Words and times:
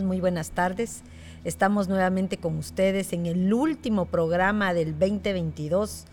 Muy 0.00 0.22
buenas 0.22 0.52
tardes. 0.52 1.02
Estamos 1.44 1.86
nuevamente 1.86 2.38
con 2.38 2.56
ustedes 2.56 3.12
en 3.12 3.26
el 3.26 3.52
último 3.52 4.06
programa 4.06 4.72
del 4.72 4.98
2022, 4.98 6.06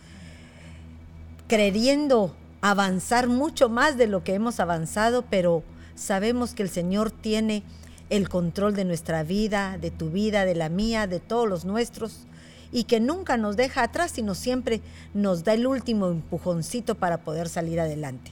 creyendo 1.48 2.36
avanzar 2.60 3.29
mucho 3.29 3.70
más 3.70 3.97
de 3.97 4.07
lo 4.07 4.21
que 4.21 4.34
hemos 4.34 4.60
avanzado, 4.60 5.23
pero 5.29 5.63
sabemos 5.96 6.54
que 6.54 6.63
el 6.63 6.70
Señor 6.70 7.10
tiene 7.10 7.63
el 8.10 8.28
control 8.28 8.76
de 8.76 8.84
nuestra 8.84 9.23
vida, 9.23 9.78
de 9.78 9.91
tu 9.91 10.09
vida, 10.09 10.43
de 10.43 10.55
la 10.55 10.68
mía, 10.68 11.07
de 11.07 11.21
todos 11.21 11.48
los 11.48 11.64
nuestros, 11.64 12.27
y 12.73 12.84
que 12.84 13.00
nunca 13.00 13.38
nos 13.38 13.55
deja 13.55 13.84
atrás, 13.84 14.11
sino 14.11 14.36
siempre 14.36 14.82
nos 15.14 15.46
da 15.46 15.54
el 15.54 15.66
último 15.66 16.09
empujoncito 16.09 16.96
para 16.96 17.20
poder 17.20 17.48
salir 17.48 17.80
adelante. 17.80 18.32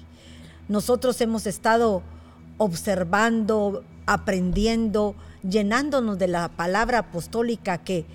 Nosotros 0.68 1.22
hemos 1.22 1.48
estado 1.48 2.04
observando, 2.58 3.86
aprendiendo, 4.06 5.16
llenándonos 5.50 6.18
de 6.18 6.28
la 6.28 6.50
palabra 6.50 7.00
apostólica 7.00 7.78
que 7.78 8.06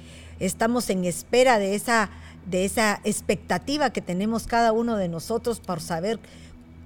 estamos 0.41 0.91
en 0.91 1.05
espera 1.05 1.59
de 1.59 1.75
esa, 1.75 2.11
de 2.47 2.65
esa 2.65 3.01
expectativa 3.05 3.91
que 3.91 4.01
tenemos 4.01 4.47
cada 4.47 4.73
uno 4.73 4.97
de 4.97 5.09
nosotros 5.09 5.61
por 5.61 5.81
saber 5.81 6.19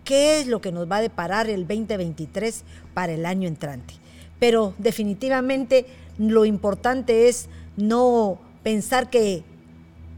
qué 0.04 0.40
es 0.40 0.46
lo 0.46 0.60
que 0.60 0.72
nos 0.72 0.90
va 0.90 0.96
a 0.96 1.02
deparar 1.02 1.48
el 1.48 1.66
2023 1.66 2.64
para 2.94 3.12
el 3.12 3.26
año 3.26 3.48
entrante. 3.48 3.94
Pero 4.38 4.74
definitivamente 4.78 5.86
lo 6.18 6.44
importante 6.44 7.28
es 7.28 7.48
no 7.76 8.38
pensar 8.62 9.10
que 9.10 9.42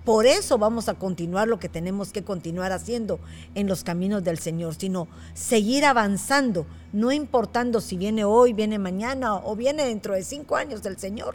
por 0.04 0.26
eso 0.26 0.56
vamos 0.56 0.88
a 0.88 0.94
continuar 0.94 1.48
lo 1.48 1.58
que 1.58 1.68
tenemos 1.68 2.12
que 2.12 2.24
continuar 2.24 2.72
haciendo 2.72 3.20
en 3.54 3.66
los 3.66 3.84
caminos 3.84 4.24
del 4.24 4.38
Señor, 4.38 4.74
sino 4.74 5.06
seguir 5.34 5.84
avanzando, 5.84 6.66
no 6.92 7.12
importando 7.12 7.80
si 7.80 7.96
viene 7.96 8.24
hoy, 8.24 8.52
viene 8.52 8.78
mañana 8.78 9.36
o 9.36 9.56
viene 9.56 9.84
dentro 9.84 10.14
de 10.14 10.22
cinco 10.22 10.56
años 10.56 10.82
del 10.82 10.98
Señor. 10.98 11.34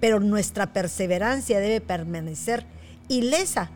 Pero 0.00 0.20
nuestra 0.20 0.72
perseverancia 0.72 1.60
debe 1.60 1.80
permanecer 1.80 2.64
ilesa 3.08 3.70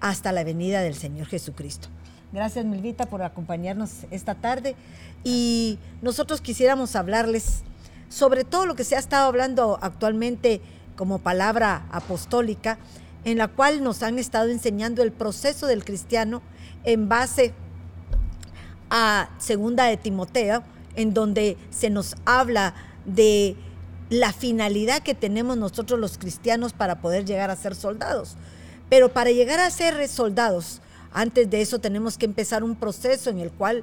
hasta 0.00 0.32
la 0.32 0.44
venida 0.44 0.82
del 0.82 0.94
Señor 0.94 1.26
Jesucristo. 1.26 1.88
Gracias, 2.32 2.64
Milvita, 2.64 3.06
por 3.06 3.22
acompañarnos 3.22 3.90
esta 4.10 4.34
tarde. 4.34 4.76
Y 5.22 5.78
nosotros 6.02 6.40
quisiéramos 6.40 6.96
hablarles 6.96 7.62
sobre 8.08 8.44
todo 8.44 8.66
lo 8.66 8.74
que 8.74 8.84
se 8.84 8.96
ha 8.96 8.98
estado 8.98 9.26
hablando 9.26 9.78
actualmente 9.82 10.60
como 10.96 11.18
palabra 11.18 11.86
apostólica 11.90 12.78
en 13.24 13.38
la 13.38 13.48
cual 13.48 13.82
nos 13.82 14.02
han 14.02 14.18
estado 14.18 14.50
enseñando 14.50 15.02
el 15.02 15.12
proceso 15.12 15.66
del 15.66 15.84
cristiano 15.84 16.42
en 16.84 17.08
base 17.08 17.54
a 18.96 19.28
segunda 19.38 19.86
de 19.86 19.96
Timoteo, 19.96 20.62
en 20.94 21.14
donde 21.14 21.56
se 21.70 21.90
nos 21.90 22.14
habla 22.24 22.74
de 23.04 23.56
la 24.08 24.32
finalidad 24.32 25.02
que 25.02 25.16
tenemos 25.16 25.56
nosotros 25.56 25.98
los 25.98 26.16
cristianos 26.16 26.72
para 26.72 27.00
poder 27.00 27.24
llegar 27.24 27.50
a 27.50 27.56
ser 27.56 27.74
soldados. 27.74 28.36
Pero 28.88 29.12
para 29.12 29.32
llegar 29.32 29.58
a 29.58 29.68
ser 29.72 30.06
soldados, 30.06 30.80
antes 31.12 31.50
de 31.50 31.60
eso 31.60 31.80
tenemos 31.80 32.16
que 32.16 32.26
empezar 32.26 32.62
un 32.62 32.76
proceso 32.76 33.30
en 33.30 33.40
el 33.40 33.50
cual 33.50 33.82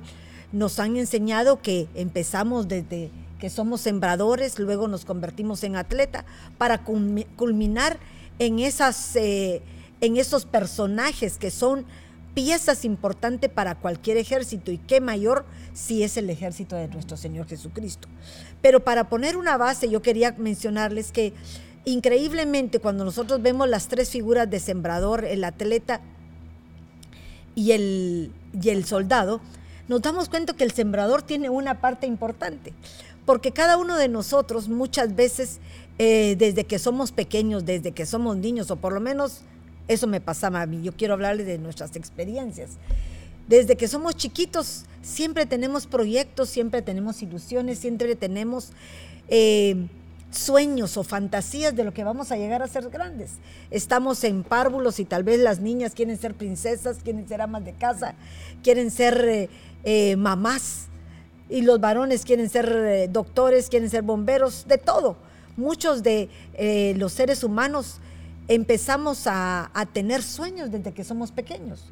nos 0.54 0.80
han 0.80 0.95
enseñado 0.95 1.62
que 1.62 1.89
empezamos 1.94 2.70
desde 2.70 3.12
que 3.38 3.50
somos 3.50 3.82
sembradores, 3.82 4.59
luego 4.59 4.88
nos 4.88 5.04
convertimos 5.04 5.62
en 5.66 5.76
atleta, 5.76 6.23
para 6.58 6.86
culminar 6.86 8.00
en, 8.39 8.59
esas, 8.59 9.17
eh, 9.17 9.62
en 10.00 10.16
esos 10.16 10.45
personajes 10.45 11.38
que 11.38 11.52
son 11.52 11.86
piezas 12.33 12.85
importantes 12.85 13.49
para 13.49 13.75
cualquier 13.75 14.17
ejército 14.17 14.71
y 14.71 14.77
qué 14.77 15.01
mayor 15.01 15.45
si 15.73 16.03
es 16.03 16.17
el 16.17 16.29
ejército 16.29 16.75
de 16.75 16.87
nuestro 16.87 17.17
Señor 17.17 17.47
Jesucristo. 17.47 18.07
Pero 18.61 18.83
para 18.83 19.09
poner 19.09 19.37
una 19.37 19.57
base, 19.57 19.89
yo 19.89 20.01
quería 20.01 20.35
mencionarles 20.37 21.11
que 21.11 21.33
increíblemente 21.85 22.79
cuando 22.79 23.05
nosotros 23.05 23.41
vemos 23.41 23.67
las 23.67 23.87
tres 23.87 24.09
figuras 24.09 24.49
de 24.49 24.59
sembrador, 24.59 25.25
el 25.25 25.43
atleta 25.43 26.02
y 27.55 27.71
el, 27.71 28.31
y 28.61 28.70
el 28.70 28.86
soldado, 28.86 29.41
nos 29.87 30.02
damos 30.02 30.30
cuenta 30.30 30.53
que 30.53 30.64
el 30.64 30.71
sembrador 30.71 31.21
tiene 31.21 31.49
una 31.49 31.81
parte 31.81 32.08
importante, 32.08 32.73
porque 33.25 33.52
cada 33.52 33.77
uno 33.77 33.97
de 33.97 34.08
nosotros 34.08 34.70
muchas 34.70 35.15
veces 35.15 35.59
eh, 35.97 36.36
desde 36.37 36.64
que 36.64 36.80
somos 36.80 37.11
pequeños, 37.11 37.65
desde 37.65 37.91
que 37.91 38.05
somos 38.05 38.37
niños, 38.37 38.71
o 38.71 38.77
por 38.77 38.93
lo 38.93 39.02
menos 39.02 39.41
eso 39.93 40.07
me 40.07 40.21
pasaba 40.21 40.61
a 40.61 40.65
mí. 40.65 40.81
Yo 40.81 40.91
quiero 40.93 41.13
hablarles 41.13 41.45
de 41.45 41.57
nuestras 41.57 41.95
experiencias. 41.95 42.71
Desde 43.47 43.75
que 43.75 43.87
somos 43.87 44.15
chiquitos, 44.15 44.85
siempre 45.02 45.45
tenemos 45.45 45.87
proyectos, 45.87 46.49
siempre 46.49 46.81
tenemos 46.81 47.21
ilusiones, 47.21 47.79
siempre 47.79 48.15
tenemos 48.15 48.69
eh, 49.27 49.87
sueños 50.29 50.95
o 50.97 51.03
fantasías 51.03 51.75
de 51.75 51.83
lo 51.83 51.93
que 51.93 52.03
vamos 52.03 52.31
a 52.31 52.37
llegar 52.37 52.61
a 52.61 52.67
ser 52.67 52.89
grandes. 52.89 53.31
Estamos 53.69 54.23
en 54.23 54.43
párvulos 54.43 54.99
y 54.99 55.05
tal 55.05 55.23
vez 55.23 55.39
las 55.39 55.59
niñas 55.59 55.93
quieren 55.93 56.17
ser 56.17 56.35
princesas, 56.35 56.99
quieren 57.03 57.27
ser 57.27 57.41
amas 57.41 57.65
de 57.65 57.73
casa, 57.73 58.15
quieren 58.63 58.91
ser 58.91 59.49
eh, 59.83 60.15
mamás 60.15 60.87
y 61.49 61.63
los 61.63 61.81
varones 61.81 62.23
quieren 62.23 62.49
ser 62.49 63.11
doctores, 63.11 63.67
quieren 63.67 63.89
ser 63.89 64.03
bomberos, 64.03 64.65
de 64.67 64.77
todo 64.77 65.17
muchos 65.58 66.03
de 66.03 66.29
eh, 66.53 66.93
los 66.97 67.13
seres 67.13 67.43
humanos 67.43 67.99
empezamos 68.56 69.23
a, 69.28 69.72
tener 69.94 70.22
sueños 70.22 70.72
desde 70.72 70.94
que 70.94 71.04
somos 71.04 71.32
pequeños. 71.32 71.86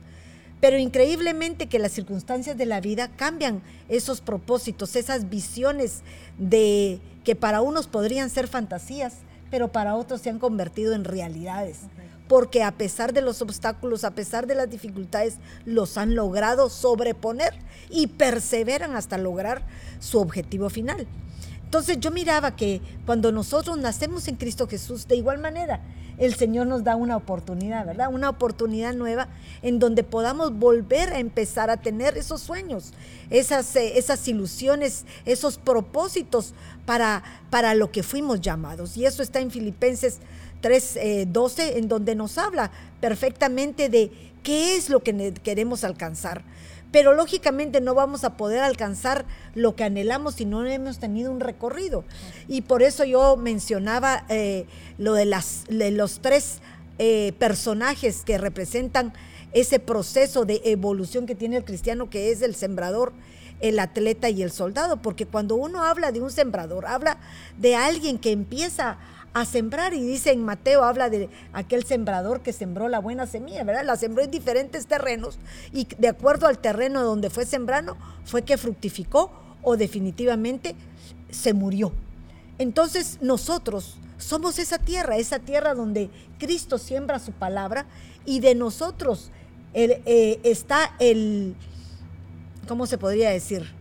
Pero 0.60 0.78
increíblemente 0.78 1.68
que 1.68 1.80
las 1.80 1.94
circunstancias 1.94 2.58
de 2.58 2.66
la 2.66 2.82
vida 2.82 3.10
cambian 3.16 3.62
esos 3.88 4.20
propósitos, 4.20 4.98
esas 4.98 5.30
visiones 5.30 6.02
de 6.38 7.00
que 7.24 7.36
para 7.36 7.62
unos 7.62 7.88
podrían 7.88 8.30
ser 8.30 8.48
fantasías, 8.48 9.20
pero 9.50 9.72
para 9.72 9.96
otros 9.96 10.22
se 10.22 10.30
han 10.30 10.40
convertido 10.40 10.94
en 10.94 11.06
realidades. 11.06 11.80
Porque 12.28 12.62
a 12.62 12.74
pesar 12.74 13.14
de 13.14 13.22
los 13.22 13.42
obstáculos, 13.42 14.04
a 14.04 14.12
pesar 14.12 14.46
de 14.46 14.56
las 14.56 14.70
dificultades, 14.70 15.36
los 15.66 15.98
han 15.98 16.14
logrado 16.14 16.70
sobreponer 16.70 17.54
y 17.90 18.08
perseveran 18.08 18.98
hasta 18.98 19.18
lograr 19.18 19.64
su 20.00 20.20
objetivo 20.20 20.70
final. 20.70 21.08
Entonces 21.70 22.00
yo 22.00 22.10
miraba 22.10 22.56
que 22.56 22.82
cuando 23.06 23.32
nosotros 23.32 23.78
nacemos 23.78 24.28
en 24.28 24.38
Cristo 24.38 24.68
Jesús, 24.68 25.08
de 25.08 25.18
igual 25.18 25.38
manera, 25.38 25.82
el 26.18 26.34
Señor 26.34 26.66
nos 26.66 26.84
da 26.84 26.96
una 26.96 27.16
oportunidad, 27.16 27.86
¿verdad? 27.86 28.12
Una 28.12 28.28
oportunidad 28.32 28.96
nueva 28.96 29.28
en 29.62 29.78
donde 29.78 30.04
podamos 30.04 30.52
volver 30.58 31.14
a 31.14 31.20
empezar 31.20 31.70
a 31.70 31.78
tener 31.78 32.18
esos 32.18 32.42
sueños, 32.42 32.94
esas, 33.30 33.76
eh, 33.76 34.00
esas 34.00 34.28
ilusiones, 34.28 35.06
esos 35.26 35.60
propósitos 35.60 36.56
para, 36.88 37.24
para 37.52 37.76
lo 37.76 37.92
que 37.92 38.02
fuimos 38.02 38.42
llamados. 38.42 38.98
Y 38.98 39.06
eso 39.06 39.22
está 39.22 39.40
en 39.40 39.52
Filipenses 39.52 40.18
3.12, 40.64 41.60
eh, 41.60 41.78
en 41.78 41.88
donde 41.88 42.16
nos 42.16 42.40
habla 42.40 42.72
perfectamente 43.00 43.90
de 43.90 44.12
qué 44.42 44.76
es 44.76 44.90
lo 44.90 45.04
que 45.04 45.36
queremos 45.44 45.84
alcanzar 45.84 46.42
pero 46.92 47.14
lógicamente 47.14 47.82
no 47.82 47.94
vamos 47.94 48.24
a 48.24 48.36
poder 48.36 48.62
alcanzar 48.62 49.26
lo 49.56 49.76
que 49.76 49.84
anhelamos 49.84 50.36
si 50.36 50.46
no 50.46 50.66
hemos 50.66 51.00
tenido 51.00 51.32
un 51.32 51.40
recorrido. 51.40 52.04
Y 52.48 52.62
por 52.62 52.82
eso 52.82 53.04
yo 53.04 53.38
mencionaba 53.38 54.26
eh, 54.30 54.66
lo 54.98 55.14
de, 55.14 55.26
las, 55.26 55.66
los 55.70 56.20
tres 56.22 56.60
eh, 56.98 57.34
personajes 57.38 58.24
que 58.24 58.38
representan 58.38 59.14
ese 59.52 59.80
proceso 59.80 60.46
de 60.46 60.62
evolución 60.66 61.26
que 61.26 61.36
tiene 61.36 61.58
el 61.58 61.66
cristiano, 61.66 62.10
que 62.10 62.32
es 62.32 62.42
el 62.42 62.56
sembrador, 62.56 63.14
el 63.62 63.80
atleta 63.80 64.30
y 64.30 64.42
el 64.42 64.52
soldado, 64.52 65.02
porque 65.02 65.26
cuando 65.26 65.56
uno 65.56 65.84
habla 65.84 66.12
de 66.12 66.22
un 66.22 66.32
sembrador, 66.32 66.86
habla 66.86 67.18
de 67.58 67.76
alguien 67.76 68.18
que 68.18 68.32
empieza 68.32 68.92
a 68.92 69.19
sembrar. 69.46 69.94
Y 69.94 70.02
dice 70.02 70.32
en 70.32 70.44
Mateo, 70.44 70.84
habla 70.84 71.10
de 71.10 71.30
aquel 71.54 71.84
sembrador 71.84 72.42
que 72.42 72.54
sembró 72.54 72.90
la 72.90 73.00
buena 73.00 73.26
semilla, 73.26 73.64
¿verdad? 73.64 73.86
La 73.86 73.96
sembró 73.96 74.24
en 74.24 74.32
diferentes 74.32 74.88
terrenos 74.88 75.40
y 75.72 75.88
de 75.98 76.08
acuerdo 76.08 76.48
al 76.48 76.60
terreno 76.60 77.04
donde 77.04 77.30
fue 77.30 77.46
sembrando, 77.46 77.98
fue 78.26 78.44
que 78.44 78.58
fructificó 78.58 79.32
o 79.62 79.78
definitivamente 79.78 80.76
se 81.30 81.54
murió. 81.54 81.92
Entonces 82.58 83.20
nosotros 83.22 83.98
somos 84.18 84.60
esa 84.60 84.78
tierra, 84.78 85.18
esa 85.18 85.40
tierra 85.40 85.74
donde 85.74 86.10
Cristo 86.38 86.78
siembra 86.78 87.20
su 87.20 87.32
palabra 87.32 87.86
y 88.26 88.42
de 88.42 88.56
nosotros 88.56 89.32
eh, 89.74 90.40
está 90.44 90.96
el, 91.00 91.56
¿cómo 92.68 92.86
se 92.86 92.98
podría 92.98 93.30
decir? 93.30 93.79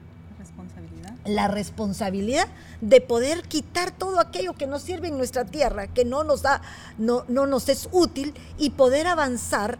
La 1.28 1.48
responsabilidad 1.48 2.48
de 2.80 3.00
poder 3.00 3.42
quitar 3.42 3.90
todo 3.90 4.20
aquello 4.20 4.54
que 4.54 4.66
nos 4.66 4.82
sirve 4.82 5.08
en 5.08 5.18
nuestra 5.18 5.44
tierra, 5.44 5.86
que 5.86 6.04
no 6.04 6.24
nos 6.24 6.42
da, 6.42 6.62
no, 6.98 7.24
no 7.28 7.46
nos 7.46 7.68
es 7.68 7.88
útil, 7.92 8.34
y 8.58 8.70
poder 8.70 9.06
avanzar 9.06 9.78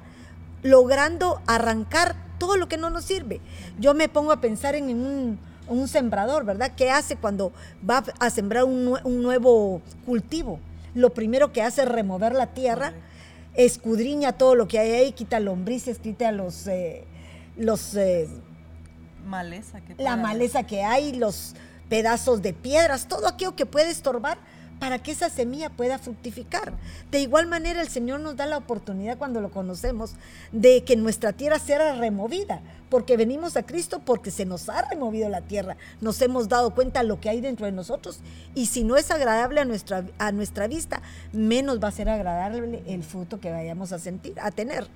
logrando 0.62 1.40
arrancar 1.46 2.16
todo 2.38 2.56
lo 2.56 2.68
que 2.68 2.76
no 2.76 2.90
nos 2.90 3.04
sirve. 3.04 3.40
Yo 3.78 3.94
me 3.94 4.08
pongo 4.08 4.32
a 4.32 4.40
pensar 4.40 4.74
en 4.74 4.88
un, 4.90 5.88
sembrador, 5.88 6.44
¿verdad? 6.44 6.72
¿Qué 6.76 6.90
hace 6.90 7.16
cuando 7.16 7.52
va 7.88 8.04
a 8.18 8.30
sembrar 8.30 8.64
un, 8.64 9.22
nuevo 9.22 9.82
cultivo? 10.06 10.60
Lo 10.94 11.10
primero 11.10 11.52
que 11.52 11.62
hace 11.62 11.82
es 11.82 11.88
remover 11.88 12.34
la 12.34 12.48
tierra, 12.48 12.92
escudriña 13.54 14.32
todo 14.32 14.54
lo 14.54 14.66
que 14.68 14.78
hay 14.78 14.92
ahí, 14.92 15.12
quita 15.12 15.40
lombrices, 15.40 15.98
quita 15.98 16.32
los, 16.32 16.66
eh, 16.66 17.04
los 17.56 17.94
eh, 17.96 18.28
maleza 19.28 19.80
la 19.98 20.16
maleza 20.16 20.64
que 20.64 20.82
hay, 20.82 21.12
los 21.12 21.54
pedazos 21.88 22.42
de 22.42 22.52
piedras, 22.52 23.06
todo 23.06 23.28
aquello 23.28 23.54
que 23.54 23.66
puede 23.66 23.90
estorbar 23.90 24.38
para 24.78 24.98
que 25.00 25.10
esa 25.10 25.28
semilla 25.28 25.70
pueda 25.70 25.98
fructificar. 25.98 26.72
De 27.10 27.20
igual 27.20 27.46
manera, 27.46 27.80
el 27.80 27.88
Señor 27.88 28.20
nos 28.20 28.36
da 28.36 28.46
la 28.46 28.58
oportunidad 28.58 29.18
cuando 29.18 29.40
lo 29.40 29.50
conocemos 29.50 30.12
de 30.52 30.84
que 30.84 30.96
nuestra 30.96 31.32
tierra 31.32 31.58
sea 31.58 31.94
removida, 31.96 32.60
porque 32.88 33.16
venimos 33.16 33.56
a 33.56 33.64
Cristo 33.64 34.00
porque 34.04 34.30
se 34.30 34.46
nos 34.46 34.68
ha 34.68 34.82
removido 34.82 35.28
la 35.28 35.42
tierra, 35.42 35.76
nos 36.00 36.22
hemos 36.22 36.48
dado 36.48 36.74
cuenta 36.74 37.00
de 37.00 37.08
lo 37.08 37.20
que 37.20 37.28
hay 37.28 37.40
dentro 37.40 37.66
de 37.66 37.72
nosotros 37.72 38.20
y 38.54 38.66
si 38.66 38.84
no 38.84 38.96
es 38.96 39.10
agradable 39.10 39.60
a 39.60 39.64
nuestra, 39.64 40.04
a 40.18 40.32
nuestra 40.32 40.68
vista, 40.68 41.02
menos 41.32 41.82
va 41.82 41.88
a 41.88 41.92
ser 41.92 42.08
agradable 42.08 42.82
el 42.86 43.02
fruto 43.02 43.40
que 43.40 43.50
vayamos 43.50 43.92
a 43.92 43.98
sentir, 43.98 44.34
a 44.40 44.50
tener. 44.50 44.86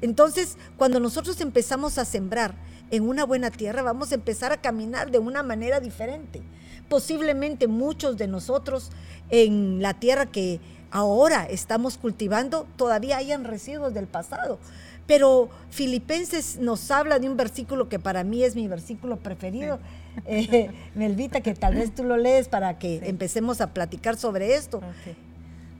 Entonces, 0.00 0.56
cuando 0.76 1.00
nosotros 1.00 1.40
empezamos 1.40 1.98
a 1.98 2.04
sembrar 2.04 2.54
en 2.90 3.08
una 3.08 3.24
buena 3.24 3.50
tierra, 3.50 3.82
vamos 3.82 4.12
a 4.12 4.16
empezar 4.16 4.52
a 4.52 4.60
caminar 4.60 5.10
de 5.10 5.18
una 5.18 5.42
manera 5.42 5.80
diferente 5.80 6.42
posiblemente 6.90 7.68
muchos 7.68 8.18
de 8.18 8.26
nosotros 8.26 8.90
en 9.30 9.80
la 9.80 9.94
tierra 9.94 10.26
que 10.26 10.60
ahora 10.90 11.46
estamos 11.46 11.96
cultivando 11.96 12.66
todavía 12.76 13.16
hayan 13.16 13.44
residuos 13.44 13.94
del 13.94 14.08
pasado. 14.08 14.58
Pero 15.06 15.48
Filipenses 15.70 16.58
nos 16.58 16.90
habla 16.90 17.18
de 17.18 17.28
un 17.28 17.36
versículo 17.36 17.88
que 17.88 17.98
para 17.98 18.24
mí 18.24 18.42
es 18.42 18.54
mi 18.54 18.68
versículo 18.68 19.16
preferido. 19.16 19.78
Eh, 20.26 20.72
Melvita, 20.96 21.40
que 21.40 21.54
tal 21.54 21.76
vez 21.76 21.94
tú 21.94 22.02
lo 22.02 22.16
lees 22.16 22.48
para 22.48 22.80
que 22.80 23.00
empecemos 23.04 23.60
a 23.60 23.72
platicar 23.72 24.16
sobre 24.16 24.56
esto. 24.56 24.80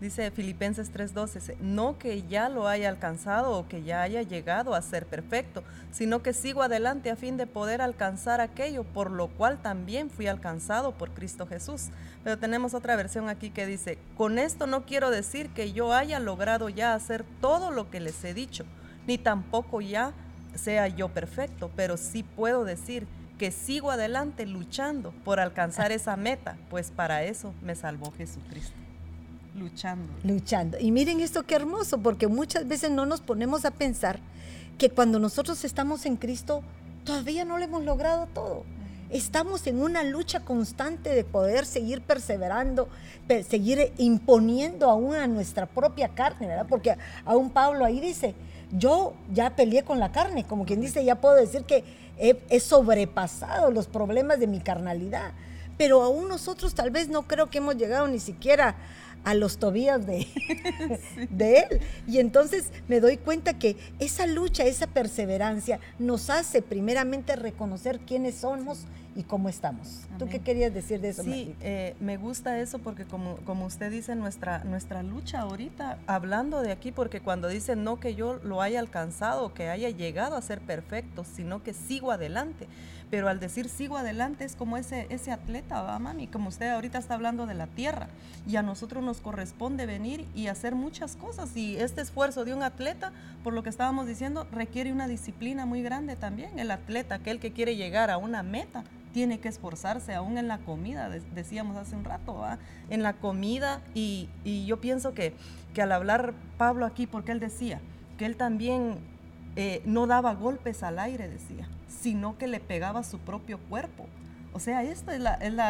Dice 0.00 0.30
Filipenses 0.30 0.90
3:12, 0.90 1.56
no 1.60 1.98
que 1.98 2.22
ya 2.22 2.48
lo 2.48 2.66
haya 2.68 2.88
alcanzado 2.88 3.52
o 3.52 3.68
que 3.68 3.82
ya 3.82 4.00
haya 4.00 4.22
llegado 4.22 4.74
a 4.74 4.80
ser 4.80 5.04
perfecto, 5.04 5.62
sino 5.92 6.22
que 6.22 6.32
sigo 6.32 6.62
adelante 6.62 7.10
a 7.10 7.16
fin 7.16 7.36
de 7.36 7.46
poder 7.46 7.82
alcanzar 7.82 8.40
aquello 8.40 8.84
por 8.84 9.10
lo 9.10 9.28
cual 9.28 9.60
también 9.60 10.08
fui 10.08 10.26
alcanzado 10.26 10.92
por 10.92 11.10
Cristo 11.10 11.46
Jesús. 11.46 11.88
Pero 12.24 12.38
tenemos 12.38 12.72
otra 12.72 12.96
versión 12.96 13.28
aquí 13.28 13.50
que 13.50 13.66
dice, 13.66 13.98
con 14.16 14.38
esto 14.38 14.66
no 14.66 14.86
quiero 14.86 15.10
decir 15.10 15.50
que 15.50 15.72
yo 15.72 15.92
haya 15.92 16.18
logrado 16.18 16.70
ya 16.70 16.94
hacer 16.94 17.22
todo 17.42 17.70
lo 17.70 17.90
que 17.90 18.00
les 18.00 18.24
he 18.24 18.32
dicho, 18.32 18.64
ni 19.06 19.18
tampoco 19.18 19.82
ya 19.82 20.14
sea 20.54 20.88
yo 20.88 21.10
perfecto, 21.10 21.70
pero 21.76 21.98
sí 21.98 22.22
puedo 22.22 22.64
decir 22.64 23.06
que 23.36 23.50
sigo 23.50 23.90
adelante 23.90 24.46
luchando 24.46 25.12
por 25.24 25.40
alcanzar 25.40 25.92
esa 25.92 26.16
meta, 26.16 26.56
pues 26.70 26.90
para 26.90 27.22
eso 27.24 27.52
me 27.60 27.74
salvó 27.74 28.12
Jesucristo. 28.12 28.89
Luchando. 29.54 30.12
Luchando. 30.22 30.78
Y 30.78 30.92
miren 30.92 31.20
esto 31.20 31.44
qué 31.44 31.56
hermoso, 31.56 31.98
porque 31.98 32.28
muchas 32.28 32.68
veces 32.68 32.90
no 32.90 33.06
nos 33.06 33.20
ponemos 33.20 33.64
a 33.64 33.70
pensar 33.70 34.20
que 34.78 34.90
cuando 34.90 35.18
nosotros 35.18 35.64
estamos 35.64 36.06
en 36.06 36.16
Cristo, 36.16 36.62
todavía 37.04 37.44
no 37.44 37.58
lo 37.58 37.64
hemos 37.64 37.84
logrado 37.84 38.26
todo. 38.32 38.64
Estamos 39.10 39.66
en 39.66 39.82
una 39.82 40.04
lucha 40.04 40.40
constante 40.40 41.10
de 41.10 41.24
poder 41.24 41.66
seguir 41.66 42.00
perseverando, 42.00 42.88
seguir 43.48 43.92
imponiendo 43.98 44.88
aún 44.88 45.16
a 45.16 45.26
nuestra 45.26 45.66
propia 45.66 46.10
carne, 46.10 46.46
¿verdad? 46.46 46.66
Porque 46.68 46.96
aún 47.24 47.50
Pablo 47.50 47.84
ahí 47.84 47.98
dice, 47.98 48.36
yo 48.70 49.14
ya 49.32 49.56
peleé 49.56 49.82
con 49.82 49.98
la 49.98 50.12
carne, 50.12 50.44
como 50.44 50.64
quien 50.64 50.80
dice, 50.80 51.04
ya 51.04 51.16
puedo 51.16 51.34
decir 51.34 51.64
que 51.64 51.82
he, 52.18 52.40
he 52.48 52.60
sobrepasado 52.60 53.72
los 53.72 53.88
problemas 53.88 54.38
de 54.38 54.46
mi 54.46 54.60
carnalidad, 54.60 55.32
pero 55.76 56.02
aún 56.02 56.28
nosotros 56.28 56.74
tal 56.74 56.90
vez 56.90 57.08
no 57.08 57.22
creo 57.22 57.50
que 57.50 57.58
hemos 57.58 57.76
llegado 57.76 58.06
ni 58.06 58.20
siquiera 58.20 58.76
a 59.24 59.34
los 59.34 59.58
tobillos 59.58 60.06
de, 60.06 60.26
de 61.30 61.58
él. 61.58 61.80
Y 62.06 62.18
entonces 62.18 62.70
me 62.88 63.00
doy 63.00 63.16
cuenta 63.16 63.58
que 63.58 63.76
esa 63.98 64.26
lucha, 64.26 64.64
esa 64.64 64.86
perseverancia 64.86 65.80
nos 65.98 66.30
hace 66.30 66.62
primeramente 66.62 67.36
reconocer 67.36 68.00
quiénes 68.00 68.36
somos 68.36 68.86
y 69.16 69.24
cómo 69.24 69.48
estamos. 69.48 70.02
¿Tú 70.18 70.28
qué 70.28 70.38
querías 70.38 70.72
decir 70.72 71.00
de 71.00 71.08
eso? 71.08 71.24
Sí, 71.24 71.54
eh, 71.60 71.96
me 72.00 72.16
gusta 72.16 72.60
eso 72.60 72.78
porque 72.78 73.04
como, 73.04 73.36
como 73.38 73.66
usted 73.66 73.90
dice, 73.90 74.14
nuestra, 74.14 74.62
nuestra 74.64 75.02
lucha 75.02 75.40
ahorita, 75.40 75.98
hablando 76.06 76.62
de 76.62 76.70
aquí, 76.70 76.92
porque 76.92 77.20
cuando 77.20 77.48
dice 77.48 77.74
no 77.76 77.98
que 77.98 78.14
yo 78.14 78.38
lo 78.42 78.62
haya 78.62 78.78
alcanzado, 78.78 79.52
que 79.52 79.68
haya 79.68 79.90
llegado 79.90 80.36
a 80.36 80.42
ser 80.42 80.60
perfecto, 80.60 81.24
sino 81.24 81.62
que 81.62 81.74
sigo 81.74 82.12
adelante 82.12 82.68
pero 83.10 83.28
al 83.28 83.40
decir 83.40 83.68
sigo 83.68 83.96
adelante 83.96 84.44
es 84.44 84.54
como 84.54 84.76
ese, 84.76 85.06
ese 85.10 85.32
atleta, 85.32 85.82
¿va, 85.82 85.98
mami? 85.98 86.28
Como 86.28 86.48
usted 86.48 86.70
ahorita 86.70 86.98
está 86.98 87.14
hablando 87.14 87.46
de 87.46 87.54
la 87.54 87.66
tierra 87.66 88.08
y 88.46 88.56
a 88.56 88.62
nosotros 88.62 89.02
nos 89.02 89.20
corresponde 89.20 89.86
venir 89.86 90.26
y 90.34 90.46
hacer 90.46 90.74
muchas 90.74 91.16
cosas 91.16 91.56
y 91.56 91.76
este 91.76 92.00
esfuerzo 92.00 92.44
de 92.44 92.54
un 92.54 92.62
atleta, 92.62 93.12
por 93.42 93.52
lo 93.52 93.62
que 93.62 93.70
estábamos 93.70 94.06
diciendo, 94.06 94.46
requiere 94.52 94.92
una 94.92 95.08
disciplina 95.08 95.66
muy 95.66 95.82
grande 95.82 96.14
también. 96.14 96.58
El 96.58 96.70
atleta, 96.70 97.16
aquel 97.16 97.40
que 97.40 97.52
quiere 97.52 97.76
llegar 97.76 98.10
a 98.10 98.16
una 98.16 98.42
meta, 98.42 98.84
tiene 99.12 99.40
que 99.40 99.48
esforzarse 99.48 100.14
aún 100.14 100.38
en 100.38 100.46
la 100.46 100.58
comida, 100.58 101.08
decíamos 101.34 101.76
hace 101.76 101.96
un 101.96 102.04
rato, 102.04 102.34
¿va? 102.34 102.58
en 102.90 103.02
la 103.02 103.14
comida 103.14 103.80
y, 103.92 104.28
y 104.44 104.66
yo 104.66 104.80
pienso 104.80 105.14
que, 105.14 105.34
que 105.74 105.82
al 105.82 105.90
hablar 105.90 106.32
Pablo 106.58 106.86
aquí, 106.86 107.08
porque 107.08 107.32
él 107.32 107.40
decía 107.40 107.80
que 108.18 108.26
él 108.26 108.36
también 108.36 108.98
eh, 109.56 109.82
no 109.84 110.06
daba 110.06 110.34
golpes 110.34 110.82
al 110.82 110.98
aire, 110.98 111.28
decía, 111.28 111.68
sino 112.00 112.38
que 112.38 112.46
le 112.46 112.60
pegaba 112.60 113.02
su 113.02 113.18
propio 113.18 113.58
cuerpo. 113.68 114.06
O 114.52 114.58
sea, 114.58 114.82
esto 114.82 115.12
es, 115.12 115.22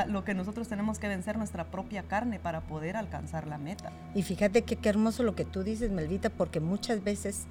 lo 0.09 0.25
que 0.25 0.35
nosotros 0.35 0.69
tenemos 0.69 0.99
que 0.99 1.09
vencer 1.09 1.37
nuestra 1.37 1.71
propia 1.71 2.03
carne 2.03 2.38
para 2.38 2.62
poder 2.62 2.97
alcanzar 2.97 3.47
la 3.47 3.59
meta. 3.59 3.93
Y 4.15 4.23
fíjate 4.23 4.62
que 4.62 4.77
qué 4.77 4.88
hermoso 4.88 5.23
lo 5.23 5.35
que 5.35 5.44
tú 5.44 5.62
dices, 5.62 5.91
Melvita, 5.91 6.31
porque 6.31 6.61
muchas 6.61 7.05
veces 7.05 7.43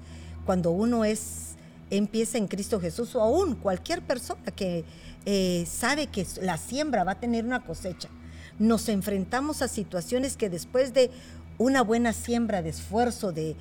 cuando 0.44 0.72
uno 0.72 1.04
es 1.04 1.56
empieza 1.90 2.38
en 2.38 2.46
Cristo 2.46 2.80
Jesús 2.80 3.14
o 3.14 3.20
aún 3.20 3.56
cualquier 3.56 4.02
persona 4.02 4.40
que 4.54 4.84
eh, 5.26 5.64
sabe 5.68 6.06
que 6.06 6.26
la 6.40 6.56
siembra 6.56 7.04
va 7.04 7.12
a 7.12 7.20
tener 7.20 7.44
una 7.44 7.64
cosecha, 7.64 8.08
nos 8.58 8.88
enfrentamos 8.88 9.62
a 9.62 9.68
situaciones 9.68 10.36
que 10.36 10.48
después 10.48 10.94
de 10.94 11.10
una 11.58 11.82
buena 11.82 12.12
siembra 12.12 12.62
de 12.62 12.70
esfuerzo, 12.70 13.32
de, 13.32 13.56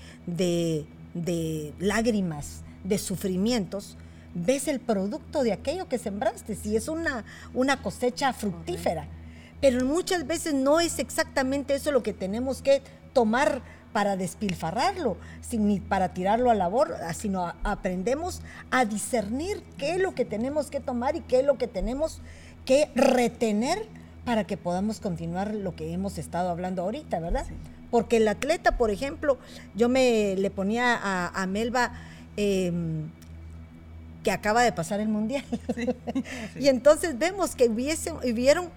lágrimas, 1.80 2.62
de 2.84 2.98
sufrimientos, 2.98 3.98
ves 4.34 4.68
el 4.68 4.80
producto 4.80 5.44
de 5.44 5.54
aquello 5.54 5.88
que 5.88 5.98
sembraste, 5.98 6.56
si 6.56 6.76
es 6.76 6.88
una, 6.88 7.26
una 7.54 7.82
cosecha 7.82 8.34
fructífera. 8.34 9.08
Pero 9.62 9.86
muchas 9.86 10.26
veces 10.26 10.54
no 10.54 10.80
es 10.80 11.00
exactamente 11.00 11.76
eso 11.76 11.92
lo 11.92 12.04
que 12.04 12.14
tenemos 12.14 12.62
que 12.62 12.82
tomar 13.14 13.62
para 13.92 14.16
despilfarrarlo, 14.16 15.18
ni 15.52 15.80
para 15.80 16.14
tirarlo 16.14 16.52
a 16.52 16.56
labor, 16.56 16.96
sino 17.14 17.54
aprendemos 17.64 18.42
a 18.72 18.86
discernir 18.86 19.64
qué 19.78 19.96
es 19.96 20.00
lo 20.00 20.14
que 20.14 20.26
tenemos 20.26 20.70
que 20.70 20.80
tomar 20.80 21.16
y 21.16 21.22
qué 21.22 21.40
es 21.40 21.46
lo 21.46 21.58
que 21.58 21.68
tenemos 21.68 22.22
que 22.66 22.90
retener 22.96 23.88
para 24.26 24.44
que 24.46 24.58
podamos 24.58 25.00
continuar 25.00 25.56
lo 25.56 25.76
que 25.76 25.92
hemos 25.92 26.18
estado 26.20 26.50
hablando 26.50 26.84
ahorita, 26.84 27.20
¿verdad? 27.20 27.48
Porque 27.90 28.18
el 28.18 28.28
atleta, 28.28 28.78
por 28.78 28.92
ejemplo, 28.92 29.40
yo 29.74 29.90
me 29.90 30.36
le 30.38 30.52
ponía 30.52 31.00
a, 31.02 31.48
Melba 31.48 31.94
em, 32.38 33.10
que 34.24 34.32
acaba 34.32 34.64
de 34.64 34.72
pasar 34.72 35.00
el 35.00 35.08
mundial. 35.08 35.44
y 36.60 36.68
entonces 36.68 37.18
vemos 37.18 37.56
que 37.56 37.70
hubiesen, 37.70 38.16
hubieron 38.18 38.70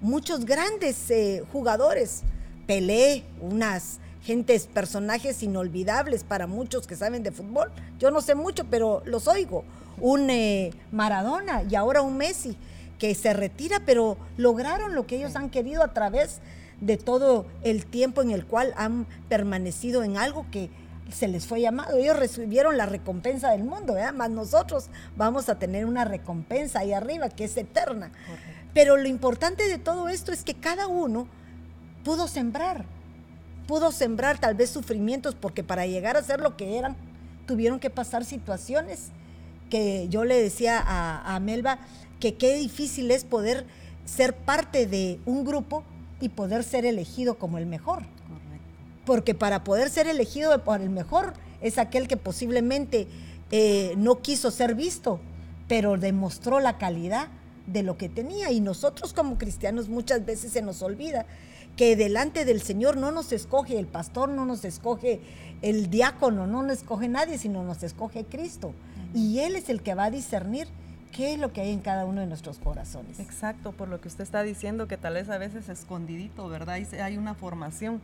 muchos 0.00 0.44
grandes 0.44 1.10
eh, 1.10 1.44
jugadores. 1.52 2.22
Pelé, 2.66 3.24
unas 3.40 3.98
gentes, 4.22 4.66
personajes 4.66 5.42
inolvidables 5.42 6.24
para 6.24 6.46
muchos 6.46 6.86
que 6.86 6.96
saben 6.96 7.22
de 7.22 7.32
fútbol. 7.32 7.70
Yo 7.98 8.10
no 8.10 8.20
sé 8.20 8.34
mucho, 8.34 8.64
pero 8.64 9.02
los 9.06 9.28
oigo. 9.28 9.64
Un 10.00 10.30
eh, 10.30 10.72
Maradona 10.92 11.62
y 11.62 11.74
ahora 11.74 12.02
un 12.02 12.16
Messi 12.16 12.56
que 12.98 13.14
se 13.14 13.32
retira, 13.32 13.80
pero 13.86 14.16
lograron 14.36 14.94
lo 14.94 15.06
que 15.06 15.16
ellos 15.16 15.36
han 15.36 15.50
querido 15.50 15.82
a 15.82 15.94
través 15.94 16.40
de 16.80 16.96
todo 16.96 17.46
el 17.62 17.86
tiempo 17.86 18.22
en 18.22 18.30
el 18.30 18.44
cual 18.44 18.72
han 18.76 19.06
permanecido 19.28 20.02
en 20.02 20.16
algo 20.16 20.46
que 20.50 20.70
se 21.10 21.28
les 21.28 21.46
fue 21.46 21.60
llamado. 21.60 21.96
Ellos 21.96 22.18
recibieron 22.18 22.76
la 22.76 22.86
recompensa 22.86 23.50
del 23.50 23.64
mundo, 23.64 23.94
¿verdad? 23.94 24.14
Más 24.14 24.30
nosotros 24.30 24.88
vamos 25.16 25.48
a 25.48 25.58
tener 25.58 25.86
una 25.86 26.04
recompensa 26.04 26.80
ahí 26.80 26.92
arriba 26.92 27.28
que 27.28 27.44
es 27.44 27.56
eterna. 27.56 28.10
Pero 28.74 28.96
lo 28.96 29.08
importante 29.08 29.66
de 29.68 29.78
todo 29.78 30.08
esto 30.08 30.32
es 30.32 30.44
que 30.44 30.54
cada 30.54 30.86
uno 30.86 31.26
pudo 32.04 32.28
sembrar, 32.28 32.84
pudo 33.66 33.92
sembrar 33.92 34.38
tal 34.38 34.54
vez 34.54 34.70
sufrimientos, 34.70 35.34
porque 35.34 35.64
para 35.64 35.86
llegar 35.86 36.16
a 36.16 36.22
ser 36.22 36.40
lo 36.40 36.56
que 36.56 36.78
eran, 36.78 36.96
tuvieron 37.46 37.80
que 37.80 37.90
pasar 37.90 38.24
situaciones 38.24 39.08
que 39.70 40.08
yo 40.08 40.24
le 40.24 40.40
decía 40.40 40.78
a, 40.78 41.34
a 41.34 41.40
Melba 41.40 41.78
que 42.20 42.36
qué 42.36 42.54
difícil 42.54 43.10
es 43.10 43.24
poder 43.24 43.66
ser 44.04 44.34
parte 44.34 44.86
de 44.86 45.20
un 45.26 45.44
grupo 45.44 45.84
y 46.20 46.30
poder 46.30 46.64
ser 46.64 46.86
elegido 46.86 47.38
como 47.38 47.58
el 47.58 47.66
mejor. 47.66 48.04
Porque 49.08 49.34
para 49.34 49.64
poder 49.64 49.88
ser 49.88 50.06
elegido 50.06 50.62
por 50.64 50.82
el 50.82 50.90
mejor 50.90 51.32
es 51.62 51.78
aquel 51.78 52.08
que 52.08 52.18
posiblemente 52.18 53.08
eh, 53.50 53.94
no 53.96 54.20
quiso 54.20 54.50
ser 54.50 54.74
visto, 54.74 55.18
pero 55.66 55.96
demostró 55.96 56.60
la 56.60 56.76
calidad 56.76 57.28
de 57.66 57.82
lo 57.82 57.96
que 57.96 58.10
tenía. 58.10 58.50
Y 58.50 58.60
nosotros 58.60 59.14
como 59.14 59.38
cristianos 59.38 59.88
muchas 59.88 60.26
veces 60.26 60.52
se 60.52 60.60
nos 60.60 60.82
olvida 60.82 61.24
que 61.74 61.96
delante 61.96 62.44
del 62.44 62.60
Señor 62.60 62.98
no 62.98 63.10
nos 63.10 63.32
escoge 63.32 63.78
el 63.78 63.86
pastor, 63.86 64.28
no 64.28 64.44
nos 64.44 64.66
escoge 64.66 65.22
el 65.62 65.88
diácono, 65.88 66.46
no 66.46 66.62
nos 66.62 66.76
escoge 66.76 67.08
nadie, 67.08 67.38
sino 67.38 67.64
nos 67.64 67.82
escoge 67.82 68.26
Cristo. 68.26 68.74
Y 69.14 69.38
Él 69.38 69.56
es 69.56 69.70
el 69.70 69.80
que 69.80 69.94
va 69.94 70.04
a 70.04 70.10
discernir 70.10 70.68
qué 71.12 71.34
es 71.34 71.38
lo 71.38 71.52
que 71.52 71.60
hay 71.60 71.72
en 71.72 71.80
cada 71.80 72.04
uno 72.04 72.20
de 72.20 72.26
nuestros 72.26 72.58
corazones. 72.58 73.20
Exacto, 73.20 73.72
por 73.72 73.88
lo 73.88 74.00
que 74.00 74.08
usted 74.08 74.22
está 74.22 74.42
diciendo, 74.42 74.88
que 74.88 74.96
tal 74.96 75.14
vez 75.14 75.28
a 75.28 75.38
veces 75.38 75.68
escondidito, 75.68 76.48
¿verdad? 76.48 76.80
Hay 77.02 77.16
una 77.16 77.34
formación. 77.34 78.00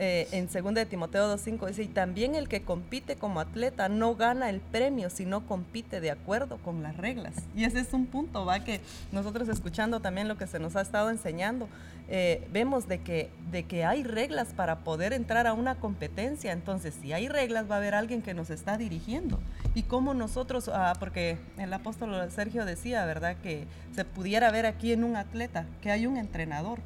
Eh, 0.00 0.28
en 0.30 0.46
2 0.46 0.74
de 0.74 0.86
Timoteo 0.86 1.36
2.5 1.36 1.66
dice, 1.66 1.82
y 1.82 1.88
también 1.88 2.36
el 2.36 2.48
que 2.48 2.62
compite 2.62 3.16
como 3.16 3.40
atleta 3.40 3.88
no 3.88 4.14
gana 4.14 4.48
el 4.48 4.60
premio, 4.60 5.10
sino 5.10 5.44
compite 5.44 6.00
de 6.00 6.12
acuerdo 6.12 6.58
con 6.58 6.84
las 6.84 6.96
reglas. 6.96 7.34
Y 7.56 7.64
ese 7.64 7.80
es 7.80 7.92
un 7.92 8.06
punto, 8.06 8.44
va, 8.44 8.62
que 8.62 8.80
nosotros 9.10 9.48
escuchando 9.48 9.98
también 9.98 10.28
lo 10.28 10.38
que 10.38 10.46
se 10.46 10.60
nos 10.60 10.76
ha 10.76 10.82
estado 10.82 11.10
enseñando, 11.10 11.68
eh, 12.10 12.46
vemos 12.50 12.88
de 12.88 13.00
que, 13.00 13.30
de 13.50 13.64
que 13.64 13.84
hay 13.84 14.02
reglas 14.02 14.48
para 14.54 14.78
poder 14.78 15.12
entrar 15.12 15.46
a 15.46 15.52
una 15.52 15.74
competencia. 15.74 16.52
Entonces, 16.52 16.94
si 17.00 17.12
hay 17.12 17.28
reglas, 17.28 17.70
va 17.70 17.74
a 17.74 17.78
haber 17.78 17.94
alguien 17.94 18.22
que 18.22 18.34
nos 18.34 18.48
está 18.50 18.78
dirigiendo. 18.78 19.38
Y 19.74 19.82
como 19.82 20.14
nosotros, 20.14 20.70
ah, 20.72 20.94
porque 20.98 21.36
el 21.58 21.72
apóstol 21.72 22.30
Sergio 22.30 22.64
decía, 22.64 23.04
¿verdad? 23.04 23.36
Que 23.42 23.66
se 23.94 24.04
pudiera 24.04 24.50
ver 24.50 24.64
aquí 24.64 24.92
en 24.92 25.04
un 25.04 25.16
atleta 25.16 25.66
que 25.82 25.90
hay 25.90 26.06
un 26.06 26.16
entrenador. 26.16 26.78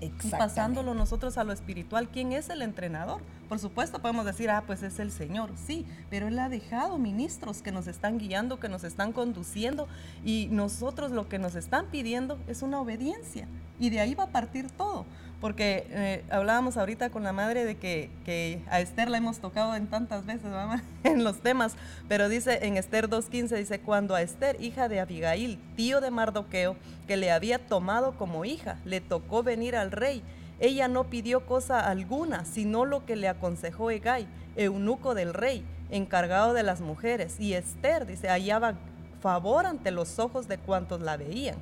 Y 0.00 0.08
pasándolo 0.30 0.94
nosotros 0.94 1.36
a 1.36 1.44
lo 1.44 1.52
espiritual, 1.52 2.08
¿quién 2.08 2.32
es 2.32 2.48
el 2.48 2.62
entrenador? 2.62 3.20
Por 3.48 3.58
supuesto 3.58 4.00
podemos 4.00 4.24
decir, 4.24 4.48
ah, 4.48 4.64
pues 4.66 4.82
es 4.82 4.98
el 4.98 5.10
Señor, 5.10 5.50
sí, 5.56 5.84
pero 6.08 6.28
Él 6.28 6.38
ha 6.38 6.48
dejado 6.48 6.98
ministros 6.98 7.62
que 7.62 7.72
nos 7.72 7.86
están 7.86 8.18
guiando, 8.18 8.60
que 8.60 8.68
nos 8.68 8.84
están 8.84 9.12
conduciendo 9.12 9.88
y 10.24 10.48
nosotros 10.50 11.10
lo 11.10 11.28
que 11.28 11.38
nos 11.38 11.54
están 11.54 11.86
pidiendo 11.86 12.38
es 12.46 12.62
una 12.62 12.80
obediencia 12.80 13.46
y 13.78 13.90
de 13.90 14.00
ahí 14.00 14.14
va 14.14 14.24
a 14.24 14.30
partir 14.30 14.70
todo 14.70 15.04
porque 15.40 15.86
eh, 15.90 16.24
hablábamos 16.30 16.76
ahorita 16.76 17.10
con 17.10 17.22
la 17.22 17.32
madre 17.32 17.64
de 17.64 17.76
que, 17.76 18.10
que, 18.24 18.60
a 18.68 18.80
Esther 18.80 19.08
la 19.08 19.18
hemos 19.18 19.38
tocado 19.38 19.74
en 19.74 19.86
tantas 19.86 20.26
veces, 20.26 20.44
mamá, 20.44 20.82
en 21.04 21.24
los 21.24 21.40
temas, 21.40 21.74
pero 22.08 22.28
dice 22.28 22.66
en 22.66 22.76
Esther 22.76 23.08
2.15, 23.08 23.56
dice, 23.56 23.80
cuando 23.80 24.14
a 24.14 24.22
Esther, 24.22 24.56
hija 24.60 24.88
de 24.88 25.00
Abigail, 25.00 25.58
tío 25.76 26.00
de 26.00 26.10
Mardoqueo, 26.10 26.76
que 27.06 27.16
le 27.16 27.30
había 27.30 27.58
tomado 27.58 28.12
como 28.12 28.44
hija, 28.44 28.78
le 28.84 29.00
tocó 29.00 29.42
venir 29.42 29.76
al 29.76 29.92
rey, 29.92 30.22
ella 30.60 30.88
no 30.88 31.04
pidió 31.04 31.46
cosa 31.46 31.88
alguna, 31.88 32.44
sino 32.44 32.84
lo 32.84 33.06
que 33.06 33.16
le 33.16 33.28
aconsejó 33.28 33.90
Egay, 33.90 34.26
eunuco 34.56 35.14
del 35.14 35.32
rey, 35.32 35.64
encargado 35.90 36.52
de 36.52 36.62
las 36.62 36.82
mujeres, 36.82 37.40
y 37.40 37.54
Esther, 37.54 38.06
dice, 38.06 38.28
hallaba 38.28 38.74
favor 39.22 39.66
ante 39.66 39.90
los 39.90 40.18
ojos 40.18 40.48
de 40.48 40.58
cuantos 40.58 41.00
la 41.00 41.16
veían. 41.16 41.56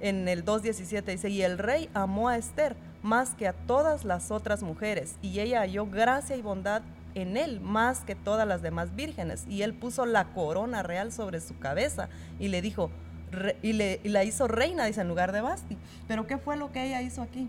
En 0.00 0.28
el 0.28 0.44
2.17 0.44 1.04
dice, 1.04 1.28
y 1.28 1.42
el 1.42 1.58
rey 1.58 1.88
amó 1.94 2.28
a 2.28 2.36
Esther, 2.36 2.76
más 3.02 3.30
que 3.30 3.46
a 3.46 3.52
todas 3.52 4.04
las 4.04 4.30
otras 4.30 4.62
mujeres, 4.62 5.16
y 5.22 5.40
ella 5.40 5.60
halló 5.60 5.86
gracia 5.86 6.36
y 6.36 6.42
bondad 6.42 6.82
en 7.14 7.36
él 7.36 7.60
más 7.60 8.00
que 8.00 8.14
todas 8.14 8.46
las 8.46 8.62
demás 8.62 8.94
vírgenes. 8.94 9.44
Y 9.48 9.62
él 9.62 9.74
puso 9.74 10.06
la 10.06 10.32
corona 10.32 10.82
real 10.82 11.12
sobre 11.12 11.40
su 11.40 11.58
cabeza 11.58 12.08
y 12.38 12.48
le 12.48 12.62
dijo, 12.62 12.90
y, 13.62 13.72
le, 13.72 14.00
la 14.04 14.24
hizo 14.24 14.48
reina, 14.48 14.84
dice, 14.86 15.00
en 15.00 15.08
lugar 15.08 15.32
de 15.32 15.40
Basti. 15.40 15.76
Pero 16.08 16.26
¿qué 16.26 16.38
fue 16.38 16.56
lo 16.56 16.72
que 16.72 16.84
ella 16.84 17.02
hizo 17.02 17.22
aquí? 17.22 17.48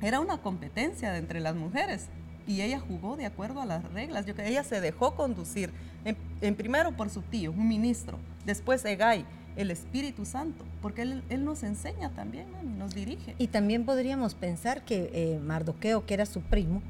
Era 0.00 0.20
una 0.20 0.38
competencia 0.38 1.16
entre 1.16 1.40
las 1.40 1.54
mujeres 1.54 2.08
y 2.46 2.62
ella 2.62 2.80
jugó 2.80 3.16
de 3.16 3.26
acuerdo 3.26 3.60
a 3.60 3.66
las 3.66 3.84
reglas. 3.92 4.26
Yo, 4.26 4.34
ella 4.38 4.64
se 4.64 4.80
dejó 4.80 5.14
conducir, 5.14 5.72
en, 6.04 6.54
primero 6.54 6.92
por 6.96 7.10
su 7.10 7.22
tío, 7.22 7.52
un 7.52 7.68
ministro, 7.68 8.18
después 8.44 8.84
Egay, 8.84 9.26
el 9.56 9.70
Espíritu 9.70 10.24
Santo, 10.24 10.64
porque 10.80 11.02
Él, 11.02 11.44
nos 11.44 11.62
enseña 11.62 12.10
también, 12.10 12.46
nos 12.78 12.94
dirige. 12.94 13.34
Y 13.38 13.48
también 13.48 13.84
podríamos 13.84 14.34
pensar 14.34 14.84
que 14.84 15.10
eh, 15.12 15.40
Mardoqueo, 15.44 16.06
que 16.06 16.14
era 16.14 16.26
su 16.26 16.40
primo, 16.40 16.82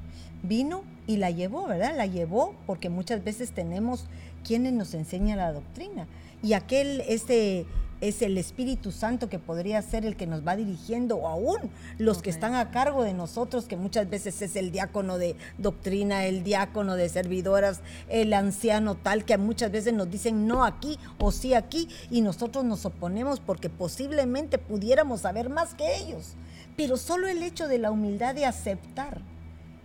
vino 0.42 0.82
y 1.06 1.16
la 1.16 1.30
llevó, 1.30 1.66
¿verdad? 1.66 1.96
La 1.96 2.06
llevó 2.06 2.54
porque 2.66 2.88
muchas 2.88 3.24
veces 3.24 3.52
tenemos 3.52 4.06
quienes 4.44 4.72
nos 4.72 4.94
enseñan 4.94 5.38
la 5.38 5.52
doctrina. 5.52 6.06
Y 6.42 6.54
aquel, 6.54 7.02
este 7.06 7.66
es 8.00 8.23
el 8.23 8.38
Espíritu 8.38 8.92
Santo 8.92 9.28
que 9.28 9.38
podría 9.38 9.83
ser 9.83 10.04
el 10.07 10.16
que 10.16 10.26
nos 10.26 10.47
va 10.47 10.57
dirigiendo, 10.57 11.16
o 11.16 11.28
aún 11.28 11.71
los 11.99 12.23
que 12.23 12.30
están 12.30 12.54
a 12.54 12.71
cargo 12.71 13.02
de 13.02 13.14
nosotros, 13.14 13.66
que 13.66 13.76
muchas 13.76 14.09
veces 14.09 14.40
es 14.42 14.57
el 14.57 14.71
diácono 14.71 15.19
de 15.19 15.37
doctrina, 15.59 16.26
el 16.26 16.42
diácono 16.42 16.97
de 16.97 17.09
servidoras, 17.09 17.80
el 18.09 18.33
anciano 18.33 18.95
tal, 18.95 19.25
que 19.25 19.37
muchas 19.38 19.71
veces 19.71 19.92
nos 19.92 20.11
dicen 20.11 20.47
no 20.47 20.64
aquí 20.64 20.99
o 21.19 21.33
sí 21.33 21.54
aquí, 21.54 21.88
y 22.11 22.21
nosotros 22.21 22.64
nos 22.64 22.87
oponemos 22.87 23.40
porque 23.40 23.69
posiblemente 23.69 24.59
pudiéramos 24.59 25.23
saber 25.23 25.50
más 25.50 25.75
que 25.75 25.97
ellos. 25.97 26.35
Pero 26.76 26.97
solo 26.97 27.28
el 27.28 27.42
hecho 27.42 27.69
de 27.69 27.78
la 27.78 27.90
humildad 27.90 28.35
de 28.35 28.47
aceptar 28.47 29.21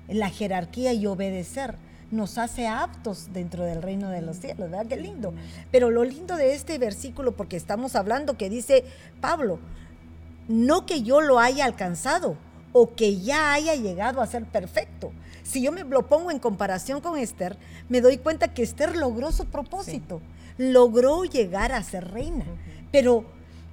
la 0.07 0.29
jerarquía 0.29 0.93
y 0.93 1.07
obedecer 1.07 1.75
nos 2.11 2.37
hace 2.37 2.67
aptos 2.67 3.33
dentro 3.33 3.63
del 3.63 3.81
reino 3.81 4.09
de 4.09 4.21
los 4.21 4.37
cielos, 4.37 4.69
¿verdad? 4.69 4.85
Qué 4.87 4.97
lindo. 4.97 5.33
Pero 5.71 5.91
lo 5.91 6.03
lindo 6.03 6.35
de 6.35 6.53
este 6.53 6.77
versículo, 6.77 7.33
porque 7.33 7.57
estamos 7.57 7.95
hablando 7.95 8.37
que 8.37 8.49
dice 8.49 8.85
Pablo, 9.21 9.59
no 10.47 10.85
que 10.85 11.01
yo 11.01 11.21
lo 11.21 11.39
haya 11.39 11.65
alcanzado 11.65 12.37
o 12.73 12.93
que 12.93 13.19
ya 13.19 13.53
haya 13.53 13.75
llegado 13.75 14.21
a 14.21 14.27
ser 14.27 14.45
perfecto. 14.45 15.11
Si 15.43 15.61
yo 15.61 15.71
me 15.71 15.83
lo 15.83 16.07
pongo 16.07 16.31
en 16.31 16.39
comparación 16.39 17.01
con 17.01 17.17
Esther, 17.17 17.57
me 17.89 18.01
doy 18.01 18.17
cuenta 18.17 18.53
que 18.53 18.63
Esther 18.63 18.95
logró 18.95 19.31
su 19.31 19.45
propósito, 19.45 20.21
logró 20.57 21.23
llegar 21.23 21.71
a 21.71 21.83
ser 21.83 22.11
reina, 22.11 22.45
pero 22.91 23.25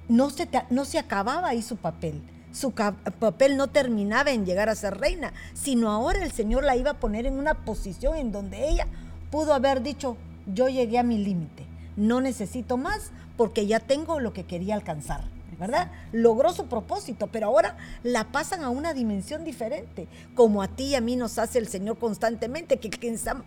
no 0.07 0.29
se, 0.29 0.47
no 0.69 0.85
se 0.85 0.99
acababa 0.99 1.49
ahí 1.49 1.61
su 1.61 1.77
papel 1.77 2.21
su 2.53 2.71
papel 2.71 3.57
no 3.57 3.67
terminaba 3.67 4.31
en 4.31 4.45
llegar 4.45 4.69
a 4.69 4.75
ser 4.75 4.97
reina, 4.97 5.33
sino 5.53 5.91
ahora 5.91 6.23
el 6.23 6.31
Señor 6.31 6.63
la 6.63 6.77
iba 6.77 6.91
a 6.91 6.99
poner 6.99 7.25
en 7.25 7.37
una 7.37 7.65
posición 7.65 8.15
en 8.15 8.31
donde 8.31 8.69
ella 8.69 8.87
pudo 9.31 9.53
haber 9.53 9.81
dicho, 9.81 10.15
yo 10.45 10.69
llegué 10.69 10.99
a 10.99 11.03
mi 11.03 11.17
límite, 11.17 11.65
no 11.97 12.21
necesito 12.21 12.77
más 12.77 13.11
porque 13.35 13.65
ya 13.65 13.79
tengo 13.79 14.19
lo 14.19 14.31
que 14.31 14.45
quería 14.45 14.75
alcanzar. 14.75 15.33
¿verdad? 15.59 15.91
Logró 16.11 16.51
su 16.51 16.65
propósito, 16.65 17.27
pero 17.27 17.47
ahora 17.47 17.77
la 18.01 18.31
pasan 18.31 18.63
a 18.63 18.69
una 18.69 18.93
dimensión 18.93 19.43
diferente, 19.43 20.07
como 20.35 20.61
a 20.61 20.67
ti 20.67 20.87
y 20.87 20.95
a 20.95 21.01
mí 21.01 21.15
nos 21.15 21.37
hace 21.37 21.59
el 21.59 21.67
Señor 21.67 21.97
constantemente, 21.99 22.79
que 22.79 22.89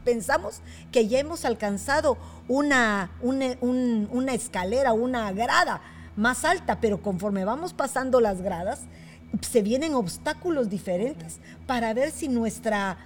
pensamos 0.04 0.60
que 0.92 1.08
ya 1.08 1.18
hemos 1.18 1.44
alcanzado 1.44 2.16
una, 2.48 3.10
una, 3.20 3.56
una 3.60 4.34
escalera, 4.34 4.92
una 4.92 5.32
grada 5.32 5.82
más 6.16 6.44
alta, 6.44 6.80
pero 6.80 7.02
conforme 7.02 7.44
vamos 7.44 7.72
pasando 7.72 8.20
las 8.20 8.42
gradas, 8.42 8.80
se 9.40 9.62
vienen 9.62 9.94
obstáculos 9.94 10.68
diferentes 10.70 11.38
para 11.66 11.92
ver 11.94 12.10
si 12.10 12.28
nuestra 12.28 12.98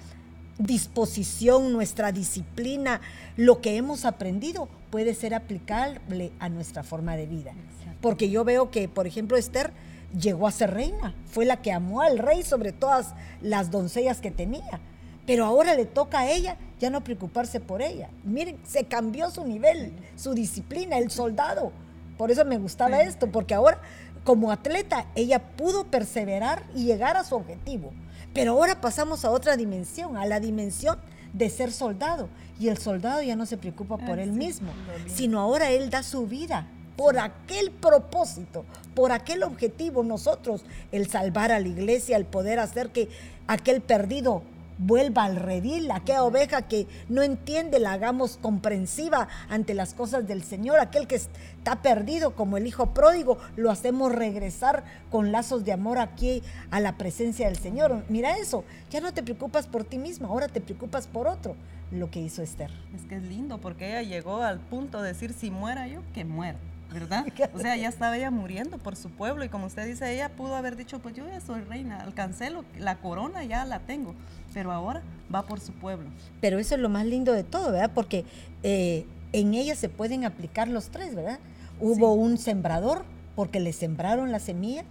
disposición, 0.59 1.73
nuestra 1.73 2.13
disciplina, 2.13 3.01
lo 3.37 3.61
que 3.61 3.77
hemos 3.77 4.05
aprendido 4.05 4.69
puede 4.91 5.15
ser 5.15 5.35
aplicable 5.35 6.33
a 6.39 6.49
nuestra 6.49 6.83
forma 6.83 7.17
de 7.17 7.27
vida. 7.27 7.53
Porque 8.01 8.31
yo 8.31 8.45
veo 8.45 8.71
que, 8.71 8.89
por 8.89 9.07
ejemplo, 9.07 9.37
Esther 9.37 9.73
llegó 10.19 10.47
a 10.47 10.53
ser 10.53 10.73
reina, 10.73 11.15
fue 11.27 11.45
la 11.45 11.63
que 11.63 11.73
amó 11.73 12.03
al 12.03 12.19
rey 12.19 12.43
sobre 12.43 12.73
todas 12.73 13.15
las 13.41 13.71
doncellas 13.71 14.21
que 14.21 14.31
tenía. 14.31 14.81
Pero 15.27 15.45
ahora 15.45 15.75
le 15.75 15.85
toca 15.87 16.21
a 16.21 16.31
ella 16.31 16.57
ya 16.81 16.91
no 16.91 17.05
preocuparse 17.05 17.61
por 17.61 17.83
ella. 17.83 18.09
Miren, 18.25 18.59
se 18.67 18.85
cambió 18.85 19.31
su 19.31 19.45
nivel, 19.45 19.93
su 20.17 20.35
disciplina, 20.35 20.99
el 20.99 21.11
soldado 21.11 21.73
por 22.21 22.31
eso 22.31 22.45
me 22.45 22.59
gustaba 22.59 23.01
esto, 23.01 23.31
porque 23.33 23.55
ahora 23.55 23.81
como 24.25 24.53
atleta 24.53 25.07
ella 25.15 25.39
pudo 25.39 25.85
perseverar 25.85 26.65
y 26.75 26.85
llegar 26.85 27.17
a 27.17 27.25
su 27.25 27.35
objetivo. 27.35 27.95
Pero 28.35 28.53
ahora 28.53 28.79
pasamos 28.79 29.25
a 29.25 29.31
otra 29.31 29.57
dimensión, 29.57 30.19
a 30.19 30.27
la 30.27 30.39
dimensión 30.39 30.99
de 31.33 31.49
ser 31.49 31.73
soldado. 31.73 32.29
Y 32.59 32.69
el 32.69 32.77
soldado 32.77 33.23
ya 33.23 33.37
no 33.37 33.47
se 33.47 33.57
preocupa 33.57 33.97
por 33.97 34.19
ah, 34.19 34.23
él 34.23 34.33
mismo, 34.33 34.71
sino 35.07 35.41
ahora 35.41 35.71
él 35.71 35.89
da 35.89 36.03
su 36.03 36.27
vida 36.27 36.67
por 36.95 37.19
aquel 37.19 37.71
propósito, 37.71 38.67
por 38.95 39.13
aquel 39.13 39.43
objetivo. 39.43 40.03
Nosotros, 40.03 40.63
el 40.93 41.09
salvar 41.09 41.51
a 41.53 41.59
la 41.59 41.69
iglesia, 41.69 42.19
el 42.19 42.27
poder 42.27 42.59
hacer 42.59 42.91
que 42.91 43.09
aquel 43.47 43.81
perdido 43.81 44.43
vuelva 44.81 45.25
al 45.25 45.37
redil, 45.37 45.91
aquella 45.91 46.25
oveja 46.25 46.63
que 46.63 46.87
no 47.09 47.23
entiende, 47.23 47.79
la 47.79 47.93
hagamos 47.93 48.39
comprensiva 48.39 49.29
ante 49.49 49.75
las 49.75 49.95
cosas 49.95 50.27
del 50.27 50.43
Señor, 50.43 50.81
aquel 50.81 51.07
que 51.07 51.17
está 51.17 51.83
perdido 51.83 52.35
como 52.35 52.57
el 52.57 52.67
hijo 52.67 52.93
pródigo, 52.95 53.39
lo 53.57 53.71
hacemos 53.71 54.13
regresar 54.13 54.83
con 55.11 55.31
lazos 55.31 55.65
de 55.65 55.73
amor 55.73 55.99
aquí 55.99 56.43
a 56.71 56.81
la 56.81 56.97
presencia 56.97 57.47
del 57.47 57.59
Señor. 57.59 58.05
Mira 58.09 58.39
eso, 58.39 58.65
ya 58.91 59.01
no 59.01 59.13
te 59.13 59.23
preocupas 59.23 59.67
por 59.67 59.85
ti 59.85 59.99
mismo, 59.99 60.29
ahora 60.29 60.49
te 60.49 60.61
preocupas 60.61 61.07
por 61.07 61.29
otro, 61.29 61.55
lo 61.93 62.11
que 62.11 62.21
hizo 62.21 62.43
Esther. 62.43 62.71
Es 62.95 63.03
que 63.03 63.17
es 63.17 63.23
lindo 63.23 63.59
porque 63.59 63.91
ella 63.91 64.03
llegó 64.03 64.43
al 64.43 64.61
punto 64.61 65.03
de 65.03 65.09
decir, 65.09 65.33
si 65.33 65.51
muera 65.51 65.87
yo, 65.87 66.01
que 66.15 66.25
muera. 66.25 66.59
¿Verdad? 66.93 67.27
O 67.55 67.59
sea, 67.59 67.77
ya 67.77 67.89
estaba 67.89 68.17
ella 68.17 68.31
muriendo 68.31 68.79
por 68.79 68.97
su 68.97 69.11
pueblo 69.11 69.45
y 69.45 69.49
como 69.49 69.67
usted 69.67 69.87
dice, 69.87 70.13
ella 70.13 70.31
pudo 70.31 70.57
haber 70.57 70.77
dicho, 70.77 70.99
pues 70.99 71.15
yo 71.15 71.27
ya 71.27 71.41
soy 71.41 71.61
reina, 71.63 72.01
alcancé 72.01 72.51
la 72.79 72.97
corona, 72.97 73.45
ya 73.45 73.65
la 73.65 73.81
tengo, 73.81 74.15
pero 74.53 74.73
ahora 74.73 75.03
va 75.33 75.47
por 75.47 75.61
su 75.61 75.73
pueblo. 75.73 76.09
Pero 76.41 76.59
eso 76.59 76.75
es 76.75 76.81
lo 76.81 76.89
más 76.89 77.07
lindo 77.07 77.33
de 77.33 77.45
todo, 77.45 77.73
¿verdad? 77.73 77.93
Porque 77.95 78.25
eh, 78.63 79.07
en 79.33 79.55
ella 79.55 79.75
se 79.75 79.89
pueden 79.89 80.25
aplicar 80.25 80.69
los 80.69 80.91
tres, 80.91 81.15
¿verdad? 81.15 81.39
Hubo 81.81 82.13
un 82.15 82.39
sembrador 82.39 83.05
porque 83.37 83.61
le 83.61 83.73
sembraron 83.73 84.33
la 84.33 84.41
semilla, 84.41 84.85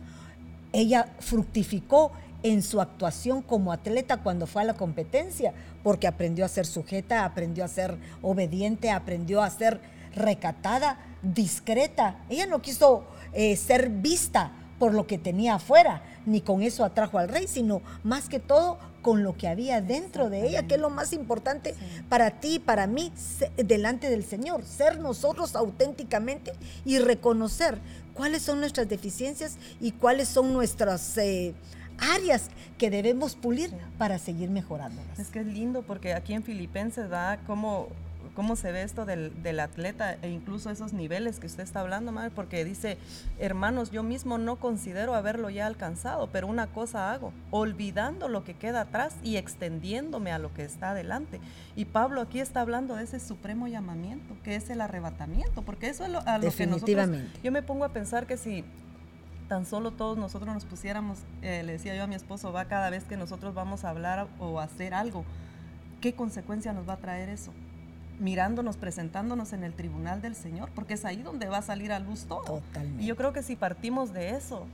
ella 0.72 1.10
fructificó 1.20 2.12
en 2.42 2.64
su 2.64 2.80
actuación 2.80 3.42
como 3.42 3.72
atleta 3.74 4.18
cuando 4.18 4.48
fue 4.48 4.62
a 4.62 4.66
la 4.66 4.74
competencia, 4.76 5.54
porque 5.84 6.08
aprendió 6.08 6.46
a 6.46 6.48
ser 6.48 6.66
sujeta, 6.66 7.26
aprendió 7.26 7.66
a 7.66 7.68
ser 7.68 7.98
obediente, 8.22 8.92
aprendió 8.92 9.42
a 9.42 9.50
ser 9.50 9.82
recatada, 10.20 11.00
discreta. 11.22 12.18
Ella 12.30 12.46
no 12.46 12.62
quiso 12.62 13.04
eh, 13.34 13.56
ser 13.56 13.90
vista 13.90 14.52
por 14.78 14.94
lo 14.94 15.06
que 15.08 15.18
tenía 15.18 15.56
afuera, 15.56 16.02
ni 16.26 16.42
con 16.42 16.62
eso 16.64 16.86
atrajo 16.86 17.18
al 17.18 17.28
rey, 17.28 17.48
sino 17.48 17.82
más 18.04 18.30
que 18.30 18.40
todo 18.40 18.80
con 19.02 19.24
lo 19.24 19.36
que 19.36 19.48
había 19.48 19.82
dentro 19.82 20.30
de 20.30 20.48
ella, 20.48 20.68
que 20.68 20.76
es 20.76 20.82
lo 20.82 20.90
más 20.90 21.14
importante 21.14 21.76
para 22.08 22.40
ti, 22.40 22.60
para 22.60 22.88
mí, 22.88 23.12
delante 23.58 24.10
del 24.10 24.24
Señor, 24.24 24.64
ser 24.64 25.00
nosotros 25.00 25.56
auténticamente 25.56 26.54
y 26.86 27.00
reconocer 27.00 27.80
cuáles 28.14 28.42
son 28.42 28.60
nuestras 28.60 28.88
deficiencias 28.90 29.58
y 29.80 29.92
cuáles 29.92 30.28
son 30.28 30.54
nuestras 30.54 31.18
eh, 31.18 31.54
áreas 32.16 32.50
que 32.78 32.90
debemos 32.90 33.36
pulir 33.36 33.72
para 33.98 34.18
seguir 34.18 34.50
mejorando. 34.50 35.02
Es 35.18 35.30
que 35.30 35.40
es 35.40 35.46
lindo 35.46 35.82
porque 35.84 36.14
aquí 36.14 36.34
en 36.34 36.44
Filipenses 36.44 37.10
da 37.10 37.40
como 37.46 37.88
cómo 38.36 38.56
se 38.56 38.72
ve 38.72 38.84
esto 38.84 39.06
del, 39.06 39.60
atleta 39.60 40.18
e 40.22 40.30
incluso 40.30 40.70
esos 40.70 40.94
niveles 40.94 41.40
que 41.40 41.48
usted 41.48 41.64
está 41.64 41.82
hablando, 41.82 42.12
madre, 42.12 42.32
porque 42.32 42.64
dice, 42.64 42.98
hermanos, 43.40 43.92
yo 43.92 44.04
mismo 44.04 44.38
no 44.38 44.56
considero 44.58 45.16
haberlo 45.16 45.50
ya 45.50 45.68
alcanzado, 45.68 46.30
pero 46.32 46.48
una 46.48 46.68
cosa 46.68 47.12
hago, 47.12 47.34
olvidando 47.52 48.28
lo 48.28 48.44
que 48.44 48.54
queda 48.54 48.82
atrás 48.82 49.16
y 49.24 49.38
extendiéndome 49.38 50.32
a 50.32 50.40
lo 50.40 50.54
que 50.54 50.64
está 50.64 50.92
adelante. 50.92 51.40
Y 51.76 51.86
Pablo 51.86 52.22
aquí 52.22 52.40
está 52.40 52.62
hablando 52.62 52.96
de 52.96 53.04
ese 53.04 53.20
supremo 53.20 53.68
llamamiento, 53.68 54.36
que 54.44 54.56
es 54.56 54.70
el 54.70 54.82
arrebatamiento, 54.82 55.62
porque 55.62 55.90
eso 55.90 56.04
es 56.04 56.12
lo, 56.12 56.20
a 56.26 56.38
lo 56.38 56.52
que 56.52 56.68
nosotros... 56.68 57.10
Yo 57.44 57.52
me 57.52 57.62
pongo 57.62 57.86
a 57.86 57.90
pensar 57.90 58.26
que 58.28 58.38
si 58.38 58.64
tan 59.50 59.66
solo 59.66 59.92
todos 59.92 60.18
nosotros 60.18 60.54
nos 60.54 60.64
pusiéramos, 60.64 61.20
eh, 61.42 61.64
le 61.64 61.74
decía 61.74 61.96
yo 61.96 62.04
a 62.04 62.08
mi 62.08 62.16
esposo, 62.16 62.54
va 62.54 62.66
cada 62.66 62.90
vez 62.90 63.04
que 63.04 63.18
nosotros 63.18 63.54
vamos 63.54 63.84
a 63.84 63.90
hablar 63.90 64.28
o 64.40 64.60
hacer 64.60 64.94
algo, 64.94 65.26
¿qué 66.00 66.14
consecuencia 66.14 66.72
nos 66.72 66.88
va 66.88 66.94
a 66.94 66.98
traer 66.98 67.30
eso? 67.30 67.52
Mirándonos, 68.20 68.78
presentándonos 68.78 69.54
en 69.54 69.64
el 69.64 69.74
tribunal 69.74 70.22
del 70.22 70.36
Señor, 70.36 70.70
porque 70.76 70.94
es 70.94 71.06
ahí 71.06 71.22
donde 71.22 71.48
va 71.48 71.58
a 71.58 71.62
salir 71.62 71.92
a 71.92 72.00
luz 72.00 72.26
todo. 72.26 72.62
Y 73.00 73.06
yo 73.06 73.16
creo 73.16 73.34
que 73.34 73.44
si 73.44 73.56
partimos 73.56 74.14
de 74.14 74.32
eso, 74.32 74.66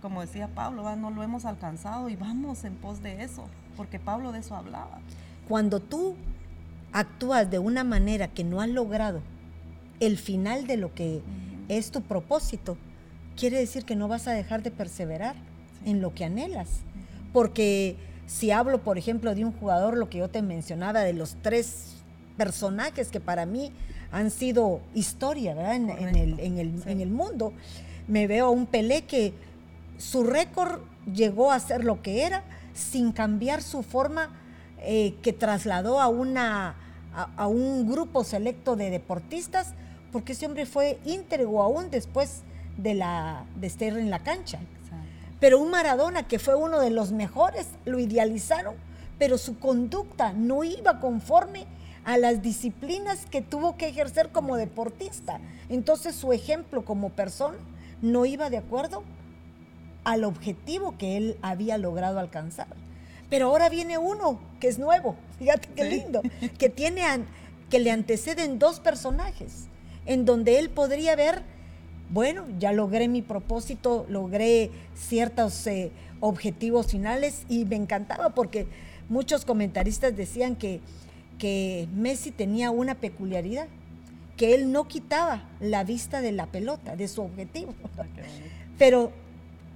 como 0.00 0.22
decía 0.22 0.48
Pablo, 0.48 0.96
no 0.96 1.10
lo 1.10 1.22
hemos 1.22 1.44
alcanzado 1.44 2.08
y 2.08 2.16
vamos 2.16 2.64
en 2.64 2.74
pos 2.74 3.02
de 3.02 3.22
eso, 3.22 3.46
porque 3.76 3.98
Pablo 3.98 4.32
de 4.32 4.40
eso 4.40 4.56
hablaba. 4.56 4.98
Cuando 5.48 5.80
tú 5.80 6.16
actúas 6.92 7.50
de 7.50 7.58
una 7.58 7.84
manera 7.84 8.28
que 8.28 8.44
no 8.44 8.60
has 8.60 8.68
logrado 8.68 9.20
el 10.00 10.16
final 10.16 10.66
de 10.66 10.76
lo 10.76 10.94
que 10.94 11.22
es 11.68 11.90
tu 11.90 12.02
propósito, 12.02 12.76
quiere 13.36 13.58
decir 13.58 13.84
que 13.84 13.96
no 13.96 14.08
vas 14.08 14.28
a 14.28 14.32
dejar 14.32 14.62
de 14.62 14.70
perseverar 14.70 15.34
en 15.84 16.00
lo 16.00 16.14
que 16.14 16.24
anhelas. 16.24 16.68
Porque 17.32 17.96
si 18.26 18.50
hablo, 18.50 18.82
por 18.82 18.96
ejemplo, 18.96 19.34
de 19.34 19.44
un 19.44 19.52
jugador, 19.52 19.96
lo 19.96 20.08
que 20.08 20.18
yo 20.18 20.28
te 20.28 20.40
mencionaba, 20.40 21.00
de 21.00 21.12
los 21.12 21.36
tres 21.42 22.03
personajes 22.36 23.08
que 23.10 23.20
para 23.20 23.46
mí 23.46 23.72
han 24.12 24.30
sido 24.30 24.80
historia 24.94 25.74
En, 25.74 25.90
el, 25.90 27.10
mundo. 27.10 27.52
Me 28.06 28.26
veo 28.26 28.46
a 28.46 28.50
un 28.50 28.66
Pelé 28.66 29.02
que 29.02 29.32
su 29.98 30.24
récord 30.24 30.80
llegó 31.12 31.52
a 31.52 31.60
ser 31.60 31.84
lo 31.84 32.02
que 32.02 32.24
era 32.24 32.44
sin 32.74 33.12
cambiar 33.12 33.62
su 33.62 33.82
forma 33.82 34.30
eh, 34.78 35.14
que 35.22 35.32
trasladó 35.32 36.00
a, 36.00 36.08
una, 36.08 36.76
a, 37.36 37.46
un 37.46 37.90
grupo 37.90 38.24
selecto 38.24 38.76
de 38.76 38.90
deportistas, 38.90 39.72
porque 40.12 40.32
ese 40.32 40.46
hombre 40.46 40.66
fue 40.66 40.98
íntegro 41.04 41.62
aún 41.62 41.90
después 41.90 42.42
de, 42.76 42.94
la, 42.94 43.46
de 43.56 43.66
estar 43.66 43.96
en 43.96 44.10
la 44.10 44.22
cancha. 44.22 44.60
Pero 45.40 45.58
un 45.58 45.70
Maradona 45.70 46.26
que 46.26 46.38
fue 46.38 46.54
uno 46.54 46.80
de 46.80 46.90
los 46.90 47.12
mejores, 47.12 47.66
lo 47.84 47.98
idealizaron, 47.98 48.74
pero 49.18 49.38
su 49.38 49.58
conducta 49.58 50.32
no 50.32 50.64
iba 50.64 51.00
conforme 51.00 51.66
a 52.04 52.18
las 52.18 52.42
disciplinas 52.42 53.26
que 53.26 53.40
tuvo 53.40 53.76
que 53.76 53.88
ejercer 53.88 54.30
como 54.30 54.56
deportista. 54.56 55.40
Entonces 55.68 56.14
su 56.14 56.32
ejemplo 56.32 56.84
como 56.84 57.10
persona 57.10 57.58
no 58.02 58.26
iba 58.26 58.50
de 58.50 58.58
acuerdo 58.58 59.02
al 60.04 60.24
objetivo 60.24 60.96
que 60.98 61.16
él 61.16 61.36
había 61.42 61.78
logrado 61.78 62.18
alcanzar. 62.18 62.68
Pero 63.30 63.46
ahora 63.46 63.68
viene 63.68 63.98
uno 63.98 64.38
que 64.60 64.68
es 64.68 64.78
nuevo, 64.78 65.16
fíjate 65.38 65.68
qué 65.74 65.84
lindo, 65.84 66.22
que 66.58 66.68
tiene 66.68 67.02
que 67.70 67.80
le 67.80 67.90
anteceden 67.90 68.58
dos 68.58 68.80
personajes 68.80 69.66
en 70.06 70.24
donde 70.26 70.58
él 70.58 70.68
podría 70.68 71.16
ver, 71.16 71.42
bueno, 72.10 72.44
ya 72.58 72.72
logré 72.72 73.08
mi 73.08 73.22
propósito, 73.22 74.04
logré 74.08 74.70
ciertos 74.94 75.66
eh, 75.66 75.90
objetivos 76.20 76.88
finales 76.88 77.44
y 77.48 77.64
me 77.64 77.76
encantaba 77.76 78.30
porque 78.30 78.66
muchos 79.08 79.44
comentaristas 79.44 80.14
decían 80.14 80.56
que 80.56 80.80
que 81.38 81.88
Messi 81.94 82.30
tenía 82.30 82.70
una 82.70 82.94
peculiaridad, 82.94 83.66
que 84.36 84.54
él 84.54 84.72
no 84.72 84.88
quitaba 84.88 85.48
la 85.60 85.84
vista 85.84 86.20
de 86.20 86.32
la 86.32 86.46
pelota, 86.46 86.96
de 86.96 87.08
su 87.08 87.22
objetivo. 87.22 87.74
Ah, 87.98 88.04
Pero, 88.78 89.12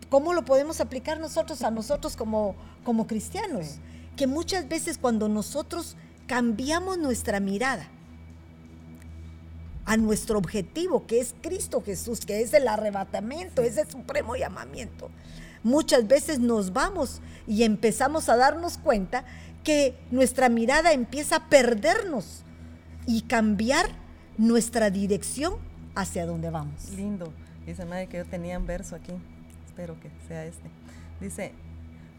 ¿cómo 0.09 0.33
lo 0.33 0.45
podemos 0.45 0.81
aplicar 0.81 1.21
nosotros 1.21 1.63
a 1.63 1.71
nosotros 1.71 2.17
como, 2.17 2.55
como 2.85 3.07
cristianos? 3.07 3.77
Que 4.17 4.27
muchas 4.27 4.69
veces 4.69 4.99
cuando 4.99 5.29
nosotros 5.29 5.97
cambiamos 6.27 6.99
nuestra 6.99 7.41
mirada 7.41 7.89
a 9.85 9.97
nuestro 9.97 10.39
objetivo, 10.39 11.07
que 11.07 11.19
es 11.19 11.35
Cristo 11.41 11.83
Jesús, 11.83 12.21
que 12.27 12.43
es 12.43 12.53
el 12.53 12.69
arrebatamiento, 12.69 13.63
ese 13.63 13.91
supremo 13.91 14.37
llamamiento, 14.37 15.09
muchas 15.63 16.07
veces 16.07 16.41
nos 16.41 16.73
vamos 16.73 17.21
y 17.47 17.63
empezamos 17.63 18.29
a 18.29 18.37
darnos 18.37 18.77
cuenta 18.77 19.25
que 19.65 19.95
nuestra 20.11 20.49
mirada 20.49 20.93
empieza 20.93 21.37
a 21.37 21.49
perdernos 21.49 22.43
y 23.07 23.23
cambiar 23.23 23.87
nuestra 24.37 24.91
dirección 24.91 25.55
hacia 25.95 26.27
donde 26.27 26.51
vamos. 26.51 26.91
Lindo. 26.91 27.33
Dice 27.67 27.85
madre 27.85 28.07
que 28.07 28.19
yo 28.19 28.25
tenía 28.25 28.59
un 28.59 28.67
verso 28.67 28.97
aquí. 28.97 29.13
Espero 29.67 29.99
que 30.01 30.11
sea 30.27 30.45
este. 30.45 30.71
Dice, 31.21 31.53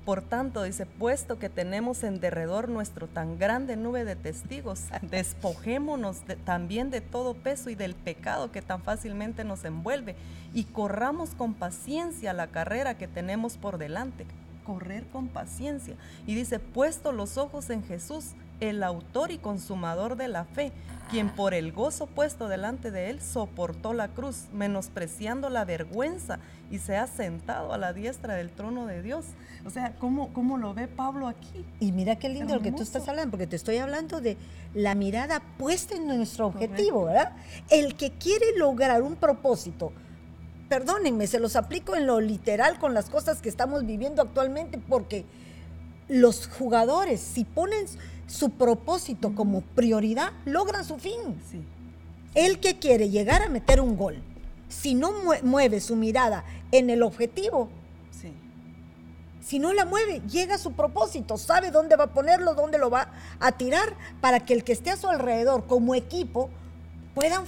por 0.06 0.22
tanto, 0.22 0.64
dice, 0.64 0.86
puesto 0.86 1.40
que 1.40 1.50
tenemos 1.50 2.04
en 2.04 2.20
derredor 2.20 2.70
nuestro 2.70 3.08
tan 3.08 3.38
grande 3.38 3.76
nube 3.78 4.06
de 4.06 4.16
testigos, 4.16 4.86
despojémonos 5.04 6.22
también 6.46 6.90
de 6.90 7.02
todo 7.02 7.36
peso 7.36 7.70
y 7.70 7.76
del 7.76 7.96
pecado 7.96 8.52
que 8.52 8.62
tan 8.62 8.82
fácilmente 8.82 9.44
nos 9.44 9.66
envuelve 9.66 10.16
y 10.54 10.66
corramos 10.66 11.32
con 11.32 11.54
paciencia 11.54 12.34
la 12.34 12.48
carrera 12.48 12.98
que 12.98 13.08
tenemos 13.08 13.58
por 13.58 13.78
delante 13.78 14.26
correr 14.70 15.08
con 15.08 15.30
paciencia. 15.30 15.96
Y 16.28 16.36
dice, 16.36 16.60
puesto 16.60 17.12
los 17.12 17.40
ojos 17.40 17.72
en 17.72 17.84
Jesús, 17.84 18.34
el 18.60 18.84
autor 18.84 19.32
y 19.32 19.40
consumador 19.40 20.16
de 20.16 20.28
la 20.28 20.46
fe, 20.46 20.72
quien 21.10 21.30
por 21.30 21.56
el 21.56 21.72
gozo 21.72 22.06
puesto 22.06 22.48
delante 22.48 22.92
de 22.92 23.10
él 23.10 23.20
soportó 23.20 23.94
la 23.94 24.10
cruz, 24.10 24.46
menospreciando 24.54 25.50
la 25.50 25.66
vergüenza 25.66 26.38
y 26.70 26.78
se 26.78 26.98
ha 26.98 27.08
sentado 27.08 27.74
a 27.74 27.80
la 27.80 27.94
diestra 27.94 28.36
del 28.36 28.52
trono 28.52 28.86
de 28.86 29.02
Dios. 29.02 29.26
O 29.66 29.72
sea, 29.72 29.96
¿cómo, 29.98 30.32
cómo 30.34 30.60
lo 30.60 30.76
ve 30.76 30.88
Pablo 30.88 31.28
aquí? 31.28 31.66
Y 31.80 31.94
mira 31.94 32.18
qué 32.18 32.30
lindo 32.30 32.54
lo 32.54 32.62
que 32.62 32.72
tú 32.72 32.84
estás 32.84 33.08
hablando, 33.08 33.32
porque 33.32 33.48
te 33.48 33.56
estoy 33.56 33.78
hablando 33.78 34.22
de 34.22 34.38
la 34.76 34.94
mirada 34.94 35.42
puesta 35.58 35.96
en 35.96 36.06
nuestro 36.06 36.46
objetivo, 36.46 37.06
¿verdad? 37.06 37.32
El 37.72 37.96
que 37.96 38.12
quiere 38.12 38.46
lograr 38.56 39.02
un 39.02 39.16
propósito, 39.16 39.92
perdónenme, 40.70 41.28
se 41.28 41.40
los 41.40 41.56
aplico 41.56 41.96
en 41.96 42.08
lo 42.08 42.22
literal 42.22 42.78
con 42.80 42.94
las 42.94 43.10
cosas 43.10 43.42
que 43.42 43.50
estamos 43.50 43.86
viviendo 43.86 44.22
actualmente, 44.22 44.78
porque 44.78 45.26
los 46.08 46.48
jugadores, 46.48 47.20
si 47.20 47.44
ponen 47.44 47.86
su 48.28 48.52
propósito 48.52 49.34
como 49.36 49.62
prioridad, 49.62 50.32
logran 50.46 50.86
su 50.86 50.98
fin. 50.98 51.42
El 52.36 52.60
que 52.60 52.78
quiere 52.78 53.10
llegar 53.10 53.42
a 53.42 53.50
meter 53.50 53.82
un 53.82 53.98
gol, 53.98 54.22
si 54.70 54.94
no 54.94 55.12
mueve 55.44 55.82
su 55.82 55.96
mirada 55.96 56.46
en 56.72 56.92
el 56.92 57.02
objetivo, 57.02 57.70
si 59.42 59.58
no 59.58 59.74
la 59.74 59.86
mueve, 59.86 60.22
llega 60.30 60.56
a 60.56 60.60
su 60.60 60.74
propósito, 60.74 61.36
sabe 61.38 61.72
dónde 61.72 61.96
va 61.96 62.04
a 62.04 62.14
ponerlo, 62.14 62.54
dónde 62.54 62.78
lo 62.78 62.92
va 62.92 63.12
a 63.40 63.54
tirar, 63.54 63.96
para 64.22 64.42
que 64.42 64.54
el 64.54 64.64
que 64.64 64.74
esté 64.74 64.92
a 64.92 64.96
su 64.96 65.08
alrededor 65.08 65.66
como 65.66 65.96
equipo 65.96 66.52
puedan 67.16 67.46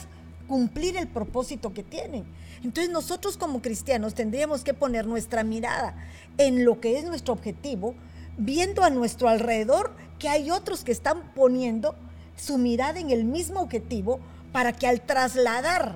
cumplir 0.52 0.98
el 0.98 1.08
propósito 1.08 1.74
que 1.74 1.82
tienen. 1.82 2.26
Entonces 2.62 2.92
nosotros 2.92 3.38
como 3.38 3.62
cristianos 3.62 4.16
tendríamos 4.16 4.66
que 4.66 4.74
poner 4.74 5.08
nuestra 5.08 5.46
mirada 5.46 5.96
en 6.38 6.66
lo 6.66 6.82
que 6.82 6.98
es 6.98 7.06
nuestro 7.06 7.34
objetivo, 7.34 7.96
viendo 8.38 8.84
a 8.84 8.90
nuestro 8.90 9.30
alrededor 9.30 9.94
que 10.20 10.28
hay 10.28 10.52
otros 10.52 10.84
que 10.84 10.92
están 10.92 11.32
poniendo 11.36 11.96
su 12.36 12.58
mirada 12.58 13.00
en 13.00 13.12
el 13.12 13.24
mismo 13.24 13.62
objetivo 13.62 14.20
para 14.52 14.74
que 14.74 14.88
al 14.88 15.00
trasladar 15.00 15.96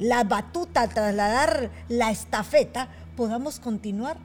la 0.00 0.24
batuta, 0.24 0.80
al 0.80 0.92
trasladar 0.92 1.70
la 1.88 2.10
estafeta, 2.10 2.88
podamos 3.16 3.60
continuar 3.60 4.16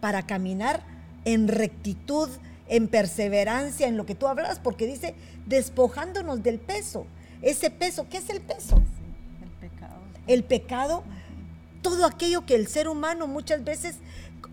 para 0.00 0.22
caminar 0.22 0.82
en 1.26 1.48
rectitud, 1.48 2.30
en 2.68 2.88
perseverancia, 2.88 3.86
en 3.86 3.98
lo 3.98 4.06
que 4.06 4.14
tú 4.14 4.28
hablas, 4.28 4.58
porque 4.60 4.86
dice, 4.86 5.14
despojándonos 5.44 6.42
del 6.42 6.58
peso. 6.58 7.06
Ese 7.42 7.70
peso, 7.70 8.06
¿qué 8.08 8.18
es 8.18 8.28
el 8.30 8.40
peso? 8.40 8.80
el 10.28 10.44
pecado, 10.44 11.02
todo 11.82 12.06
aquello 12.06 12.46
que 12.46 12.54
el 12.54 12.68
ser 12.68 12.86
humano 12.86 13.26
muchas 13.26 13.64
veces 13.64 13.96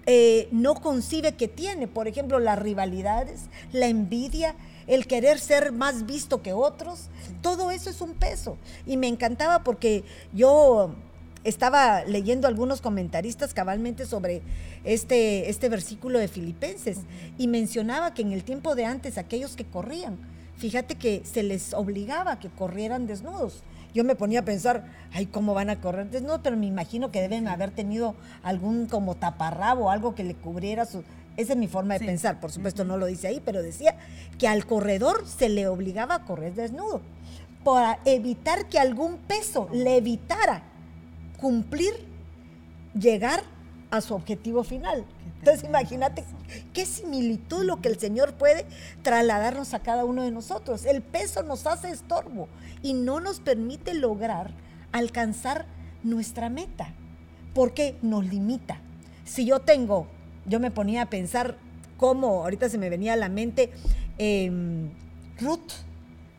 eh, 0.08 0.48
no 0.52 0.76
concibe 0.76 1.34
que 1.34 1.48
tiene. 1.48 1.88
Por 1.88 2.08
ejemplo, 2.08 2.40
las 2.40 2.58
rivalidades, 2.58 3.42
la 3.72 3.88
envidia, 3.88 4.56
el 4.88 5.06
querer 5.06 5.40
ser 5.40 5.72
más 5.72 6.06
visto 6.06 6.42
que 6.42 6.54
otros, 6.54 7.10
todo 7.42 7.72
eso 7.72 7.90
es 7.90 8.02
un 8.02 8.14
peso. 8.14 8.58
Y 8.88 8.98
me 8.98 9.08
encantaba 9.08 9.64
porque 9.64 10.04
yo 10.34 10.96
estaba 11.44 12.04
leyendo 12.06 12.48
algunos 12.48 12.82
comentaristas 12.82 13.54
cabalmente 13.54 14.06
sobre 14.06 14.42
este, 14.84 15.50
este 15.50 15.70
versículo 15.70 16.20
de 16.20 16.28
Filipenses 16.28 17.00
y 17.38 17.48
mencionaba 17.48 18.14
que 18.14 18.22
en 18.22 18.32
el 18.32 18.44
tiempo 18.44 18.76
de 18.76 18.86
antes 18.86 19.18
aquellos 19.18 19.56
que 19.56 19.66
corrían, 19.66 20.18
fíjate 20.58 20.96
que 20.96 21.24
se 21.26 21.44
les 21.44 21.74
obligaba 21.74 22.34
a 22.34 22.40
que 22.40 22.50
corrieran 22.50 23.08
desnudos. 23.08 23.64
Yo 23.94 24.04
me 24.04 24.16
ponía 24.16 24.42
a 24.42 24.46
pensar, 24.46 24.86
ay, 25.14 25.26
¿cómo 25.26 25.54
van 25.54 25.70
a 25.70 25.80
correr 25.80 26.10
desnudos? 26.10 26.42
Pero 26.44 26.58
me 26.58 26.66
imagino 26.66 27.12
que 27.12 27.22
deben 27.22 27.48
haber 27.48 27.72
tenido 27.72 28.16
algún 28.44 28.88
como 28.88 29.16
taparrabo, 29.16 29.90
algo 29.90 30.16
que 30.16 30.24
le 30.24 30.36
cubriera 30.36 30.86
su... 30.86 31.04
Esa 31.38 31.54
es 31.54 31.60
mi 31.60 31.68
forma 31.68 31.98
de 31.98 32.06
pensar, 32.06 32.40
por 32.40 32.52
supuesto 32.52 32.86
no 32.86 32.98
lo 32.98 33.06
dice 33.06 33.28
ahí, 33.28 33.42
pero 33.44 33.62
decía 33.62 33.98
que 34.38 34.48
al 34.48 34.66
corredor 34.66 35.26
se 35.28 35.50
le 35.50 35.68
obligaba 35.68 36.16
a 36.16 36.26
correr 36.26 36.54
desnudo 36.54 37.02
para 37.66 38.00
evitar 38.06 38.68
que 38.68 38.80
algún 38.80 39.18
peso 39.18 39.68
le 39.74 39.98
evitara 39.98 40.64
cumplir, 41.42 41.94
llegar 42.98 43.44
a 43.92 44.02
su 44.02 44.14
objetivo 44.14 44.64
final. 44.64 45.06
Entonces 45.46 45.70
imagínate 45.70 46.24
qué 46.74 46.88
similitud 46.88 47.66
lo 47.66 47.80
que 47.80 47.88
el 47.88 48.00
Señor 48.00 48.34
puede 48.34 48.66
trasladarnos 49.04 49.76
a 49.76 49.80
cada 49.80 50.04
uno 50.04 50.24
de 50.24 50.32
nosotros. 50.32 50.86
El 50.86 51.04
peso 51.04 51.44
nos 51.44 51.68
hace 51.68 51.92
estorbo 51.92 52.48
y 52.82 52.96
no 52.96 53.20
nos 53.20 53.42
permite 53.42 53.94
lograr 53.94 54.50
alcanzar 54.92 55.68
nuestra 56.02 56.50
meta, 56.50 56.88
porque 57.54 57.96
nos 58.02 58.26
limita. 58.26 58.80
Si 59.24 59.46
yo 59.46 59.60
tengo, 59.60 60.08
yo 60.48 60.60
me 60.60 60.72
ponía 60.72 61.04
a 61.04 61.10
pensar 61.12 61.58
cómo, 61.98 62.42
ahorita 62.42 62.68
se 62.68 62.80
me 62.80 62.90
venía 62.90 63.14
a 63.14 63.18
la 63.18 63.30
mente 63.30 63.70
em, 64.18 64.90
Ruth, 65.40 65.74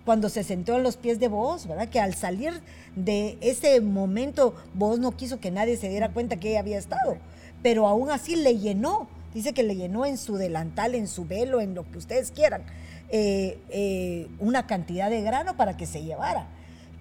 cuando 0.05 0.29
se 0.29 0.42
sentó 0.42 0.75
en 0.75 0.83
los 0.83 0.97
pies 0.97 1.21
de 1.21 1.29
vos, 1.29 1.69
¿verdad? 1.69 1.88
Que 1.90 2.01
al 2.01 2.14
salir 2.14 2.61
de 2.97 3.38
ese 3.40 3.81
momento, 3.81 4.57
vos 4.75 4.99
no 4.99 5.12
quiso 5.16 5.38
que 5.38 5.53
nadie 5.53 5.77
se 5.77 5.88
diera 5.88 6.11
cuenta 6.11 6.38
que 6.38 6.51
ella 6.51 6.59
había 6.59 6.79
estado, 6.79 7.19
pero 7.66 7.88
aún 7.88 8.11
así 8.11 8.37
le 8.37 8.59
llenó, 8.59 9.09
dice 9.35 9.52
que 9.52 9.64
le 9.64 9.74
llenó 9.74 10.07
en 10.07 10.18
su 10.18 10.37
delantal, 10.37 10.94
en 10.94 11.09
su 11.09 11.24
velo, 11.24 11.61
en 11.61 11.74
lo 11.74 11.83
que 11.90 11.98
ustedes 11.98 12.31
quieran, 12.31 12.62
eh, 13.09 13.59
eh, 13.70 14.29
una 14.38 14.68
cantidad 14.68 15.11
de 15.11 15.20
grano 15.20 15.57
para 15.57 15.76
que 15.76 15.85
se 15.85 16.05
llevara. 16.05 16.46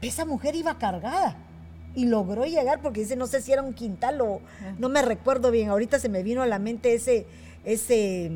Esa 0.01 0.25
mujer 0.25 0.55
iba 0.55 0.79
cargada 0.79 1.35
y 1.93 2.05
logró 2.05 2.45
llegar 2.45 2.81
porque 2.81 3.01
dice, 3.01 3.15
no 3.15 3.27
sé 3.27 3.43
si 3.43 3.51
era 3.51 3.61
un 3.61 3.75
quintal 3.75 4.19
o 4.21 4.41
no 4.79 4.89
me 4.89 5.03
recuerdo 5.03 5.51
bien, 5.51 5.69
ahorita 5.69 5.99
se 5.99 6.09
me 6.09 6.23
vino 6.23 6.41
a 6.41 6.47
la 6.47 6.57
mente 6.57 6.95
ese, 6.95 7.27
ese 7.63 8.31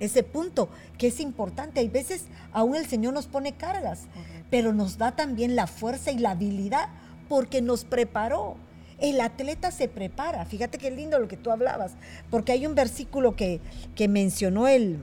ese 0.00 0.22
punto 0.22 0.70
que 0.96 1.08
es 1.08 1.20
importante. 1.20 1.80
Hay 1.80 1.88
veces 1.88 2.24
aún 2.54 2.76
el 2.76 2.86
Señor 2.86 3.12
nos 3.12 3.26
pone 3.26 3.52
cargas, 3.52 4.04
pero 4.48 4.72
nos 4.72 4.96
da 4.96 5.12
también 5.12 5.54
la 5.54 5.66
fuerza 5.66 6.12
y 6.12 6.18
la 6.18 6.30
habilidad 6.30 6.88
porque 7.28 7.60
nos 7.60 7.84
preparó. 7.84 8.56
El 9.02 9.20
atleta 9.20 9.72
se 9.72 9.88
prepara. 9.88 10.46
Fíjate 10.46 10.78
qué 10.78 10.90
lindo 10.90 11.18
lo 11.18 11.28
que 11.28 11.36
tú 11.36 11.50
hablabas, 11.50 11.92
porque 12.30 12.52
hay 12.52 12.66
un 12.66 12.74
versículo 12.76 13.34
que, 13.34 13.60
que 13.96 14.06
mencionó 14.06 14.68
el, 14.68 14.98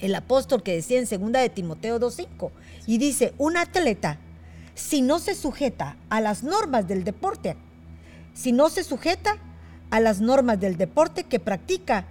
el 0.00 0.14
apóstol 0.14 0.62
que 0.62 0.74
decía 0.74 0.98
en 0.98 1.06
segunda 1.08 1.40
de 1.40 1.48
Timoteo 1.48 1.98
2.5 1.98 2.50
y 2.86 2.98
dice, 2.98 3.34
un 3.38 3.56
atleta, 3.56 4.18
si 4.76 5.02
no 5.02 5.18
se 5.18 5.34
sujeta 5.34 5.96
a 6.10 6.20
las 6.20 6.44
normas 6.44 6.86
del 6.86 7.02
deporte, 7.02 7.56
si 8.34 8.52
no 8.52 8.68
se 8.68 8.84
sujeta 8.84 9.36
a 9.90 9.98
las 9.98 10.20
normas 10.20 10.60
del 10.60 10.76
deporte 10.76 11.24
que 11.24 11.40
practica, 11.40 12.06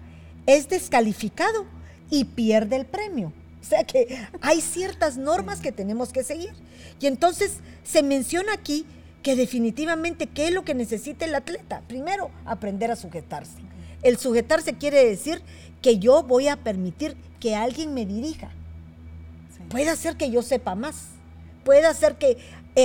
es 0.46 0.68
descalificado 0.68 1.66
y 2.10 2.26
pierde 2.26 2.76
el 2.76 2.86
premio. 2.86 3.32
O 3.62 3.68
sea 3.68 3.84
que 3.84 4.28
hay 4.42 4.62
ciertas 4.62 5.18
normas 5.18 5.60
que 5.60 5.72
tenemos 5.72 6.12
que 6.12 6.24
seguir. 6.24 6.52
Y 7.00 7.08
entonces 7.08 7.60
se 7.84 8.04
menciona 8.04 8.54
aquí 8.54 8.86
que 9.26 9.36
definitivamente 9.36 10.28
qué 10.28 10.50
es 10.50 10.54
lo 10.54 10.64
que 10.64 10.76
necesita 10.76 11.26
el 11.26 11.34
atleta. 11.34 11.82
Primero, 11.88 12.30
aprender 12.46 12.92
a 12.92 12.96
sujetarse. 12.96 13.58
El 14.04 14.20
sujetarse 14.20 14.76
quiere 14.76 15.04
decir 15.04 15.42
que 15.82 15.98
yo 15.98 16.22
voy 16.22 16.48
a 16.48 16.58
permitir 16.58 17.18
que 17.40 17.56
alguien 17.56 17.96
me 17.96 18.06
dirija. 18.06 18.52
Puede 19.70 19.96
ser 19.96 20.16
que 20.16 20.30
yo 20.30 20.44
sepa 20.44 20.76
más. 20.76 21.08
Puede 21.64 21.92
ser 21.96 22.18
que 22.18 22.38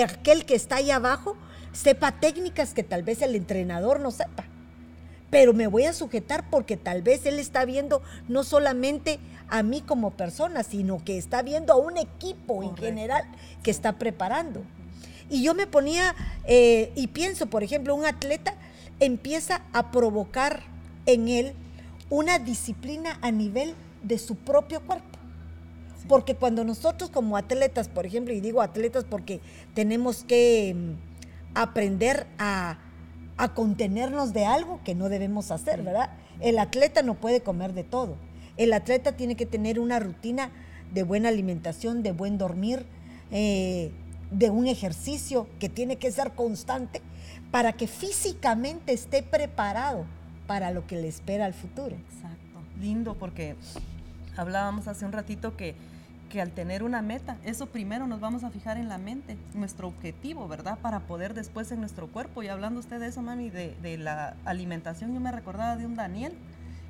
aquel 0.03 0.47
que 0.47 0.55
está 0.55 0.77
ahí 0.77 0.91
abajo 0.91 1.37
sepa 1.75 2.19
técnicas 2.21 2.73
que 2.73 2.85
tal 2.85 3.03
vez 3.03 3.21
el 3.21 3.35
entrenador 3.35 4.01
no 4.01 4.11
sepa 4.11 4.47
pero 5.29 5.53
me 5.53 5.69
voy 5.69 5.85
a 5.85 5.93
sujetar 5.93 6.51
porque 6.51 6.77
tal 6.77 7.03
vez 7.03 7.25
él 7.25 7.39
está 7.39 7.65
viendo 7.65 8.03
no 8.27 8.43
solamente 8.43 9.21
a 9.49 9.63
mí 9.63 9.81
como 9.81 10.11
persona, 10.11 10.65
sino 10.65 11.05
que 11.05 11.19
está 11.19 11.43
viendo 11.43 11.73
a 11.73 11.77
un 11.77 11.99
equipo 11.99 12.65
en 12.65 12.77
general 12.77 13.23
que 13.63 13.71
está 13.71 13.93
preparando. 13.93 14.65
Y 15.31 15.43
yo 15.43 15.55
me 15.55 15.67
ponía 15.67 16.15
eh, 16.45 16.93
y 16.95 17.07
pienso, 17.07 17.47
por 17.47 17.63
ejemplo, 17.63 17.95
un 17.95 18.05
atleta 18.05 18.55
empieza 18.99 19.63
a 19.73 19.91
provocar 19.91 20.63
en 21.07 21.29
él 21.29 21.53
una 22.11 22.39
disciplina 22.39 23.19
a 23.23 23.31
nivel 23.31 23.75
de 24.03 24.19
su 24.19 24.35
propio 24.35 24.81
cuerpo. 24.81 25.07
Porque 26.09 26.35
cuando 26.35 26.65
nosotros 26.65 27.09
como 27.09 27.37
atletas, 27.37 27.89
por 27.89 28.05
ejemplo, 28.05 28.35
y 28.35 28.41
digo 28.41 28.61
atletas 28.61 29.05
porque 29.09 29.41
tenemos 29.75 30.25
que 30.25 30.75
mm, 30.77 31.57
aprender 31.57 32.27
a 32.39 32.79
a 33.41 33.55
contenernos 33.55 34.35
de 34.35 34.45
algo 34.45 34.81
que 34.85 34.95
no 34.95 35.09
debemos 35.09 35.51
hacer, 35.51 35.83
¿verdad? 35.83 36.11
El 36.41 36.59
atleta 36.59 37.01
no 37.01 37.15
puede 37.15 37.41
comer 37.41 37.73
de 37.73 37.85
todo. 37.85 38.17
El 38.59 38.75
atleta 38.75 39.13
tiene 39.13 39.35
que 39.35 39.47
tener 39.47 39.81
una 39.81 39.99
rutina 39.99 40.51
de 40.93 41.05
buena 41.05 41.31
alimentación, 41.31 42.03
de 42.03 42.13
buen 42.13 42.37
dormir, 42.37 42.85
eh, 43.31 43.93
de 44.31 44.51
un 44.51 44.67
ejercicio 44.67 45.49
que 45.59 45.69
tiene 45.69 45.97
que 45.97 46.13
ser 46.13 46.33
constante 46.33 47.03
para 47.51 47.73
que 47.73 47.87
físicamente 47.87 48.93
esté 48.93 49.23
preparado 49.23 50.05
para 50.47 50.71
lo 50.71 50.87
que 50.87 50.97
le 50.97 51.09
espera 51.09 51.47
al 51.47 51.55
futuro. 51.55 51.97
Exacto. 51.97 52.61
Lindo 52.81 53.15
porque 53.15 53.57
hablábamos 54.37 54.89
hace 54.89 55.05
un 55.05 55.13
ratito 55.13 55.57
que 55.57 55.75
que 56.31 56.41
al 56.41 56.53
tener 56.53 56.83
una 56.83 57.03
meta, 57.03 57.37
eso 57.45 57.67
primero 57.67 58.07
nos 58.07 58.21
vamos 58.21 58.45
a 58.45 58.51
fijar 58.51 58.79
en 58.79 58.89
la 58.89 58.97
mente, 58.97 59.37
nuestro 59.53 59.89
objetivo, 59.89 60.49
¿verdad? 60.49 60.79
Para 60.79 61.01
poder 61.01 61.35
después 61.35 61.71
en 61.73 61.81
nuestro 61.81 62.07
cuerpo. 62.07 62.43
Y 62.43 62.49
hablando 62.49 62.81
usted 62.81 63.01
de 63.01 63.09
eso, 63.09 63.21
mami, 63.21 63.51
de, 63.51 63.99
la 63.99 64.37
alimentación, 64.47 65.13
yo 65.13 65.21
me 65.21 65.33
recordaba 65.33 65.77
de 65.77 65.85
un 65.85 65.97
Daniel, 65.97 66.33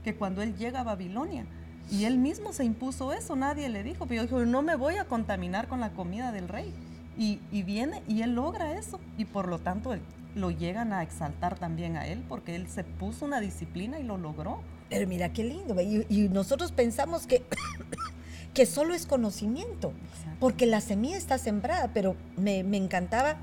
que 0.04 0.14
cuando 0.14 0.42
él 0.42 0.56
llega 0.56 0.80
a 0.80 0.84
Babilonia, 0.84 1.44
y 1.90 2.04
él 2.04 2.18
mismo 2.18 2.52
se 2.52 2.64
impuso 2.64 3.12
eso, 3.12 3.34
nadie 3.34 3.68
le 3.68 3.82
dijo, 3.82 4.06
pero 4.06 4.22
yo 4.22 4.38
dijo, 4.38 4.44
no 4.44 4.62
me 4.62 4.76
voy 4.76 4.96
a 4.96 5.06
contaminar 5.06 5.66
con 5.66 5.80
la 5.80 5.90
comida 5.90 6.30
del 6.30 6.46
rey. 6.46 6.72
Y, 7.18 7.38
viene 7.62 8.02
y 8.08 8.22
él 8.22 8.34
logra 8.34 8.78
eso, 8.78 8.98
y 9.18 9.26
por 9.26 9.48
lo 9.48 9.58
tanto 9.58 9.94
lo 10.34 10.50
llegan 10.50 10.92
a 10.92 11.02
exaltar 11.02 11.58
también 11.58 11.96
a 11.96 12.06
él, 12.06 12.22
porque 12.28 12.54
él 12.54 12.68
se 12.68 12.84
puso 12.84 13.24
una 13.26 13.40
disciplina 13.40 13.98
y 13.98 14.04
lo 14.04 14.16
logró. 14.16 14.60
Pero 14.88 15.06
mira 15.06 15.32
qué 15.32 15.44
lindo, 15.44 15.76
y 15.80 16.28
nosotros 16.30 16.72
pensamos 16.72 17.26
que 17.26 17.44
que 18.54 18.66
solo 18.66 18.94
es 18.94 19.06
conocimiento, 19.06 19.92
porque 20.38 20.66
la 20.66 20.80
semilla 20.80 21.16
está 21.16 21.38
sembrada, 21.38 21.90
pero 21.94 22.16
me, 22.36 22.58
encantaba 22.76 23.36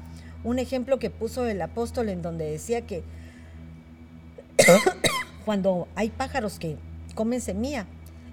un 0.44 0.60
ejemplo 0.60 1.00
que 1.00 1.10
puso 1.10 1.46
el 1.46 1.62
apóstol 1.62 2.10
en 2.10 2.22
donde 2.22 2.50
decía 2.50 2.82
que 2.82 3.04
cuando 5.46 5.88
hay 5.96 6.10
pájaros 6.10 6.60
que 6.60 6.78
comen 7.16 7.42
semilla, 7.42 7.86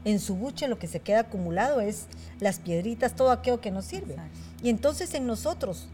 en 0.05 0.21
su 0.21 0.37
buche 0.37 0.69
lo 0.69 0.79
que 0.79 0.87
se 0.87 1.01
queda 1.01 1.21
acumulado 1.21 1.81
es 1.81 2.07
las 2.41 2.59
piedritas, 2.59 3.17
todo 3.17 3.31
aquello 3.31 3.61
que 3.61 3.71
nos 3.71 3.85
sirve. 3.85 4.17
Y 4.63 4.71
entonces 4.71 5.15
en 5.15 5.27
nosotros, 5.27 5.89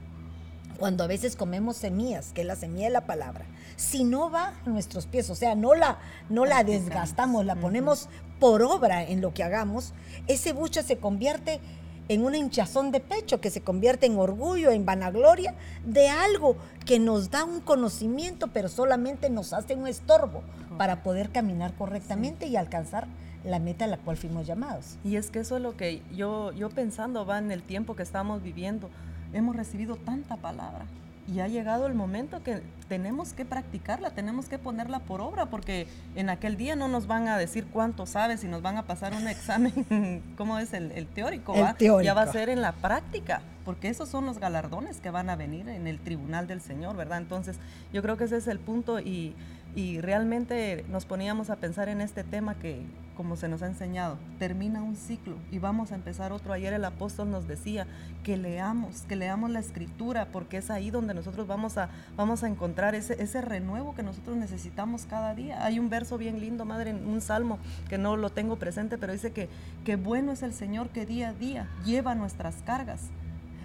cuando 0.79 1.05
a 1.05 1.07
veces 1.07 1.37
comemos 1.37 1.77
semillas, 1.77 2.33
que 2.33 2.41
es 2.41 2.47
la 2.47 2.57
semilla 2.57 2.87
de 2.87 2.93
la 2.93 3.07
palabra, 3.07 3.45
si 3.77 4.05
no 4.05 4.31
va 4.31 4.55
a 4.65 4.69
nuestros 4.69 5.07
pies, 5.07 5.31
o 5.31 5.35
sea, 5.35 5.55
no 5.55 5.75
la, 5.75 5.99
no 6.29 6.45
la 6.45 6.65
desgastamos, 6.65 7.45
la 7.45 7.57
ponemos 7.57 8.09
por 8.39 8.63
obra 8.63 9.05
en 9.05 9.21
lo 9.21 9.33
que 9.33 9.45
hagamos, 9.45 9.93
ese 10.27 10.53
buche 10.53 10.83
se 10.83 10.97
convierte 10.97 11.61
en 12.09 12.25
una 12.25 12.39
hinchazón 12.39 12.91
de 12.91 12.99
pecho, 12.99 13.41
que 13.41 13.51
se 13.51 13.61
convierte 13.61 14.07
en 14.07 14.19
orgullo, 14.19 14.73
en 14.73 14.85
vanagloria 14.85 15.55
de 15.87 16.09
algo 16.09 16.57
que 16.85 16.99
nos 16.99 17.31
da 17.31 17.45
un 17.45 17.61
conocimiento, 17.61 18.49
pero 18.49 18.69
solamente 18.69 19.31
nos 19.31 19.53
hace 19.53 19.77
un 19.77 19.87
estorbo 19.87 20.43
para 20.77 21.05
poder 21.05 21.31
caminar 21.31 21.73
correctamente 21.75 22.49
y 22.49 22.57
alcanzar 22.57 23.07
la 23.45 23.59
meta 23.59 23.87
a 23.87 23.89
la 23.89 23.97
cual 23.97 24.17
fuimos 24.17 24.47
llamados. 24.47 24.97
Y 25.05 25.17
es 25.17 25.31
que 25.31 25.41
eso 25.41 25.57
es 25.57 25.63
lo 25.63 25.77
que 25.77 26.03
yo, 26.15 26.53
yo 26.53 26.71
pensando 26.71 27.25
va 27.27 27.39
en 27.39 27.51
el 27.51 27.63
tiempo 27.63 27.97
que 27.97 28.03
estamos 28.03 28.43
viviendo. 28.43 28.91
Hemos 29.33 29.57
recibido 29.57 29.97
tanta 29.97 30.37
palabra, 30.37 30.87
y 31.33 31.41
ha 31.41 31.49
llegado 31.49 31.87
el 31.87 31.95
momento 31.95 32.43
que 32.43 32.61
tenemos 32.89 33.33
que 33.33 33.45
practicarla, 33.45 34.11
tenemos 34.11 34.49
que 34.49 34.59
ponerla 34.59 34.99
por 34.99 35.21
obra, 35.21 35.47
porque 35.47 35.87
en 36.17 36.29
aquel 36.29 36.57
día 36.57 36.75
no 36.75 36.89
nos 36.89 37.07
van 37.07 37.29
a 37.29 37.39
decir 37.39 37.67
cuánto 37.67 38.05
sabes 38.07 38.43
y 38.43 38.49
nos 38.49 38.63
van 38.63 38.77
a 38.79 38.87
pasar 38.87 39.15
un 39.15 39.29
examen, 39.29 40.23
¿cómo 40.37 40.59
es 40.59 40.73
el, 40.73 41.07
teórico? 41.07 41.55
Ya 42.03 42.15
va 42.15 42.23
a 42.23 42.33
ser 42.33 42.49
en 42.49 42.61
la 42.61 42.73
práctica, 42.73 43.43
porque 43.65 43.89
esos 43.89 44.09
son 44.09 44.27
los 44.27 44.39
galardones 44.39 45.01
que 45.01 45.11
van 45.11 45.31
a 45.31 45.37
venir 45.37 45.69
en 45.69 45.87
el 45.87 46.01
tribunal 46.01 46.49
del 46.49 46.61
Señor, 46.61 46.97
¿verdad? 46.97 47.19
Entonces, 47.19 47.59
yo 47.93 48.03
creo 48.03 48.17
que 48.17 48.25
ese 48.25 48.39
es 48.39 48.49
el 48.49 48.59
punto 48.59 48.99
y 48.99 49.37
Y 49.75 50.01
realmente 50.01 50.85
nos 50.89 51.05
poníamos 51.05 51.49
a 51.49 51.57
pensar 51.57 51.89
en 51.89 52.01
este 52.01 52.25
tema 52.25 52.57
que, 52.57 52.83
como 53.17 53.37
se 53.37 53.49
nos 53.49 53.63
ha 53.63 53.67
enseñado, 53.67 54.19
termina 54.41 54.83
un 54.83 54.97
ciclo 54.97 55.37
y 55.53 55.61
vamos 55.61 55.93
a 55.93 55.95
empezar 55.95 56.33
otro. 56.33 56.53
Ayer 56.53 56.73
el 56.73 56.85
apóstol 56.85 57.31
nos 57.31 57.47
decía 57.47 57.87
que 58.25 58.37
leamos, 58.37 59.03
que 59.03 59.15
leamos 59.15 59.51
la 59.51 59.61
escritura, 59.61 60.27
porque 60.33 60.57
es 60.57 60.71
ahí 60.71 60.91
donde 60.91 61.15
nosotros 61.15 61.47
vamos 61.47 61.79
a, 61.79 61.89
vamos 62.17 62.43
a 62.43 62.49
encontrar 62.49 62.97
ese, 62.97 63.23
ese 63.23 63.43
renuevo 63.43 63.95
que 63.95 64.03
nosotros 64.03 64.37
necesitamos 64.37 65.07
cada 65.07 65.35
día. 65.35 65.65
Hay 65.65 65.79
un 65.79 65.89
verso 65.89 66.19
bien 66.19 66.41
lindo, 66.41 66.65
madre, 66.65 66.91
en 66.91 67.07
un 67.07 67.21
salmo 67.21 67.59
que 67.89 67.97
no 67.97 68.17
lo 68.17 68.31
tengo 68.31 68.57
presente, 68.57 68.99
pero 68.99 69.13
dice 69.13 69.33
que, 69.33 69.49
que 69.85 69.95
bueno 69.95 70.33
es 70.33 70.43
el 70.43 70.53
Señor 70.53 70.89
que 70.89 71.07
día 71.07 71.29
a 71.29 71.33
día 71.33 71.69
lleva 71.85 72.17
nuestras 72.17 72.57
cargas 72.63 73.11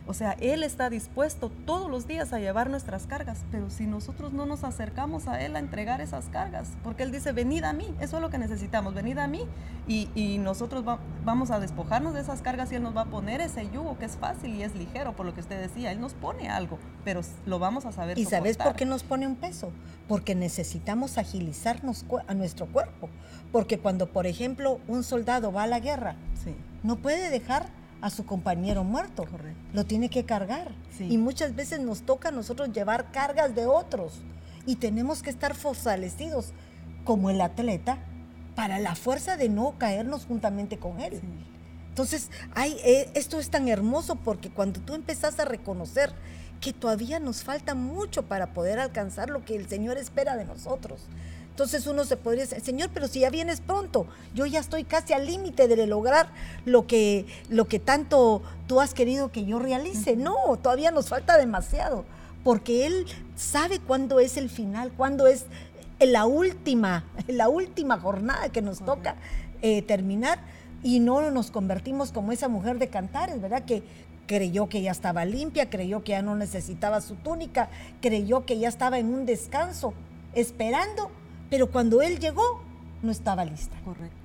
o 0.08 0.14
sea, 0.14 0.34
Él 0.40 0.64
está 0.64 0.90
dispuesto 0.90 1.52
todos 1.66 1.90
los 1.90 2.08
días 2.08 2.32
a 2.34 2.40
llevar 2.40 2.70
nuestras 2.70 3.08
cargas, 3.08 3.44
pero 3.52 3.70
si 3.70 3.88
nosotros 3.88 4.34
no 4.34 4.46
nos 4.46 4.64
acercamos 4.64 5.28
a 5.28 5.42
Él 5.42 5.56
a 5.56 5.60
entregar 5.60 6.02
esas 6.02 6.26
cargas, 6.30 6.70
porque 6.84 7.04
Él 7.04 7.12
dice, 7.12 7.32
venid 7.32 7.64
a 7.64 7.74
mí, 7.74 7.94
eso 8.00 8.18
es 8.18 8.22
lo 8.22 8.30
que 8.30 8.38
necesitamos, 8.38 8.94
venid 8.94 9.18
a 9.18 9.28
mí 9.28 9.42
y, 9.88 10.36
nosotros 10.46 10.84
vamos 11.24 11.50
a 11.50 11.60
despojarnos 11.60 12.14
de 12.14 12.22
esas 12.22 12.42
cargas 12.42 12.72
y 12.72 12.76
Él 12.76 12.84
nos 12.84 12.96
va 12.96 13.02
a 13.02 13.06
poner 13.06 13.42
ese 13.42 13.68
yugo 13.72 13.98
que 13.98 14.06
es 14.06 14.16
fácil 14.18 14.54
y 14.54 14.64
es 14.64 14.76
ligero, 14.76 15.16
por 15.16 15.26
lo 15.26 15.34
que 15.34 15.42
usted 15.42 15.60
decía, 15.60 15.92
Él 15.92 16.00
nos 16.00 16.14
pone 16.14 16.50
algo, 16.50 16.78
pero 17.04 17.22
lo 17.46 17.58
vamos 17.58 17.86
a 17.86 17.92
saber. 17.92 18.18
¿Y 18.20 18.26
sabes 18.26 18.58
por 18.58 18.76
qué 18.76 18.86
nos 18.86 19.04
pone 19.04 19.26
un 19.26 19.36
peso? 19.36 19.72
Porque 20.08 20.36
necesitamos 20.36 21.18
agilizarnos 21.18 22.06
a 22.28 22.34
nuestro 22.34 22.68
cuerpo, 22.68 23.10
porque 23.52 23.80
cuando, 23.80 24.08
por 24.08 24.28
ejemplo, 24.28 24.80
un 24.88 25.04
soldado 25.04 25.52
va 25.52 25.64
a 25.64 25.68
la 25.68 25.80
guerra, 25.80 26.16
no 26.84 26.98
puede 26.98 27.32
dejar 27.32 27.68
a 28.06 28.12
su 28.12 28.24
compañero 28.24 28.84
muerto. 28.84 29.26
Lo 29.74 29.84
tiene 29.84 30.10
que 30.10 30.26
cargar. 30.26 30.70
Y 31.00 31.18
muchas 31.18 31.56
veces 31.56 31.80
nos 31.80 32.04
toca 32.04 32.30
a 32.30 32.32
nosotros 32.32 32.72
llevar 32.72 33.12
cargas 33.12 33.56
de 33.56 33.66
otros. 33.66 34.22
Y 34.68 34.76
tenemos 34.76 35.24
que 35.24 35.32
estar 35.32 35.56
fortalecidos 35.56 36.54
como 37.04 37.32
el 37.32 37.42
atleta 37.42 37.98
para 38.56 38.78
la 38.78 38.94
fuerza 38.94 39.38
de 39.38 39.50
no 39.50 39.80
caernos 39.80 40.28
juntamente 40.28 40.78
con 40.78 41.00
él. 41.00 41.20
Entonces, 41.90 42.30
hay, 42.54 42.78
eh, 42.86 43.10
esto 43.16 43.40
es 43.40 43.50
tan 43.50 43.68
hermoso 43.70 44.18
porque 44.18 44.52
cuando 44.52 44.82
tú 44.82 44.94
empezás 44.94 45.40
a 45.40 45.46
reconocer 45.46 46.14
que 46.62 46.74
todavía 46.74 47.20
nos 47.20 47.44
falta 47.44 47.74
mucho 47.74 48.28
para 48.28 48.54
poder 48.54 48.78
alcanzar 48.78 49.32
lo 49.32 49.44
que 49.44 49.56
el 49.56 49.68
Señor 49.68 49.98
espera 49.98 50.38
de 50.38 50.46
nosotros, 50.46 51.08
entonces 51.56 51.88
uno 51.88 52.04
se 52.04 52.18
podría 52.18 52.44
decir, 52.44 52.60
Señor, 52.60 52.90
pero 52.94 53.08
si 53.08 53.22
ya 53.22 53.30
vienes 53.30 53.62
pronto, 53.62 54.08
yo 54.34 54.46
ya 54.46 54.60
estoy 54.60 54.84
casi 54.84 55.14
al 55.14 55.26
límite 55.26 55.70
de 55.70 55.88
lograr 55.88 56.28
lo 56.66 56.86
que, 56.86 57.26
lo 57.48 57.64
que 57.64 57.80
tanto 57.80 58.42
tú 58.68 58.82
has 58.82 58.94
querido 58.94 59.32
que 59.32 59.46
yo 59.46 59.58
realice. 59.58 60.18
No, 60.18 60.36
todavía 60.62 60.92
nos 60.92 61.08
falta 61.08 61.38
demasiado, 61.38 62.04
porque 62.44 62.86
Él 62.86 63.06
sabe 63.38 63.80
cuándo 63.80 64.20
es 64.20 64.36
el 64.36 64.50
final, 64.50 64.92
cuándo 64.98 65.28
es 65.28 65.46
la 66.02 66.26
última, 66.26 67.06
la 67.30 67.48
última 67.48 67.98
jornada 68.02 68.50
que 68.50 68.62
nos 68.62 68.80
toca 68.80 69.16
eh, 69.62 69.82
terminar 69.82 70.40
y 70.84 71.00
no 71.00 71.32
nos 71.32 71.52
convertimos 71.52 72.12
como 72.12 72.34
esa 72.34 72.50
mujer 72.50 72.80
de 72.80 72.90
cantares, 72.90 73.40
¿verdad? 73.40 73.64
Que 73.64 73.82
creyó 74.28 74.68
que 74.68 74.82
ya 74.82 74.92
estaba 74.92 75.24
limpia, 75.24 75.70
creyó 75.70 76.04
que 76.04 76.12
ya 76.12 76.22
no 76.22 76.36
necesitaba 76.36 77.00
su 77.00 77.16
túnica, 77.16 77.70
creyó 78.02 78.46
que 78.46 78.60
ya 78.60 78.68
estaba 78.68 79.00
en 79.00 79.14
un 79.14 79.26
descanso, 79.26 79.94
esperando 80.34 81.12
pero 81.50 81.72
cuando 81.72 82.02
él 82.02 82.20
llegó, 82.20 82.64
no 83.02 83.12
estaba 83.12 83.46
lista. 83.46 83.76
Correcto. 83.84 84.16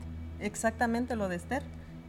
Exactamente 0.40 1.16
lo 1.16 1.28
de 1.28 1.37
Esther. 1.37 1.62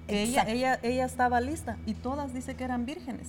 ella, 0.08 0.43
ella, 0.47 0.80
ella 0.82 1.06
estaba 1.06 1.41
lista 1.41 1.78
y 1.86 1.93
todas 1.93 2.34
dice 2.34 2.56
que 2.56 2.63
eran 2.63 2.86
vírgenes. 2.86 3.28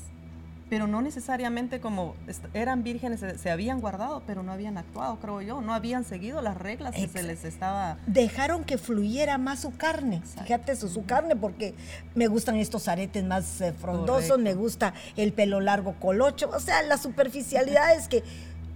Pero 0.72 0.86
no 0.86 1.02
necesariamente 1.02 1.82
como 1.82 2.14
eran 2.54 2.82
vírgenes, 2.82 3.20
se, 3.38 3.50
habían 3.50 3.82
guardado, 3.82 4.22
pero 4.26 4.42
no 4.42 4.52
habían 4.52 4.78
actuado, 4.78 5.18
creo 5.20 5.42
yo. 5.42 5.60
No 5.60 5.74
habían 5.74 6.02
seguido 6.02 6.40
las 6.40 6.56
reglas 6.56 6.94
que 6.94 7.08
se 7.08 7.22
les 7.22 7.44
estaba. 7.44 7.98
Dejaron 8.06 8.64
que 8.64 8.78
fluyera 8.78 9.36
más 9.36 9.60
su 9.60 9.76
carne. 9.76 10.22
Fíjate, 10.24 10.74
su, 10.76 10.88
su, 10.88 11.04
carne, 11.04 11.36
porque 11.36 11.74
me 12.14 12.26
gustan 12.26 12.56
estos 12.56 12.88
aretes 12.88 13.22
más 13.22 13.60
eh, 13.60 13.74
frondosos, 13.74 14.38
me 14.38 14.54
gusta 14.54 14.94
el 15.16 15.34
pelo 15.34 15.60
largo 15.60 15.94
colocho. 16.00 16.48
O 16.48 16.58
sea, 16.58 16.80
las 16.80 17.02
superficialidades 17.02 18.08
que 18.08 18.24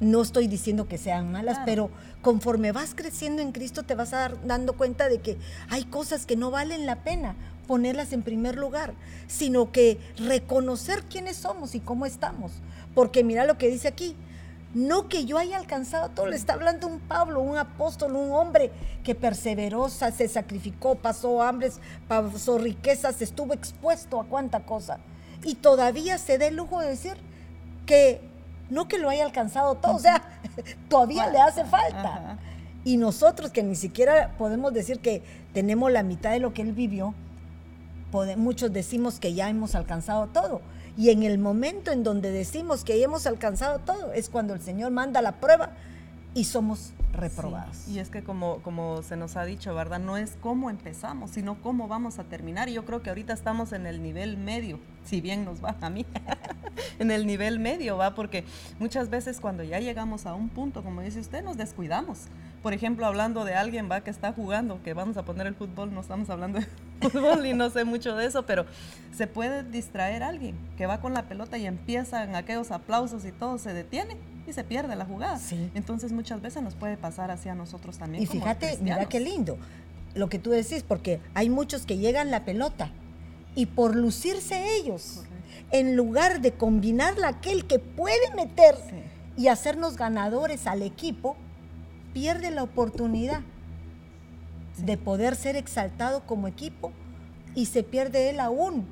no 0.01 0.23
estoy 0.23 0.47
diciendo 0.47 0.89
que 0.89 0.99
sean 0.99 1.33
malas, 1.33 1.59
pero 1.65 1.91
conforme 2.21 2.73
vas 2.73 2.95
creciendo 2.95 3.41
en 3.41 3.53
Cristo 3.53 3.83
te 3.83 3.95
vas 3.95 4.13
a 4.13 4.19
dar, 4.19 4.47
dando 4.47 4.75
cuenta 4.75 5.09
de 5.09 5.21
que 5.21 5.39
hay 5.71 5.85
cosas 5.85 6.27
que 6.27 6.37
no 6.37 6.51
valen 6.51 6.87
la 6.87 6.97
pena 6.97 7.35
ponerlas 7.67 8.13
en 8.13 8.23
primer 8.23 8.57
lugar, 8.57 8.95
sino 9.27 9.73
que 9.73 9.99
reconocer 10.19 11.03
quiénes 11.05 11.37
somos 11.37 11.75
y 11.75 11.81
cómo 11.81 12.07
estamos. 12.07 12.53
Porque 12.95 13.25
mira 13.25 13.45
lo 13.45 13.59
que 13.59 13.69
dice 13.69 13.89
aquí, 13.89 14.17
no 14.75 15.09
que 15.09 15.25
yo 15.25 15.39
haya 15.39 15.57
alcanzado 15.57 16.11
todo, 16.11 16.27
le 16.27 16.37
está 16.37 16.53
hablando 16.53 16.87
un 16.87 17.01
Pablo, 17.01 17.41
un 17.41 17.57
apóstol, 17.57 18.15
un 18.15 18.31
hombre 18.33 18.71
que 19.05 19.15
perseveró, 19.15 19.89
se 19.89 20.29
sacrificó, 20.29 20.97
pasó 20.97 21.43
hambres, 21.43 21.81
pasó 22.09 22.59
riquezas, 22.59 23.23
estuvo 23.23 23.55
expuesto 23.55 24.21
a 24.21 24.27
cuánta 24.27 24.61
cosa. 24.61 24.99
Y 25.45 25.55
todavía 25.55 26.19
se 26.19 26.39
da 26.39 26.47
el 26.47 26.57
lujo 26.57 26.81
de 26.81 26.89
decir 26.89 27.17
que 27.87 28.21
no 28.71 28.89
que 28.89 28.99
lo 28.99 29.09
haya 29.09 29.25
alcanzado 29.25 29.77
todo, 29.77 29.97
o 29.97 29.99
sea, 29.99 30.23
todavía 30.89 31.29
le 31.31 31.39
hace 31.39 31.65
falta. 31.65 32.39
Y 32.85 32.97
nosotros 32.97 33.51
que 33.51 33.63
ni 33.63 33.75
siquiera 33.75 34.35
podemos 34.39 34.73
decir 34.73 35.01
que 35.01 35.23
tenemos 35.53 35.91
la 35.91 36.03
mitad 36.03 36.31
de 36.31 36.39
lo 36.39 36.53
que 36.53 36.63
él 36.63 36.73
vivió, 36.73 37.15
muchos 38.37 38.73
decimos 38.73 39.19
que 39.19 39.35
ya 39.35 39.49
hemos 39.49 39.75
alcanzado 39.75 40.29
todo. 40.29 40.61
Y 40.97 41.11
en 41.11 41.23
el 41.23 41.39
momento 41.39 41.91
en 41.91 42.03
donde 42.03 42.31
decimos 42.31 42.85
que 42.85 42.99
ya 42.99 43.05
hemos 43.05 43.27
alcanzado 43.27 43.81
todo, 43.81 44.13
es 44.13 44.31
cuando 44.31 44.55
el 44.55 44.61
Señor 44.63 44.91
manda 44.91 45.21
la 45.21 45.33
prueba 45.33 45.73
y 46.37 46.45
somos 46.45 46.93
reprobados. 47.15 47.89
Y 47.89 47.99
es 47.99 48.11
que 48.11 48.23
como, 48.23 48.59
como 48.59 49.03
se 49.03 49.17
nos 49.17 49.37
ha 49.37 49.47
dicho, 49.47 49.75
¿verdad? 49.75 49.99
No 49.99 50.19
es 50.19 50.37
cómo 50.43 50.69
empezamos, 50.69 51.31
sino 51.31 51.63
cómo 51.63 51.89
vamos 51.89 52.19
a 52.19 52.25
terminar. 52.25 52.69
Y 52.69 52.75
yo 52.75 52.85
creo 52.85 53.03
que 53.03 53.09
ahorita 53.09 53.33
estamos 53.33 53.73
en 53.73 53.87
el 53.87 54.03
nivel 54.03 54.37
medio, 54.37 54.79
si 55.03 55.23
bien 55.23 55.47
nos 55.47 55.65
va 55.65 55.75
a 55.81 55.89
mí, 55.89 56.05
en 56.99 57.11
el 57.11 57.27
nivel 57.27 57.59
medio, 57.59 57.97
¿va? 57.97 58.15
Porque 58.15 58.45
muchas 58.79 59.09
veces 59.09 59.41
cuando 59.41 59.65
ya 59.65 59.81
llegamos 59.81 60.27
a 60.27 60.35
un 60.35 60.51
punto, 60.51 60.85
como 60.85 61.01
dice 61.01 61.21
usted, 61.21 61.43
nos 61.43 61.57
descuidamos. 61.57 62.25
Por 62.63 62.75
ejemplo, 62.75 63.07
hablando 63.07 63.47
de 63.47 63.55
alguien, 63.55 63.91
¿va? 63.91 64.03
Que 64.03 64.11
está 64.11 64.35
jugando, 64.35 64.83
que 64.83 64.93
vamos 64.93 65.17
a 65.17 65.25
poner 65.25 65.47
el 65.47 65.55
fútbol, 65.55 65.95
no 65.95 66.03
estamos 66.03 66.29
hablando 66.29 66.59
de 66.59 66.67
fútbol 67.01 67.47
y 67.47 67.55
no 67.55 67.71
sé 67.71 67.87
mucho 67.87 68.15
de 68.15 68.27
eso, 68.27 68.45
pero 68.45 68.67
se 69.15 69.27
puede 69.27 69.63
distraer 69.63 70.23
alguien 70.23 70.55
que 70.77 70.85
va 70.85 71.01
con 71.01 71.15
la 71.15 71.23
pelota 71.23 71.57
y 71.57 71.65
empiezan 71.65 72.37
aquellos 72.37 72.73
aplausos 72.73 73.25
y 73.25 73.33
todo 73.33 73.57
se 73.57 73.73
detiene 73.73 74.19
y 74.47 74.53
se 74.53 74.65
pierde 74.65 74.97
la 74.97 75.05
jugada. 75.05 75.41
Entonces 75.75 76.13
muchas 76.13 76.41
veces 76.41 76.63
nos 76.63 76.75
puede 76.75 76.97
pasar 76.97 77.31
hacia 77.31 77.55
nosotros 77.55 77.99
también. 77.99 78.23
Y 78.23 78.27
fíjate, 78.27 78.79
mira 78.81 79.05
qué 79.07 79.21
lindo 79.21 79.59
lo 80.17 80.29
que 80.29 80.39
tú 80.39 80.51
decís, 80.51 80.83
porque 80.83 81.21
hay 81.35 81.51
muchos 81.51 81.85
que 81.85 81.99
llegan 81.99 82.31
la 82.31 82.45
pelota 82.45 82.91
y 83.55 83.67
por 83.67 83.95
lucirse 83.95 84.77
ellos, 84.77 85.25
en 85.71 85.95
lugar 85.95 86.41
de 86.41 86.53
combinarla 86.53 87.29
aquel 87.29 87.67
que 87.67 87.79
puede 87.79 88.35
meter 88.35 88.75
y 89.37 89.49
hacernos 89.49 89.97
ganadores 89.97 90.67
al 90.67 90.83
equipo, 90.83 91.37
pierde 92.15 92.51
la 92.51 92.63
oportunidad 92.63 93.41
de 94.79 94.97
poder 94.97 95.37
ser 95.37 95.57
exaltado 95.57 96.25
como 96.27 96.49
equipo 96.49 96.93
y 97.55 97.67
se 97.67 97.83
pierde 97.83 98.31
él 98.31 98.41
aún 98.41 98.87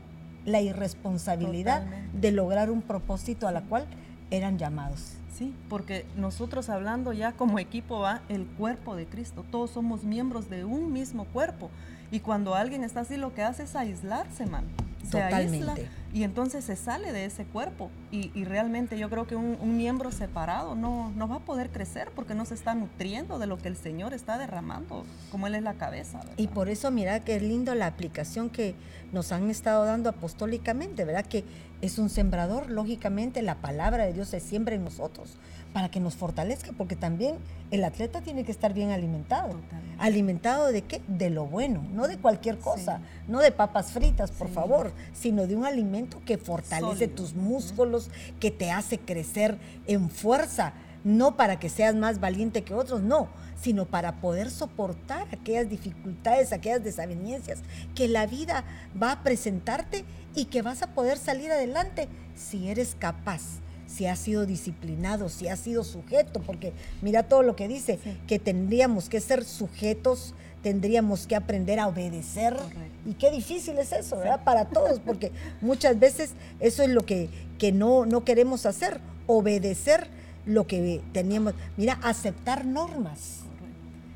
la 0.44 0.60
irresponsabilidad 0.60 1.84
de 2.12 2.32
lograr 2.32 2.70
un 2.70 2.82
propósito 2.82 3.48
a 3.48 3.52
la 3.52 3.62
cual 3.62 3.86
eran 4.30 4.58
llamados. 4.58 5.14
Sí, 5.36 5.52
porque 5.68 6.06
nosotros 6.16 6.68
hablando 6.68 7.12
ya 7.12 7.32
como 7.32 7.58
equipo 7.58 7.98
va 7.98 8.22
el 8.28 8.46
cuerpo 8.46 8.94
de 8.94 9.06
Cristo, 9.06 9.44
todos 9.50 9.70
somos 9.70 10.04
miembros 10.04 10.48
de 10.48 10.64
un 10.64 10.92
mismo 10.92 11.24
cuerpo. 11.24 11.70
Y 12.12 12.20
cuando 12.20 12.54
alguien 12.54 12.84
está 12.84 13.00
así, 13.00 13.16
lo 13.16 13.34
que 13.34 13.42
hace 13.42 13.64
es 13.64 13.74
aislarse, 13.74 14.46
man. 14.46 14.64
Se 15.10 15.20
aísla 15.20 15.74
y 16.14 16.22
entonces 16.22 16.64
se 16.64 16.76
sale 16.76 17.12
de 17.12 17.24
ese 17.24 17.44
cuerpo. 17.44 17.90
Y, 18.12 18.30
realmente 18.44 18.96
yo 18.96 19.10
creo 19.10 19.26
que 19.26 19.34
un, 19.34 19.76
miembro 19.76 20.12
separado 20.12 20.76
no, 20.76 21.10
no, 21.16 21.26
va 21.26 21.36
a 21.36 21.40
poder 21.40 21.70
crecer 21.70 22.12
porque 22.14 22.34
no 22.34 22.44
se 22.44 22.54
está 22.54 22.76
nutriendo 22.76 23.40
de 23.40 23.48
lo 23.48 23.58
que 23.58 23.66
el 23.66 23.76
Señor 23.76 24.14
está 24.14 24.38
derramando, 24.38 25.04
como 25.32 25.48
Él 25.48 25.56
es 25.56 25.62
la 25.64 25.74
cabeza. 25.74 26.20
Y 26.36 26.46
por 26.46 26.68
eso, 26.68 26.92
mira 26.92 27.18
qué 27.20 27.40
lindo 27.40 27.74
la 27.74 27.88
aplicación 27.88 28.48
que 28.48 28.76
nos 29.12 29.32
han 29.32 29.50
estado 29.50 29.84
dando 29.84 30.08
apostólicamente, 30.08 31.04
¿verdad? 31.04 31.26
Que 31.26 31.44
es 31.82 31.98
un 31.98 32.08
sembrador, 32.08 32.70
lógicamente 32.70 33.42
la 33.42 33.56
palabra 33.56 34.06
de 34.06 34.12
Dios 34.12 34.28
se 34.28 34.40
siembra 34.40 34.76
en 34.76 34.84
nosotros 34.84 35.36
para 35.74 35.90
que 35.90 35.98
nos 35.98 36.14
fortalezca, 36.14 36.70
porque 36.78 36.94
también 36.94 37.36
el 37.72 37.84
atleta 37.84 38.20
tiene 38.20 38.44
que 38.44 38.52
estar 38.52 38.72
bien 38.72 38.92
alimentado. 38.92 39.56
¿Alimentado 39.98 40.70
de 40.70 40.82
qué? 40.82 41.02
De 41.08 41.30
lo 41.30 41.46
bueno, 41.46 41.84
no 41.92 42.06
de 42.06 42.16
cualquier 42.16 42.58
cosa, 42.58 43.00
no 43.26 43.40
de 43.40 43.50
papas 43.50 43.90
fritas, 43.90 44.30
por 44.30 44.48
favor, 44.48 44.92
sino 45.12 45.48
de 45.48 45.56
un 45.56 45.66
alimento 45.66 46.03
que 46.24 46.38
fortalece 46.38 47.08
tus 47.08 47.34
músculos, 47.34 48.10
que 48.40 48.50
te 48.50 48.70
hace 48.70 48.98
crecer 48.98 49.58
en 49.86 50.10
fuerza, 50.10 50.74
no 51.04 51.36
para 51.36 51.58
que 51.58 51.68
seas 51.68 51.94
más 51.94 52.20
valiente 52.20 52.62
que 52.62 52.74
otros, 52.74 53.02
no, 53.02 53.28
sino 53.60 53.86
para 53.86 54.20
poder 54.20 54.50
soportar 54.50 55.26
aquellas 55.32 55.68
dificultades, 55.68 56.52
aquellas 56.52 56.82
desavenencias 56.82 57.60
que 57.94 58.08
la 58.08 58.26
vida 58.26 58.64
va 59.00 59.12
a 59.12 59.22
presentarte 59.22 60.04
y 60.34 60.46
que 60.46 60.62
vas 60.62 60.82
a 60.82 60.94
poder 60.94 61.18
salir 61.18 61.52
adelante 61.52 62.08
si 62.34 62.68
eres 62.68 62.96
capaz 62.98 63.60
si 63.86 64.06
ha 64.06 64.16
sido 64.16 64.44
disciplinado, 64.46 65.28
si 65.28 65.48
ha 65.48 65.56
sido 65.56 65.84
sujeto, 65.84 66.40
porque 66.42 66.72
mira 67.00 67.24
todo 67.24 67.42
lo 67.42 67.54
que 67.54 67.68
dice, 67.68 67.98
que 68.26 68.38
tendríamos 68.38 69.08
que 69.08 69.20
ser 69.20 69.44
sujetos, 69.44 70.34
tendríamos 70.64 71.26
que 71.26 71.36
aprender 71.36 71.78
a 71.78 71.86
obedecer. 71.86 72.56
Y 73.04 73.12
qué 73.12 73.30
difícil 73.30 73.78
es 73.78 73.92
eso, 73.92 74.16
¿verdad? 74.16 74.42
Para 74.44 74.64
todos, 74.64 74.98
porque 74.98 75.30
muchas 75.60 76.00
veces 76.00 76.30
eso 76.58 76.82
es 76.82 76.88
lo 76.88 77.04
que, 77.04 77.28
que 77.58 77.70
no, 77.70 78.06
no 78.06 78.24
queremos 78.24 78.64
hacer, 78.64 78.98
obedecer 79.26 80.08
lo 80.46 80.66
que 80.66 81.02
teníamos. 81.12 81.52
Mira, 81.76 81.98
aceptar 82.02 82.64
normas. 82.64 83.40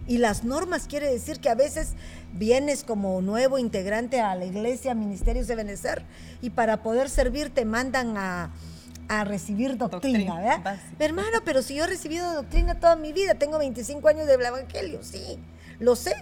Y 0.07 0.17
las 0.17 0.43
normas 0.43 0.89
quiere 0.89 1.13
decir 1.13 1.39
que 1.39 1.51
a 1.51 1.55
veces 1.55 1.93
vienes 2.33 2.83
como 2.83 3.21
nuevo 3.21 3.59
integrante 3.59 4.23
a 4.23 4.35
la 4.35 4.47
iglesia, 4.47 4.95
ministerios 4.95 5.49
de 5.49 5.55
Benecer, 5.55 6.03
y 6.41 6.49
para 6.49 6.83
poder 6.83 7.11
servir 7.11 7.51
te 7.51 7.67
mandan 7.67 8.17
a, 8.17 8.51
recibir 9.25 9.77
doctrina, 9.77 10.35
¿verdad? 10.35 10.81
Hermano, 10.99 11.39
pero 11.45 11.63
si 11.63 11.75
yo 11.75 11.85
he 11.85 11.87
recibido 11.87 12.31
doctrina 12.35 12.79
toda 12.79 12.95
mi 12.97 13.13
vida, 13.15 13.35
tengo 13.35 13.59
25 13.59 14.07
años 14.09 14.27
del 14.27 14.41
Evangelio, 14.41 15.03
sí, 15.03 15.39
lo 15.79 15.97
sé, 15.97 16.15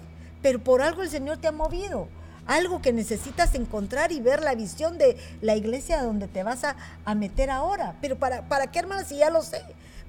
pero 0.46 0.60
por 0.60 0.80
algo 0.80 1.02
el 1.02 1.10
Señor 1.10 1.38
te 1.38 1.48
ha 1.48 1.50
movido. 1.52 2.06
Algo 2.46 2.80
que 2.80 2.92
necesitas 2.92 3.56
encontrar 3.56 4.12
y 4.12 4.20
ver 4.20 4.44
la 4.44 4.54
visión 4.54 4.96
de 4.96 5.16
la 5.40 5.56
iglesia 5.56 6.04
donde 6.04 6.28
te 6.28 6.44
vas 6.44 6.62
a, 6.62 6.76
meter 7.16 7.50
ahora. 7.50 7.96
Pero 8.00 8.16
para, 8.16 8.48
¿para 8.48 8.68
qué, 8.68 8.78
hermano, 8.78 9.04
si 9.04 9.16
ya 9.16 9.28
lo 9.28 9.42
sé? 9.42 9.60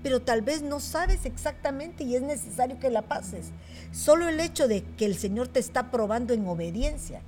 pero 0.03 0.21
tal 0.21 0.43
vez 0.43 0.61
no 0.61 0.79
sabes 0.79 1.25
exactamente 1.25 2.03
y 2.03 2.15
es 2.15 2.21
necesario 2.21 2.77
que 2.77 2.91
la 2.91 3.01
pases. 3.01 3.47
Solo 3.91 4.27
el 4.27 4.39
hecho 4.39 4.67
de 4.67 4.83
que 4.83 5.05
el 5.05 5.17
Señor 5.17 5.47
te 5.47 5.59
está 5.59 5.89
probando 5.89 6.35
en 6.35 6.47
obediencia 6.47 7.21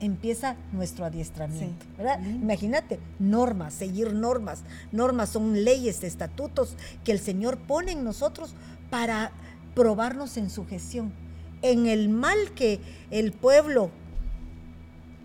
empieza 0.00 0.56
nuestro 0.72 1.06
adiestramiento, 1.06 1.86
Imagínate, 2.24 3.00
normas, 3.18 3.72
seguir 3.72 4.12
normas. 4.12 4.64
Normas 4.90 5.30
son 5.30 5.64
leyes, 5.64 6.02
estatutos 6.02 6.76
que 7.04 7.12
el 7.12 7.20
Señor 7.20 7.56
pone 7.56 7.92
en 7.92 8.04
nosotros 8.04 8.54
para 8.90 9.32
probarnos 9.74 10.36
en 10.36 10.50
su 10.50 10.66
gestión. 10.66 11.21
En 11.62 11.86
el 11.86 12.08
mal 12.08 12.36
que 12.54 12.80
el 13.10 13.32
pueblo 13.32 13.90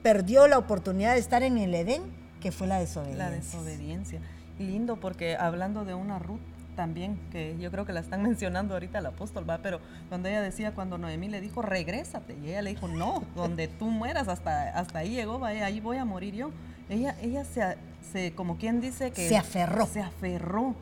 perdió 0.04 0.48
la 0.48 0.58
oportunidad 0.58 1.14
de 1.14 1.20
estar 1.20 1.44
en 1.44 1.58
el 1.58 1.74
Edén, 1.74 2.04
que 2.40 2.52
fue 2.52 2.68
la 2.68 2.80
desobediencia. 2.80 3.30
La 3.30 3.36
desobediencia. 3.36 4.22
Lindo, 4.60 4.98
porque 4.98 5.36
hablando 5.36 5.86
de 5.86 5.94
una 5.94 6.20
Ruth 6.20 6.40
también, 6.76 7.20
que 7.32 7.58
yo 7.60 7.72
creo 7.72 7.86
que 7.86 7.92
la 7.92 8.00
están 8.00 8.24
mencionando 8.30 8.76
ahorita 8.76 9.00
el 9.00 9.06
apóstol, 9.08 9.50
va, 9.50 9.58
pero 9.58 9.82
cuando 10.08 10.30
ella 10.30 10.42
decía, 10.42 10.74
cuando 10.74 10.98
Noemí 10.98 11.28
le 11.28 11.42
dijo, 11.42 11.62
regrésate, 11.62 12.38
y 12.42 12.50
ella 12.50 12.62
le 12.62 12.70
dijo, 12.70 12.88
no, 12.88 13.24
donde 13.36 13.68
tú 13.68 13.88
mueras, 13.88 14.30
hasta, 14.30 14.70
hasta 14.78 15.00
ahí 15.00 15.10
llegó, 15.10 15.40
va, 15.40 15.50
ahí 15.50 15.80
voy 15.82 15.98
a 15.98 16.06
morir 16.06 16.36
yo. 16.36 16.52
Ella, 16.90 17.18
ella 17.22 17.44
se, 17.44 17.76
se, 18.14 18.32
como 18.34 18.58
quien 18.58 18.80
dice 18.80 19.12
que... 19.12 19.28
Se 19.28 19.36
aferró. 19.36 19.88
Se 19.88 20.02
aferró 20.02 20.74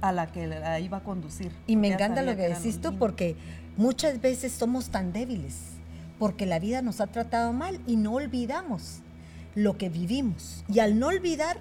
a 0.00 0.12
la 0.12 0.26
que 0.32 0.46
la 0.46 0.80
iba 0.80 0.98
a 0.98 1.02
conducir. 1.02 1.52
Y 1.66 1.76
me 1.76 1.88
encanta 1.88 2.22
lo 2.22 2.36
que, 2.36 2.48
decís 2.48 2.80
tú, 2.80 2.96
porque 2.98 3.36
muchas 3.80 4.20
veces 4.20 4.52
somos 4.52 4.90
tan 4.90 5.10
débiles, 5.10 5.54
porque 6.18 6.44
la 6.44 6.58
vida 6.58 6.82
nos 6.82 7.00
ha 7.00 7.06
tratado 7.06 7.54
mal 7.54 7.80
y 7.86 7.96
no 7.96 8.12
olvidamos 8.12 8.98
lo 9.54 9.78
que 9.78 9.88
vivimos. 9.88 10.64
Y 10.68 10.80
al 10.80 10.98
no 10.98 11.06
olvidar, 11.06 11.56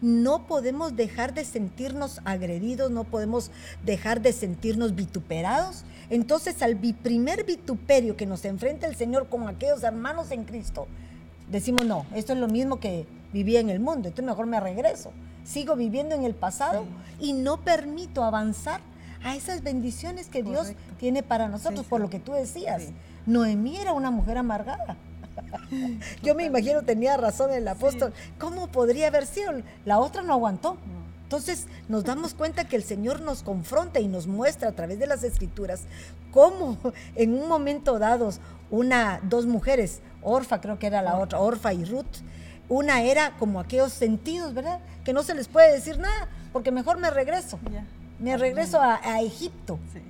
no 0.00 0.46
podemos 0.46 0.94
dejar 0.94 1.34
de 1.34 1.44
sentirnos 1.44 2.20
agredidos, 2.24 2.92
no 2.92 3.02
podemos 3.02 3.50
dejar 3.84 4.22
de 4.22 4.32
sentirnos 4.32 4.94
vituperados. 4.94 5.82
Entonces, 6.10 6.62
al 6.62 6.76
primer 6.76 7.42
vituperio 7.44 8.16
que 8.16 8.24
nos 8.24 8.44
enfrenta 8.44 8.86
el 8.86 8.94
Señor 8.94 9.28
con 9.28 9.48
aquellos 9.48 9.82
hermanos 9.82 10.30
en 10.30 10.44
Cristo, 10.44 10.86
decimos, 11.50 11.86
no, 11.86 12.06
esto 12.14 12.34
es 12.34 12.38
lo 12.38 12.46
mismo 12.46 12.78
que 12.78 13.04
vivía 13.32 13.58
en 13.58 13.68
el 13.68 13.80
mundo, 13.80 14.06
entonces 14.06 14.24
mejor 14.24 14.46
me 14.46 14.60
regreso. 14.60 15.10
Sigo 15.42 15.74
viviendo 15.74 16.14
en 16.14 16.22
el 16.22 16.34
pasado 16.34 16.84
y 17.18 17.32
no 17.32 17.56
permito 17.62 18.22
avanzar 18.22 18.80
a 19.24 19.34
esas 19.34 19.62
bendiciones 19.62 20.28
que 20.28 20.42
Dios 20.42 20.72
tiene 20.98 21.22
para 21.22 21.48
nosotros, 21.48 21.86
por 21.86 22.00
lo 22.00 22.10
que 22.10 22.20
tú 22.20 22.32
decías. 22.32 22.84
Noemí 23.26 23.78
era 23.78 23.92
una 23.92 24.10
mujer 24.10 24.38
amargada. 24.38 24.96
Yo 26.22 26.34
me 26.34 26.44
imagino 26.44 26.82
tenía 26.82 27.16
razón 27.16 27.50
el 27.52 27.66
apóstol. 27.66 28.12
¿Cómo 28.38 28.68
podría 28.68 29.08
haber 29.08 29.26
sido? 29.26 29.50
La 29.84 29.98
otra 29.98 30.22
no 30.22 30.34
aguantó. 30.34 30.76
Entonces 31.22 31.66
nos 31.88 32.04
damos 32.04 32.34
cuenta 32.34 32.68
que 32.68 32.76
el 32.76 32.84
Señor 32.84 33.22
nos 33.22 33.42
confronta 33.42 33.98
y 33.98 34.08
nos 34.08 34.26
muestra 34.26 34.68
a 34.68 34.72
través 34.72 34.98
de 34.98 35.06
las 35.06 35.24
escrituras 35.24 35.84
cómo 36.30 36.78
en 37.14 37.32
un 37.34 37.48
momento 37.48 37.98
dado 37.98 38.30
una, 38.70 39.20
dos 39.22 39.46
mujeres, 39.46 40.00
Orfa 40.22 40.60
creo 40.60 40.78
que 40.78 40.86
era 40.86 41.00
la 41.00 41.18
otra, 41.18 41.40
Orfa 41.40 41.72
y 41.72 41.84
Ruth, 41.84 42.22
una 42.68 43.02
era 43.02 43.36
como 43.38 43.58
aquellos 43.58 43.92
sentidos, 43.92 44.52
¿verdad? 44.52 44.80
Que 45.02 45.12
no 45.12 45.22
se 45.22 45.34
les 45.34 45.48
puede 45.48 45.72
decir 45.72 45.98
nada, 45.98 46.28
porque 46.52 46.70
mejor 46.70 46.98
me 46.98 47.10
regreso. 47.10 47.58
Me 48.18 48.36
regreso 48.36 48.80
a, 48.80 49.00
a 49.02 49.20
Egipto. 49.20 49.78
Sí 49.92 50.00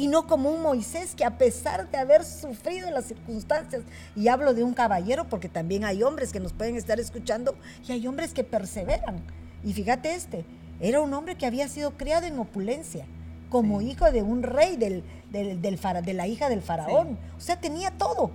y 0.00 0.06
no 0.06 0.26
como 0.26 0.50
un 0.50 0.62
Moisés 0.62 1.14
que 1.14 1.26
a 1.26 1.36
pesar 1.36 1.90
de 1.90 1.98
haber 1.98 2.24
sufrido 2.24 2.90
las 2.90 3.04
circunstancias, 3.04 3.82
y 4.16 4.28
hablo 4.28 4.54
de 4.54 4.64
un 4.64 4.72
caballero 4.72 5.26
porque 5.28 5.50
también 5.50 5.84
hay 5.84 6.02
hombres 6.02 6.32
que 6.32 6.40
nos 6.40 6.54
pueden 6.54 6.76
estar 6.76 6.98
escuchando 6.98 7.54
y 7.86 7.92
hay 7.92 8.06
hombres 8.06 8.32
que 8.32 8.42
perseveran. 8.42 9.20
Y 9.62 9.74
fíjate 9.74 10.14
este, 10.14 10.46
era 10.80 11.02
un 11.02 11.12
hombre 11.12 11.34
que 11.34 11.44
había 11.44 11.68
sido 11.68 11.98
criado 11.98 12.26
en 12.26 12.38
opulencia, 12.38 13.04
como 13.50 13.82
hijo 13.82 14.10
de 14.10 14.22
un 14.22 14.42
rey 14.42 14.78
del, 14.78 15.04
del, 15.30 15.60
de 15.60 16.14
la 16.14 16.26
hija 16.26 16.48
del 16.48 16.62
faraón. 16.62 17.18
O 17.36 17.40
sea, 17.40 17.60
tenía 17.60 17.90
todo, 17.90 18.30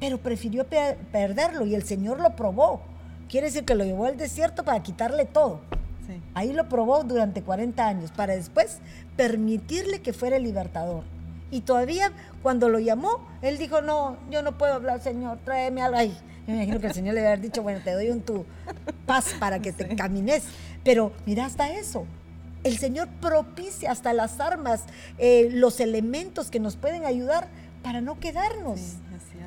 pero 0.00 0.18
prefirió 0.18 0.66
perderlo 0.66 1.66
y 1.66 1.76
el 1.76 1.84
Señor 1.84 2.18
lo 2.18 2.34
probó. 2.34 2.80
Quiere 3.28 3.46
decir 3.46 3.64
que 3.64 3.76
lo 3.76 3.84
llevó 3.84 4.06
al 4.06 4.16
desierto 4.16 4.64
para 4.64 4.82
quitarle 4.82 5.24
todo. 5.24 5.60
Ahí 6.34 6.52
lo 6.52 6.68
probó 6.68 7.04
durante 7.04 7.42
40 7.42 7.86
años 7.86 8.10
para 8.10 8.34
después 8.34 8.78
permitirle 9.16 10.00
que 10.00 10.12
fuera 10.12 10.36
el 10.36 10.42
libertador. 10.42 11.04
Y 11.50 11.60
todavía 11.60 12.12
cuando 12.42 12.68
lo 12.68 12.78
llamó, 12.78 13.26
él 13.42 13.58
dijo, 13.58 13.80
no, 13.80 14.16
yo 14.30 14.42
no 14.42 14.58
puedo 14.58 14.74
hablar, 14.74 15.00
Señor, 15.00 15.38
tráeme 15.44 15.82
algo 15.82 15.98
ahí. 15.98 16.16
Yo 16.46 16.52
me 16.52 16.54
imagino 16.54 16.80
que 16.80 16.88
el 16.88 16.94
Señor 16.94 17.14
le 17.14 17.26
haber 17.26 17.40
dicho, 17.40 17.62
bueno, 17.62 17.80
te 17.82 17.92
doy 17.92 18.10
un 18.10 18.20
tu 18.20 18.44
paz 19.06 19.34
para 19.38 19.60
que 19.60 19.72
te 19.72 19.94
camines. 19.96 20.44
Pero 20.82 21.12
mira 21.26 21.46
hasta 21.46 21.70
eso. 21.70 22.06
El 22.64 22.78
Señor 22.78 23.08
propicia 23.20 23.90
hasta 23.92 24.12
las 24.12 24.40
armas, 24.40 24.84
eh, 25.18 25.48
los 25.52 25.80
elementos 25.80 26.50
que 26.50 26.60
nos 26.60 26.76
pueden 26.76 27.04
ayudar 27.04 27.48
para 27.82 28.00
no 28.00 28.18
quedarnos. 28.18 28.80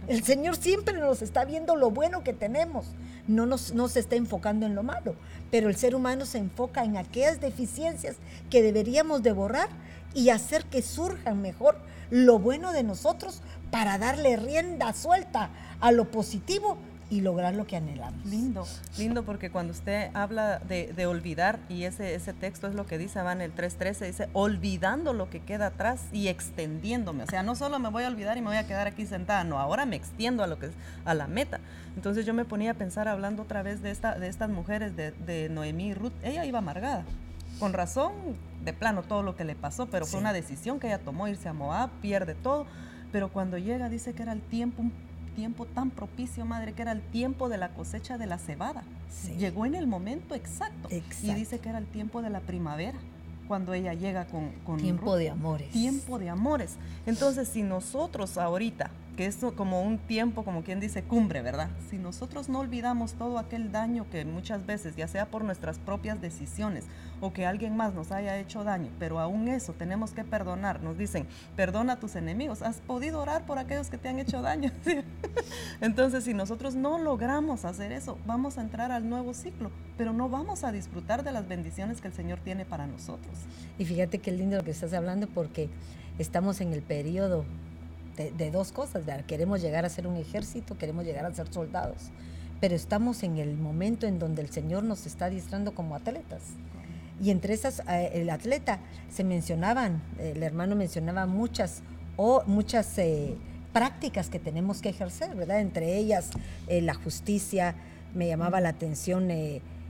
El 0.08 0.24
Señor 0.24 0.56
siempre 0.56 0.98
nos 0.98 1.22
está 1.22 1.46
viendo 1.46 1.76
lo 1.76 1.92
bueno 1.92 2.24
que 2.24 2.34
tenemos. 2.34 2.88
No, 3.28 3.46
nos, 3.46 3.74
no 3.74 3.90
se 3.90 4.00
está 4.00 4.16
enfocando 4.16 4.66
en 4.66 4.74
lo 4.74 4.84
malo, 4.84 5.16
pero 5.52 5.70
el 5.70 5.76
ser 5.76 5.96
humano 5.96 6.26
se 6.26 6.38
enfoca 6.38 6.84
en 6.86 6.96
aquellas 6.96 7.42
deficiencias 7.42 8.16
que 8.50 8.62
deberíamos 8.62 9.22
de 9.22 9.34
borrar 9.34 9.68
y 10.14 10.30
hacer 10.30 10.66
que 10.66 10.82
surjan 10.82 11.42
mejor 11.42 11.78
lo 12.10 12.40
bueno 12.40 12.72
de 12.72 12.84
nosotros 12.84 13.42
para 13.70 13.98
darle 13.98 14.38
rienda 14.38 14.94
suelta 14.94 15.50
a 15.82 15.92
lo 15.92 16.10
positivo 16.10 16.78
y 17.10 17.22
lograr 17.22 17.56
lo 17.56 17.66
que 17.66 17.78
anhelamos. 17.78 18.26
Lindo, 18.26 18.66
lindo, 18.98 19.24
porque 19.24 19.50
cuando 19.50 19.72
usted 19.72 20.10
habla 20.14 20.60
de, 20.60 21.06
olvidar, 21.06 21.60
y 21.70 21.84
ese, 21.84 22.16
ese 22.16 22.34
texto 22.34 22.68
es 22.68 22.76
lo 22.76 22.86
que 22.86 22.98
dice, 22.98 23.22
van 23.22 23.42
el 23.42 23.56
3.13, 23.56 24.06
dice, 24.08 24.30
olvidando 24.34 25.14
lo 25.14 25.30
que 25.30 25.40
queda 25.40 25.68
atrás 25.68 26.02
y 26.12 26.28
extendiéndome. 26.28 27.24
O 27.24 27.28
sea, 27.28 27.44
no 27.44 27.56
solo 27.56 27.80
me 27.80 27.90
voy 27.90 28.04
a 28.04 28.08
olvidar 28.08 28.38
y 28.38 28.42
me 28.42 28.48
voy 28.48 28.58
a 28.58 28.68
quedar 28.68 28.88
aquí 28.88 29.06
sentada, 29.06 29.44
no, 29.44 29.60
ahora 29.60 29.86
me 29.86 29.96
extiendo 29.96 30.44
a, 30.44 30.48
lo 30.48 30.60
que, 30.60 30.70
a 31.06 31.14
la 31.14 31.28
meta. 31.28 31.60
Entonces 31.96 32.26
yo 32.26 32.34
me 32.34 32.46
ponía 32.46 32.72
a 32.72 32.76
pensar, 32.76 33.08
hablando 33.08 33.44
otra 33.44 33.64
vez 33.64 33.82
de, 33.82 33.92
esta, 33.92 34.20
de 34.20 34.28
estas 34.28 34.50
mujeres, 34.50 34.96
de, 34.96 35.12
de 35.12 35.50
Noemí 35.50 35.90
y 35.90 35.94
Ruth, 35.94 36.14
ella 36.24 36.46
iba 36.46 36.60
amargada. 36.60 37.06
Con 37.60 37.74
razón, 37.74 38.12
de 38.64 38.74
plano, 38.74 39.02
todo 39.02 39.24
lo 39.24 39.36
que 39.36 39.46
le 39.46 39.56
pasó, 39.56 39.88
pero 39.88 40.06
fue 40.06 40.20
una 40.20 40.34
decisión 40.34 40.80
que 40.80 40.88
ella 40.88 41.00
tomó, 41.00 41.28
irse 41.28 41.48
a 41.48 41.54
Moab, 41.54 41.90
pierde 42.02 42.36
todo. 42.36 42.68
Pero 43.12 43.30
cuando 43.30 43.58
llega, 43.58 43.90
dice 43.90 44.14
que 44.14 44.24
era 44.24 44.34
el 44.34 44.42
tiempo, 44.42 44.84
tiempo 45.38 45.68
tan 45.68 45.92
propicio, 45.92 46.46
madre, 46.46 46.74
que 46.74 46.82
era 46.82 46.92
el 46.92 47.02
tiempo 47.02 47.48
de 47.48 47.60
la 47.60 47.70
cosecha 47.70 48.18
de 48.18 48.26
la 48.26 48.40
cebada. 48.40 48.82
Llegó 49.38 49.68
en 49.68 49.76
el 49.76 49.86
momento 49.86 50.34
exacto. 50.34 50.90
Y 50.90 51.34
dice 51.36 51.60
que 51.60 51.70
era 51.70 51.78
el 51.78 51.86
tiempo 51.86 52.24
de 52.24 52.32
la 52.32 52.40
primavera, 52.40 52.98
cuando 53.48 53.76
ella 53.76 53.94
llega 53.94 54.26
con... 54.26 54.50
con 54.66 54.78
tiempo 54.78 55.16
de 55.16 55.30
amores. 55.30 55.70
Tiempo 55.70 56.18
de 56.18 56.32
amores. 56.32 56.78
Entonces, 57.06 57.48
si 57.48 57.62
nosotros 57.62 58.40
ahorita 58.40 58.90
que 59.18 59.26
es 59.26 59.40
como 59.56 59.82
un 59.82 59.98
tiempo, 59.98 60.46
como 60.46 60.64
quien 60.64 60.80
dice, 60.80 61.04
cumbre, 61.04 61.42
¿verdad? 61.42 61.70
Si 61.90 61.98
nosotros 61.98 62.50
no 62.50 62.60
olvidamos 62.60 63.14
todo 63.14 63.40
aquel 63.40 63.72
daño 63.72 64.06
que 64.12 64.24
muchas 64.26 64.68
veces, 64.68 64.96
ya 64.96 65.08
sea 65.08 65.26
por 65.26 65.44
nuestras 65.44 65.80
propias 65.80 66.22
decisiones 66.22 66.86
o 67.20 67.34
que 67.34 67.48
alguien 67.48 67.76
más 67.76 67.96
nos 67.96 68.12
haya 68.12 68.38
hecho 68.38 68.64
daño, 68.64 68.92
pero 69.00 69.20
aún 69.20 69.48
eso 69.48 69.74
tenemos 69.74 70.12
que 70.12 70.24
perdonar. 70.24 70.84
Nos 70.84 71.00
dicen, 71.00 71.26
perdona 71.56 71.94
a 71.94 72.00
tus 72.00 72.16
enemigos. 72.16 72.62
¿Has 72.62 72.78
podido 72.78 73.20
orar 73.20 73.48
por 73.48 73.58
aquellos 73.58 73.90
que 73.90 73.98
te 73.98 74.08
han 74.08 74.20
hecho 74.20 74.44
daño? 74.44 74.72
Entonces, 75.82 76.24
si 76.24 76.36
nosotros 76.36 76.76
no 76.76 77.00
logramos 77.00 77.66
hacer 77.66 77.92
eso, 77.92 78.20
vamos 78.28 78.60
a 78.60 78.62
entrar 78.62 78.92
al 78.92 79.10
nuevo 79.10 79.34
ciclo, 79.34 79.72
pero 79.98 80.14
no 80.14 80.30
vamos 80.30 80.64
a 80.64 80.72
disfrutar 80.72 81.24
de 81.24 81.32
las 81.32 81.48
bendiciones 81.48 82.02
que 82.02 82.08
el 82.08 82.14
Señor 82.14 82.40
tiene 82.42 82.66
para 82.66 82.86
nosotros. 82.86 83.34
Y 83.80 83.86
fíjate 83.86 84.20
qué 84.20 84.32
lindo 84.32 84.58
lo 84.58 84.64
que 84.64 84.72
estás 84.72 84.94
hablando 84.94 85.26
porque 85.26 85.72
estamos 86.20 86.62
en 86.62 86.72
el 86.72 86.84
periodo 86.84 87.46
de, 88.18 88.52
dos 88.52 88.72
cosas, 88.72 89.04
queremos 89.28 89.62
llegar 89.62 89.86
a 89.86 89.90
ser 89.90 90.08
un 90.08 90.18
ejército, 90.18 90.78
queremos 90.78 91.06
llegar 91.06 91.26
a 91.26 91.34
ser 91.34 91.52
soldados, 91.54 92.10
pero 92.60 92.76
estamos 92.76 93.22
en 93.24 93.38
el 93.38 93.56
momento 93.56 94.08
en 94.08 94.18
donde 94.18 94.42
el 94.42 94.50
Señor 94.50 94.84
nos 94.84 95.06
está 95.06 95.26
adiestrando 95.26 95.76
como 95.76 95.96
atletas. 95.96 96.42
Y 97.22 97.32
entre 97.32 97.54
esas, 97.54 97.82
eh, 97.88 98.12
el 98.14 98.30
atleta 98.30 98.80
se 99.12 99.24
mencionaban, 99.24 100.02
el 100.20 100.44
hermano 100.44 100.76
mencionaba 100.76 101.26
muchas, 101.26 101.82
o 102.16 102.44
muchas 102.46 102.98
eh, 102.98 103.36
prácticas 103.74 104.30
que 104.30 104.40
tenemos 104.40 104.82
que 104.82 104.90
ejercer, 104.90 105.36
¿verdad? 105.36 105.60
Entre 105.60 105.98
ellas 105.98 106.30
eh, 106.68 106.82
la 106.82 106.96
justicia, 106.96 107.76
me 108.14 108.28
llamaba 108.28 108.62
la 108.62 108.70
atención 108.70 109.28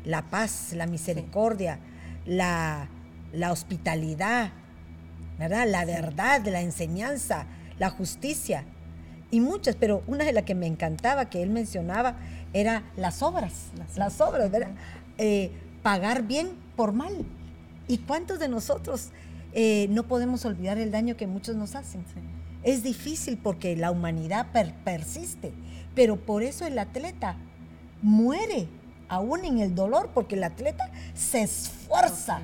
la 0.03 0.23
paz, 0.23 0.73
la 0.73 0.88
misericordia, 0.88 1.80
la, 2.25 2.89
la, 3.32 3.51
hospitalidad, 3.51 4.51
¿verdad? 5.39 5.67
La 5.67 5.86
verdad, 5.86 6.45
la 6.47 6.61
enseñanza, 6.61 7.45
la 7.80 7.89
justicia 7.89 8.65
y 9.30 9.39
muchas, 9.39 9.75
pero 9.75 10.03
una 10.07 10.23
de 10.23 10.34
las 10.34 10.43
que 10.43 10.55
me 10.55 10.67
encantaba 10.67 11.30
que 11.30 11.43
él 11.43 11.49
mencionaba 11.49 12.15
era 12.53 12.84
las 12.95 13.21
obras, 13.21 13.71
las, 13.95 14.21
obras, 14.21 14.49
¿verdad? 14.51 14.71
pagar 15.84 16.23
bien 16.23 16.49
por 16.75 16.93
mal. 16.93 17.25
¿Y 17.88 17.99
cuántos 17.99 18.39
de 18.39 18.47
nosotros 18.47 19.09
eh, 19.53 19.88
no 19.89 20.03
podemos 20.03 20.45
olvidar 20.45 20.78
el 20.78 20.91
daño 20.91 21.17
que 21.17 21.28
muchos 21.28 21.55
nos 21.55 21.75
hacen? 21.75 22.03
Es 22.63 22.84
difícil 22.84 23.38
porque 23.38 23.75
la 23.75 23.91
humanidad 23.91 24.47
persiste, 24.84 25.53
pero 25.95 26.17
por 26.17 26.43
eso 26.43 26.65
el 26.65 26.80
atleta 26.80 27.38
muere 28.01 28.67
aún 29.09 29.45
en 29.45 29.59
el 29.59 29.75
dolor, 29.75 30.09
porque 30.13 30.36
el 30.36 30.43
atleta 30.43 30.89
se 31.13 31.41
esfuerza 31.41 32.41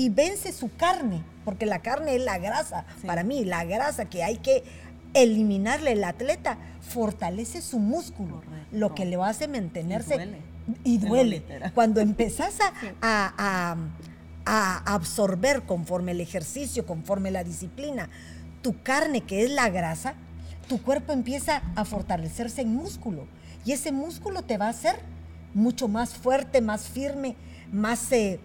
y 0.00 0.08
vence 0.08 0.50
su 0.50 0.74
carne, 0.76 1.22
porque 1.44 1.66
la 1.66 1.80
carne 1.80 2.16
es 2.16 2.24
la 2.24 2.38
grasa, 2.38 2.86
para 3.04 3.22
mí, 3.22 3.44
la 3.44 3.64
grasa 3.64 4.06
que 4.06 4.24
hay 4.24 4.38
que 4.38 4.64
eliminarle. 5.12 5.92
El 5.92 6.04
atleta 6.04 6.56
fortalece 6.80 7.60
su 7.60 7.78
músculo, 7.78 8.40
lo 8.72 8.94
que 8.94 9.04
le 9.04 9.16
hace 9.16 9.46
mantenerse 9.46 10.38
y 10.84 10.96
duele. 10.96 11.42
Cuando 11.74 12.00
empezás 12.00 12.54
a, 13.02 13.76
absorber 14.46 15.64
conforme 15.64 16.12
el 16.12 16.22
ejercicio, 16.22 16.86
conforme 16.86 17.30
la 17.30 17.44
disciplina, 17.44 18.08
tu 18.62 18.82
carne, 18.82 19.20
que 19.20 19.44
es 19.44 19.50
la 19.50 19.68
grasa, 19.68 20.14
tu 20.66 20.80
cuerpo 20.80 21.12
empieza 21.12 21.60
a 21.76 21.84
fortalecerse 21.84 22.62
en 22.62 22.74
músculo. 22.74 23.26
Y 23.66 23.72
ese 23.72 23.92
músculo 23.92 24.40
te 24.44 24.56
va 24.56 24.68
a 24.68 24.70
hacer 24.70 24.96
mucho 25.52 25.88
más 25.88 26.14
fuerte, 26.14 26.62
más 26.62 26.88
firme, 26.88 27.36
más 27.70 28.10
eh, 28.12 28.40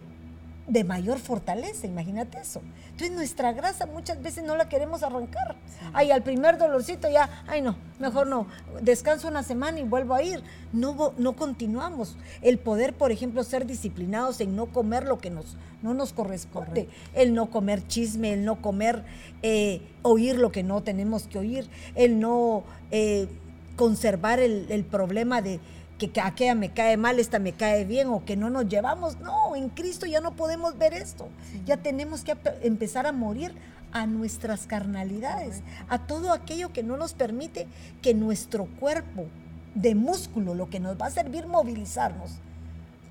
de 0.67 0.83
mayor 0.83 1.19
fortaleza, 1.19 1.85
imagínate 1.85 2.39
eso. 2.39 2.61
Entonces 2.91 3.11
nuestra 3.11 3.53
grasa 3.53 3.85
muchas 3.85 4.21
veces 4.21 4.43
no 4.43 4.55
la 4.55 4.67
queremos 4.67 5.03
arrancar. 5.03 5.55
Ay, 5.93 6.11
al 6.11 6.23
primer 6.23 6.57
dolorcito 6.57 7.07
ya, 7.09 7.43
ay 7.47 7.61
no, 7.61 7.75
mejor 7.99 8.27
no, 8.27 8.47
descanso 8.81 9.27
una 9.27 9.43
semana 9.43 9.79
y 9.79 9.83
vuelvo 9.83 10.15
a 10.15 10.23
ir. 10.23 10.41
No, 10.73 11.13
no 11.17 11.33
continuamos. 11.33 12.17
El 12.41 12.57
poder, 12.57 12.93
por 12.93 13.11
ejemplo, 13.11 13.43
ser 13.43 13.65
disciplinados 13.65 14.41
en 14.41 14.55
no 14.55 14.65
comer 14.67 15.05
lo 15.05 15.19
que 15.19 15.29
nos, 15.29 15.55
no 15.83 15.93
nos 15.93 16.13
corresponde. 16.13 16.89
El 17.13 17.35
no 17.35 17.51
comer 17.51 17.85
chisme, 17.87 18.33
el 18.33 18.43
no 18.43 18.61
comer, 18.61 19.03
eh, 19.43 19.81
oír 20.01 20.37
lo 20.37 20.51
que 20.51 20.63
no 20.63 20.81
tenemos 20.81 21.27
que 21.27 21.37
oír, 21.37 21.69
el 21.93 22.19
no 22.19 22.63
eh, 22.89 23.27
conservar 23.75 24.39
el 24.39 24.85
problema 24.89 25.41
de 25.41 25.59
que, 25.97 26.11
aquella 26.21 26.55
me 26.55 26.71
cae 26.71 26.97
mal, 26.97 27.19
esta 27.19 27.39
me 27.39 27.53
cae 27.53 27.85
bien 27.85 28.07
o 28.09 28.25
que 28.25 28.35
no 28.35 28.49
nos 28.49 28.67
llevamos. 28.67 29.19
No, 29.19 29.55
en 29.55 29.69
Cristo 29.69 30.05
ya 30.05 30.21
no 30.21 30.35
podemos 30.35 30.77
ver 30.77 30.93
esto. 30.93 31.27
Ya 31.65 31.77
tenemos 31.77 32.23
que 32.23 32.37
empezar 32.61 33.07
a 33.07 33.11
morir 33.11 33.53
a 33.91 34.07
nuestras 34.07 34.67
carnalidades, 34.67 35.61
a 35.87 35.99
todo 35.99 36.33
aquello 36.33 36.73
que 36.73 36.83
no 36.83 36.97
nos 36.97 37.13
permite 37.13 37.67
que 38.01 38.13
nuestro 38.13 38.65
cuerpo 38.65 39.25
de 39.73 39.95
músculo, 39.95 40.53
lo 40.53 40.69
que 40.69 40.79
nos 40.79 40.99
va 40.99 41.07
a 41.07 41.11
servir 41.11 41.47
movilizarnos, 41.47 42.31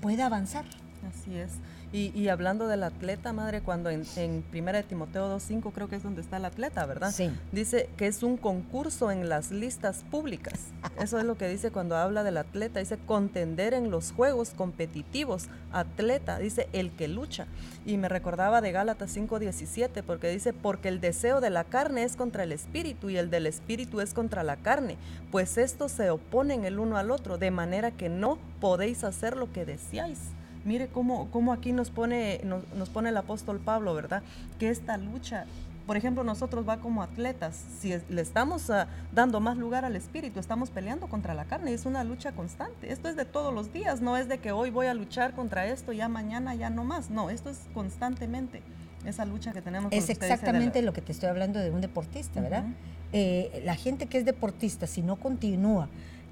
pueda 0.01 0.27
avanzar. 0.27 0.65
Así 1.07 1.35
es. 1.35 1.53
Y, 1.95 2.27
hablando 2.27 2.67
del 2.67 2.83
atleta, 2.83 3.31
madre, 3.31 3.61
cuando 3.61 3.89
en, 3.89 4.03
en 4.17 4.43
1 4.53 4.83
Timoteo 4.83 5.33
2.5 5.33 5.71
creo 5.71 5.87
que 5.87 5.95
es 5.95 6.03
donde 6.03 6.19
está 6.19 6.35
el 6.35 6.43
atleta, 6.43 6.85
¿verdad? 6.85 7.13
Sí. 7.13 7.31
Dice 7.53 7.89
que 7.95 8.07
es 8.07 8.21
un 8.21 8.35
concurso 8.35 9.11
en 9.11 9.29
las 9.29 9.49
listas 9.51 10.03
públicas. 10.11 10.59
Eso 11.01 11.17
es 11.19 11.23
lo 11.23 11.37
que 11.37 11.47
dice 11.47 11.71
cuando 11.71 11.95
habla 11.95 12.25
del 12.25 12.35
atleta. 12.35 12.81
Dice 12.81 12.97
contender 12.97 13.73
en 13.73 13.91
los 13.91 14.11
juegos 14.11 14.49
competitivos. 14.49 15.45
Atleta, 15.71 16.37
dice 16.37 16.67
el 16.73 16.91
que 16.91 17.07
lucha. 17.07 17.47
Y 17.85 17.95
me 17.95 18.09
recordaba 18.09 18.59
de 18.59 18.73
Gálatas 18.73 19.15
5.17 19.15 20.03
porque 20.03 20.29
dice, 20.29 20.51
porque 20.51 20.89
el 20.89 20.99
deseo 20.99 21.39
de 21.39 21.49
la 21.49 21.63
carne 21.63 22.03
es 22.03 22.17
contra 22.17 22.43
el 22.43 22.51
espíritu 22.51 23.09
y 23.09 23.17
el 23.17 23.29
del 23.29 23.47
espíritu 23.47 24.01
es 24.01 24.13
contra 24.13 24.43
la 24.43 24.57
carne, 24.57 24.97
pues 25.31 25.57
estos 25.57 25.93
se 25.93 26.09
oponen 26.09 26.65
el 26.65 26.79
uno 26.79 26.97
al 26.97 27.11
otro, 27.11 27.37
de 27.37 27.51
manera 27.51 27.91
que 27.91 28.09
no 28.09 28.37
podéis 28.59 29.05
hacer 29.05 29.37
lo 29.37 29.51
que 29.53 29.63
deseáis. 29.63 30.34
Mire 30.65 30.87
cómo, 30.87 31.29
cómo 31.31 31.53
aquí 31.53 31.71
nos 31.71 31.91
pone, 31.91 32.41
nos, 32.43 32.89
pone 32.89 33.09
el 33.09 33.17
apóstol 33.17 33.59
Pablo, 33.59 33.93
¿verdad? 33.93 34.23
Que 34.59 34.69
esta 34.69 34.97
lucha 34.97 35.45
por 35.85 35.97
ejemplo, 35.97 36.23
nosotros 36.23 36.67
va 36.67 36.77
como 36.77 37.03
atletas, 37.03 37.63
si 37.79 37.93
le 38.09 38.19
estamos 38.19 38.71
ah, 38.71 38.87
dando 39.13 39.39
más 39.39 39.55
lugar 39.55 39.85
al 39.85 39.95
espíritu, 39.95 40.39
estamos 40.39 40.71
peleando 40.71 41.05
contra 41.05 41.35
la 41.35 41.45
carne, 41.45 41.73
es 41.73 41.85
una 41.85 42.03
lucha 42.03 42.31
constante. 42.31 42.91
Esto 42.91 43.07
es 43.07 43.15
de 43.15 43.23
todos 43.23 43.53
los 43.53 43.71
días, 43.71 44.01
no 44.01 44.17
es 44.17 44.27
de 44.27 44.39
que 44.39 44.51
hoy 44.51 44.71
voy 44.71 44.87
a 44.87 44.95
luchar 44.95 45.35
contra 45.35 45.67
esto, 45.67 45.93
ya 45.93 46.09
mañana 46.09 46.55
ya 46.55 46.71
no 46.71 46.85
más. 46.85 47.11
No, 47.11 47.29
esto 47.29 47.51
es 47.51 47.59
constantemente 47.75 48.63
esa 49.05 49.25
lucha 49.25 49.51
que 49.53 49.61
tenemos. 49.61 49.93
Es 49.93 50.09
exactamente 50.09 50.81
lo 50.81 50.91
que 50.91 51.01
te 51.01 51.11
estoy 51.11 51.29
hablando 51.29 51.59
de 51.59 51.69
un 51.69 51.81
deportista, 51.81 52.41
¿verdad? 52.41 52.65
Eh, 53.13 53.61
la 53.63 53.75
gente 53.75 54.07
que 54.07 54.17
es 54.17 54.25
deportista, 54.25 54.87
si 54.87 55.03
no 55.03 55.17
continúa 55.17 55.87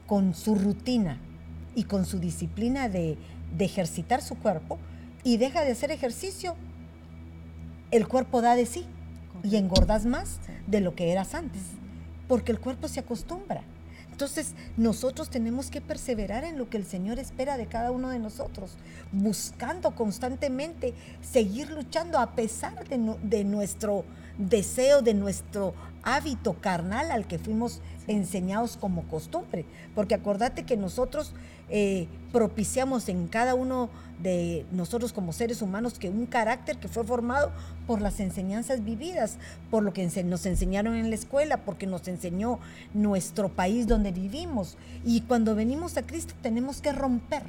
con 0.08 0.34
su 0.34 0.56
rutina 0.56 1.20
y 1.76 1.84
con 1.84 2.06
su 2.06 2.20
disciplina 2.20 2.90
de 2.90 3.18
de 3.58 3.66
ejercitar 3.66 4.22
su 4.22 4.36
cuerpo 4.36 4.80
y 5.24 5.38
deja 5.38 5.64
de 5.64 5.72
hacer 5.72 5.92
ejercicio, 5.92 6.56
el 7.92 8.08
cuerpo 8.08 8.42
da 8.42 8.56
de 8.56 8.66
sí 8.66 8.86
y 9.44 9.56
engordas 9.56 10.06
más 10.06 10.40
de 10.68 10.82
lo 10.82 10.96
que 10.96 11.12
eras 11.12 11.36
antes, 11.36 11.62
porque 12.28 12.52
el 12.52 12.60
cuerpo 12.60 12.88
se 12.88 13.00
acostumbra. 13.00 13.64
Entonces, 14.12 14.54
nosotros 14.78 15.30
tenemos 15.30 15.72
que 15.72 15.82
perseverar 15.82 16.44
en 16.44 16.60
lo 16.60 16.70
que 16.70 16.78
el 16.78 16.86
Señor 16.86 17.18
espera 17.18 17.58
de 17.58 17.66
cada 17.66 17.90
uno 17.90 18.10
de 18.10 18.20
nosotros, 18.20 18.78
buscando 19.12 19.96
constantemente 19.96 20.94
seguir 21.22 21.72
luchando 21.72 22.20
a 22.20 22.36
pesar 22.36 22.88
de, 22.88 23.16
de 23.24 23.44
nuestro 23.44 24.06
deseo, 24.38 25.02
de 25.02 25.16
nuestro 25.16 25.74
hábito 26.04 26.54
carnal 26.54 27.10
al 27.10 27.26
que 27.26 27.40
fuimos 27.40 27.82
enseñados 28.08 28.78
como 28.78 29.08
costumbre. 29.08 29.66
Porque 29.96 30.14
acordate 30.14 30.64
que 30.64 30.78
nosotros 30.78 31.34
eh, 31.70 32.08
propiciamos 32.32 33.10
en 33.10 33.28
cada 33.28 33.56
uno 33.56 33.90
de 34.22 34.66
nosotros 34.72 35.12
como 35.12 35.34
seres 35.34 35.62
humanos 35.62 36.00
que 36.00 36.10
un 36.10 36.26
carácter 36.26 36.78
que 36.78 36.88
fue 36.88 37.04
formado 37.04 37.52
por 37.88 38.02
las 38.02 38.20
enseñanzas 38.20 38.84
vividas, 38.84 39.38
por 39.70 39.84
lo 39.84 39.94
que 39.94 40.10
nos 40.24 40.46
enseñaron 40.46 40.96
en 40.96 41.10
la 41.10 41.16
escuela, 41.16 41.58
porque 41.58 41.88
nos 41.88 42.08
enseñó 42.08 42.60
nuestro 42.94 43.50
país 43.50 43.88
donde 43.88 44.12
vivimos. 44.12 44.78
Y 45.06 45.22
cuando 45.22 45.56
venimos 45.56 45.98
a 45.98 46.04
Cristo 46.04 46.34
tenemos 46.42 46.82
que 46.82 46.92
romper 46.92 47.44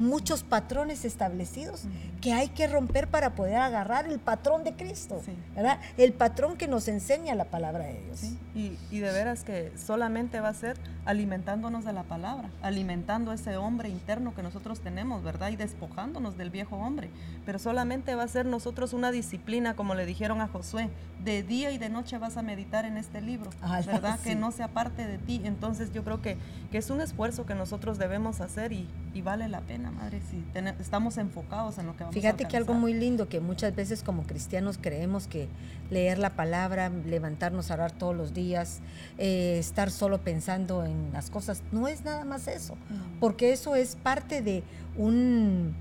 muchos 0.00 0.42
patrones 0.42 1.04
establecidos 1.04 1.84
que 2.20 2.32
hay 2.32 2.48
que 2.48 2.66
romper 2.66 3.08
para 3.08 3.34
poder 3.34 3.56
agarrar 3.56 4.06
el 4.06 4.18
patrón 4.18 4.64
de 4.64 4.74
Cristo, 4.74 5.20
¿verdad? 5.54 5.78
El 5.96 6.12
patrón 6.12 6.56
que 6.56 6.68
nos 6.68 6.88
enseña 6.88 7.34
la 7.34 7.44
palabra 7.44 7.84
de 7.84 8.00
Dios. 8.00 8.22
Y, 8.54 8.76
y, 8.90 8.98
de 8.98 9.12
veras 9.12 9.44
que 9.44 9.72
solamente 9.76 10.40
va 10.40 10.48
a 10.48 10.54
ser 10.54 10.76
alimentándonos 11.04 11.84
de 11.84 11.92
la 11.92 12.02
palabra, 12.02 12.50
alimentando 12.60 13.32
ese 13.32 13.56
hombre 13.56 13.88
interno 13.88 14.34
que 14.34 14.42
nosotros 14.42 14.80
tenemos, 14.80 15.22
¿verdad? 15.22 15.50
Y 15.50 15.56
despojándonos 15.56 16.36
del 16.36 16.50
viejo 16.50 16.76
hombre. 16.76 17.10
Pero 17.46 17.60
solamente 17.60 18.16
va 18.16 18.24
a 18.24 18.28
ser 18.28 18.46
nosotros 18.46 18.92
una 18.92 19.12
disciplina, 19.12 19.76
como 19.76 19.94
le 19.94 20.06
dijeron 20.06 20.40
a 20.40 20.48
Josué, 20.48 20.90
de 21.22 21.42
día 21.42 21.70
y 21.70 21.78
de 21.78 21.88
noche 21.88 22.18
vas 22.18 22.36
a 22.36 22.42
meditar 22.42 22.84
en 22.84 22.96
este 22.96 23.20
libro, 23.20 23.50
ah, 23.62 23.80
¿verdad? 23.86 24.18
Que 24.20 24.34
no 24.34 24.50
sea 24.50 24.68
parte 24.68 25.06
de 25.06 25.18
ti. 25.18 25.40
Entonces 25.44 25.92
yo 25.92 26.02
creo 26.02 26.20
que, 26.20 26.36
que 26.72 26.78
es 26.78 26.90
un 26.90 27.00
esfuerzo 27.00 27.46
que 27.46 27.54
nosotros 27.54 27.98
debemos 27.98 28.40
hacer 28.40 28.72
y, 28.72 28.88
y 29.14 29.22
vale 29.22 29.48
la 29.48 29.60
pena 29.60 29.87
madre, 29.90 30.20
si 30.30 30.44
estamos 30.80 31.18
enfocados 31.18 31.78
en 31.78 31.86
lo 31.86 31.96
que 31.96 32.04
vamos 32.04 32.14
Fíjate 32.14 32.46
que 32.46 32.56
algo 32.56 32.74
muy 32.74 32.94
lindo 32.94 33.28
que 33.28 33.40
muchas 33.40 33.74
veces 33.74 34.02
como 34.02 34.24
cristianos 34.24 34.78
creemos 34.80 35.26
que 35.26 35.48
leer 35.90 36.18
la 36.18 36.36
palabra, 36.36 36.88
levantarnos 36.88 37.70
a 37.70 37.74
orar 37.74 37.92
todos 37.92 38.16
los 38.16 38.34
días, 38.34 38.80
eh, 39.18 39.58
estar 39.58 39.90
solo 39.90 40.18
pensando 40.18 40.84
en 40.84 41.12
las 41.12 41.30
cosas, 41.30 41.62
no 41.72 41.88
es 41.88 42.04
nada 42.04 42.24
más 42.24 42.48
eso, 42.48 42.76
porque 43.20 43.52
eso 43.52 43.76
es 43.76 43.96
parte 43.96 44.42
de 44.42 44.62
un, 44.96 45.74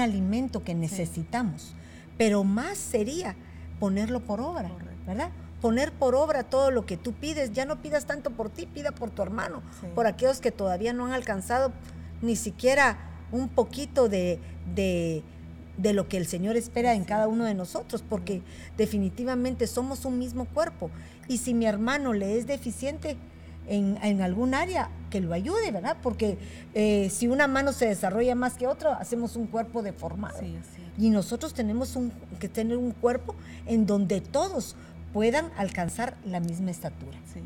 alimento 0.00 0.64
que 0.64 0.74
necesitamos, 0.74 1.74
pero 2.18 2.44
más 2.44 2.78
sería 2.78 3.36
ponerlo 3.78 4.20
por 4.20 4.40
obra, 4.40 4.70
¿verdad? 5.06 5.30
poner 5.64 5.92
por 5.92 6.14
obra 6.14 6.42
todo 6.42 6.70
lo 6.70 6.84
que 6.84 6.98
tú 6.98 7.14
pides. 7.14 7.54
Ya 7.54 7.64
no 7.64 7.80
pidas 7.80 8.04
tanto 8.04 8.28
por 8.32 8.50
ti, 8.50 8.66
pida 8.66 8.92
por 8.92 9.08
tu 9.08 9.22
hermano, 9.22 9.62
por 9.94 10.06
aquellos 10.06 10.40
que 10.40 10.50
todavía 10.50 10.92
no 10.92 11.06
han 11.06 11.12
alcanzado 11.12 11.72
ni 12.20 12.36
siquiera 12.36 12.98
un 13.34 13.48
poquito 13.48 14.08
de, 14.08 14.38
lo 15.78 16.08
que 16.08 16.16
el 16.16 16.26
Señor 16.26 16.56
espera 16.56 16.94
en 16.94 17.04
cada 17.04 17.28
uno 17.28 17.44
de 17.44 17.54
nosotros, 17.54 18.02
porque 18.08 18.42
definitivamente 18.76 19.66
somos 19.66 20.04
un 20.04 20.18
mismo 20.18 20.46
cuerpo. 20.46 20.90
Y 21.28 21.38
si 21.38 21.52
mi 21.52 21.66
hermano 21.66 22.12
le 22.12 22.38
es 22.38 22.46
deficiente 22.46 23.16
en, 23.66 24.22
algún 24.22 24.54
área, 24.54 24.90
que 25.10 25.20
lo 25.20 25.32
ayude, 25.32 25.70
¿verdad? 25.70 25.96
Porque 26.02 26.38
eh, 26.74 27.08
si 27.10 27.26
una 27.26 27.46
mano 27.46 27.72
se 27.72 27.86
desarrolla 27.86 28.34
más 28.34 28.54
que 28.54 28.66
otra, 28.66 28.94
hacemos 28.94 29.36
un 29.36 29.46
cuerpo 29.46 29.82
deformado. 29.82 30.38
Y 30.96 31.10
nosotros 31.10 31.54
tenemos 31.54 31.96
un, 31.96 32.12
que 32.38 32.48
tener 32.48 32.76
un 32.76 32.92
cuerpo 32.92 33.34
en 33.66 33.86
donde 33.86 34.20
todos 34.20 34.76
puedan 35.12 35.50
alcanzar 35.56 36.16
la 36.24 36.40
misma 36.40 36.70
estatura. 36.70 37.18
Sí. 37.32 37.40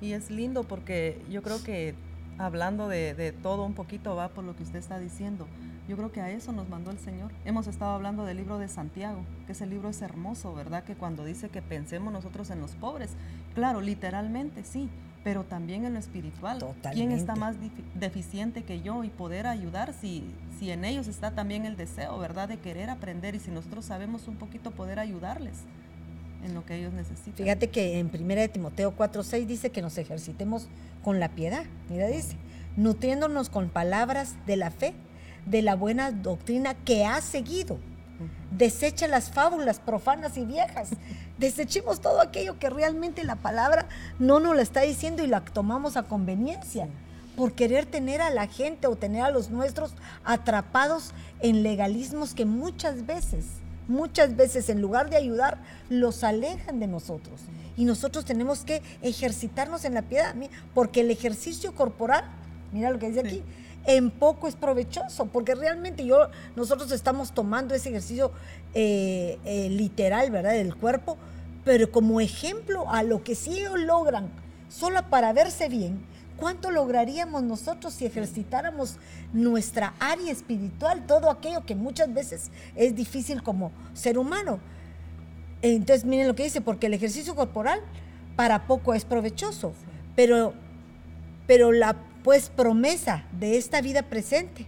Y 0.00 0.12
es 0.12 0.30
lindo 0.30 0.64
porque 0.64 1.20
yo 1.30 1.42
creo 1.42 1.62
que 1.62 1.94
hablando 2.38 2.88
de, 2.88 3.14
de, 3.14 3.32
todo 3.32 3.64
un 3.64 3.74
poquito 3.74 4.14
va 4.16 4.28
por 4.28 4.44
lo 4.44 4.56
que 4.56 4.62
usted 4.62 4.78
está 4.78 4.98
diciendo. 4.98 5.46
Yo 5.88 5.96
creo 5.96 6.12
que 6.12 6.20
a 6.20 6.30
eso 6.30 6.52
nos 6.52 6.68
mandó 6.68 6.90
el 6.90 6.98
Señor. 6.98 7.30
Hemos 7.44 7.66
estado 7.66 7.92
hablando 7.92 8.24
del 8.24 8.38
libro 8.38 8.58
de 8.58 8.68
Santiago, 8.68 9.20
que 9.46 9.52
ese 9.52 9.66
libro 9.66 9.90
es 9.90 10.00
hermoso, 10.00 10.54
¿verdad? 10.54 10.84
Que 10.84 10.94
cuando 10.94 11.24
dice 11.24 11.50
que 11.50 11.60
pensemos 11.60 12.12
nosotros 12.12 12.48
en 12.50 12.60
los 12.60 12.72
pobres, 12.72 13.10
claro, 13.54 13.82
literalmente 13.82 14.64
sí, 14.64 14.88
pero 15.22 15.44
también 15.44 15.84
en 15.84 15.92
lo 15.92 15.98
espiritual. 15.98 16.58
Totalmente. 16.58 16.94
¿Quién 16.94 17.12
está 17.12 17.36
más 17.36 17.56
deficiente 17.94 18.62
que 18.62 18.80
yo 18.80 19.04
y 19.04 19.10
poder 19.10 19.46
ayudar 19.46 19.92
si, 19.92 20.24
si 20.58 20.70
en 20.70 20.86
ellos 20.86 21.06
está 21.06 21.32
también 21.32 21.66
el 21.66 21.76
deseo, 21.76 22.18
¿verdad? 22.18 22.48
De 22.48 22.58
querer 22.58 22.88
aprender 22.88 23.34
y 23.34 23.40
si 23.40 23.50
nosotros 23.50 23.84
sabemos 23.84 24.26
un 24.26 24.36
poquito 24.36 24.70
poder 24.70 24.98
ayudarles 24.98 25.64
en 26.44 26.54
lo 26.54 26.64
que 26.64 26.76
ellos 26.76 26.92
necesitan. 26.92 27.34
Fíjate 27.34 27.68
que 27.68 27.98
en 27.98 28.10
1 28.12 28.34
de 28.34 28.48
Timoteo 28.48 28.94
4:6 28.96 29.46
dice 29.46 29.70
que 29.70 29.82
nos 29.82 29.98
ejercitemos 29.98 30.68
con 31.02 31.20
la 31.20 31.30
piedad. 31.30 31.64
Mira, 31.88 32.06
dice, 32.06 32.36
nutriéndonos 32.76 33.48
con 33.50 33.68
palabras 33.68 34.34
de 34.46 34.56
la 34.56 34.70
fe, 34.70 34.94
de 35.46 35.62
la 35.62 35.74
buena 35.74 36.12
doctrina 36.12 36.74
que 36.74 37.04
ha 37.04 37.20
seguido. 37.20 37.78
Desecha 38.50 39.08
las 39.08 39.30
fábulas 39.30 39.80
profanas 39.80 40.36
y 40.36 40.44
viejas. 40.44 40.90
Desechemos 41.38 42.00
todo 42.00 42.20
aquello 42.20 42.58
que 42.58 42.70
realmente 42.70 43.24
la 43.24 43.36
palabra 43.36 43.88
no 44.18 44.38
nos 44.38 44.54
la 44.54 44.62
está 44.62 44.82
diciendo 44.82 45.24
y 45.24 45.26
la 45.26 45.40
tomamos 45.40 45.96
a 45.96 46.04
conveniencia 46.04 46.88
por 47.36 47.54
querer 47.54 47.86
tener 47.86 48.20
a 48.20 48.30
la 48.30 48.46
gente 48.46 48.86
o 48.86 48.94
tener 48.94 49.22
a 49.22 49.30
los 49.30 49.50
nuestros 49.50 49.94
atrapados 50.24 51.12
en 51.40 51.64
legalismos 51.64 52.32
que 52.32 52.44
muchas 52.44 53.06
veces 53.06 53.46
muchas 53.88 54.36
veces 54.36 54.68
en 54.68 54.80
lugar 54.80 55.10
de 55.10 55.16
ayudar, 55.16 55.58
los 55.88 56.24
alejan 56.24 56.80
de 56.80 56.86
nosotros. 56.86 57.40
Y 57.76 57.84
nosotros 57.84 58.24
tenemos 58.24 58.60
que 58.60 58.82
ejercitarnos 59.02 59.84
en 59.84 59.94
la 59.94 60.02
piedad, 60.02 60.34
porque 60.74 61.00
el 61.00 61.10
ejercicio 61.10 61.74
corporal, 61.74 62.24
mira 62.72 62.90
lo 62.90 62.98
que 62.98 63.08
dice 63.08 63.20
aquí, 63.20 63.42
en 63.86 64.10
poco 64.10 64.48
es 64.48 64.54
provechoso, 64.54 65.26
porque 65.26 65.54
realmente 65.54 66.04
yo, 66.04 66.28
nosotros 66.56 66.90
estamos 66.92 67.32
tomando 67.32 67.74
ese 67.74 67.90
ejercicio 67.90 68.32
eh, 68.72 69.38
eh, 69.44 69.68
literal, 69.68 70.30
¿verdad?, 70.30 70.52
del 70.52 70.74
cuerpo, 70.74 71.18
pero 71.64 71.90
como 71.90 72.20
ejemplo 72.20 72.90
a 72.90 73.02
lo 73.02 73.22
que 73.22 73.34
sí 73.34 73.58
ellos 73.58 73.78
logran, 73.80 74.30
solo 74.68 75.02
para 75.10 75.32
verse 75.32 75.68
bien, 75.68 76.00
¿Cuánto 76.38 76.70
lograríamos 76.70 77.42
nosotros 77.42 77.94
si 77.94 78.06
ejercitáramos 78.06 78.96
nuestra 79.32 79.94
área 80.00 80.32
espiritual, 80.32 81.06
todo 81.06 81.30
aquello 81.30 81.64
que 81.64 81.76
muchas 81.76 82.12
veces 82.12 82.50
es 82.74 82.94
difícil 82.94 83.42
como 83.42 83.70
ser 83.92 84.18
humano? 84.18 84.58
Entonces, 85.62 86.04
miren 86.04 86.26
lo 86.26 86.34
que 86.34 86.44
dice, 86.44 86.60
porque 86.60 86.86
el 86.86 86.94
ejercicio 86.94 87.34
corporal 87.34 87.80
para 88.36 88.66
poco 88.66 88.94
es 88.94 89.04
provechoso, 89.04 89.72
pero, 90.16 90.54
pero 91.46 91.72
la 91.72 91.96
pues 92.24 92.50
promesa 92.50 93.24
de 93.38 93.56
esta 93.56 93.80
vida 93.80 94.02
presente 94.02 94.66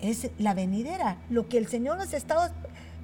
es 0.00 0.30
la 0.38 0.54
venidera, 0.54 1.18
lo 1.30 1.48
que 1.48 1.58
el 1.58 1.66
Señor 1.66 1.96
nos 1.96 2.12
ha 2.12 2.16
estado 2.16 2.52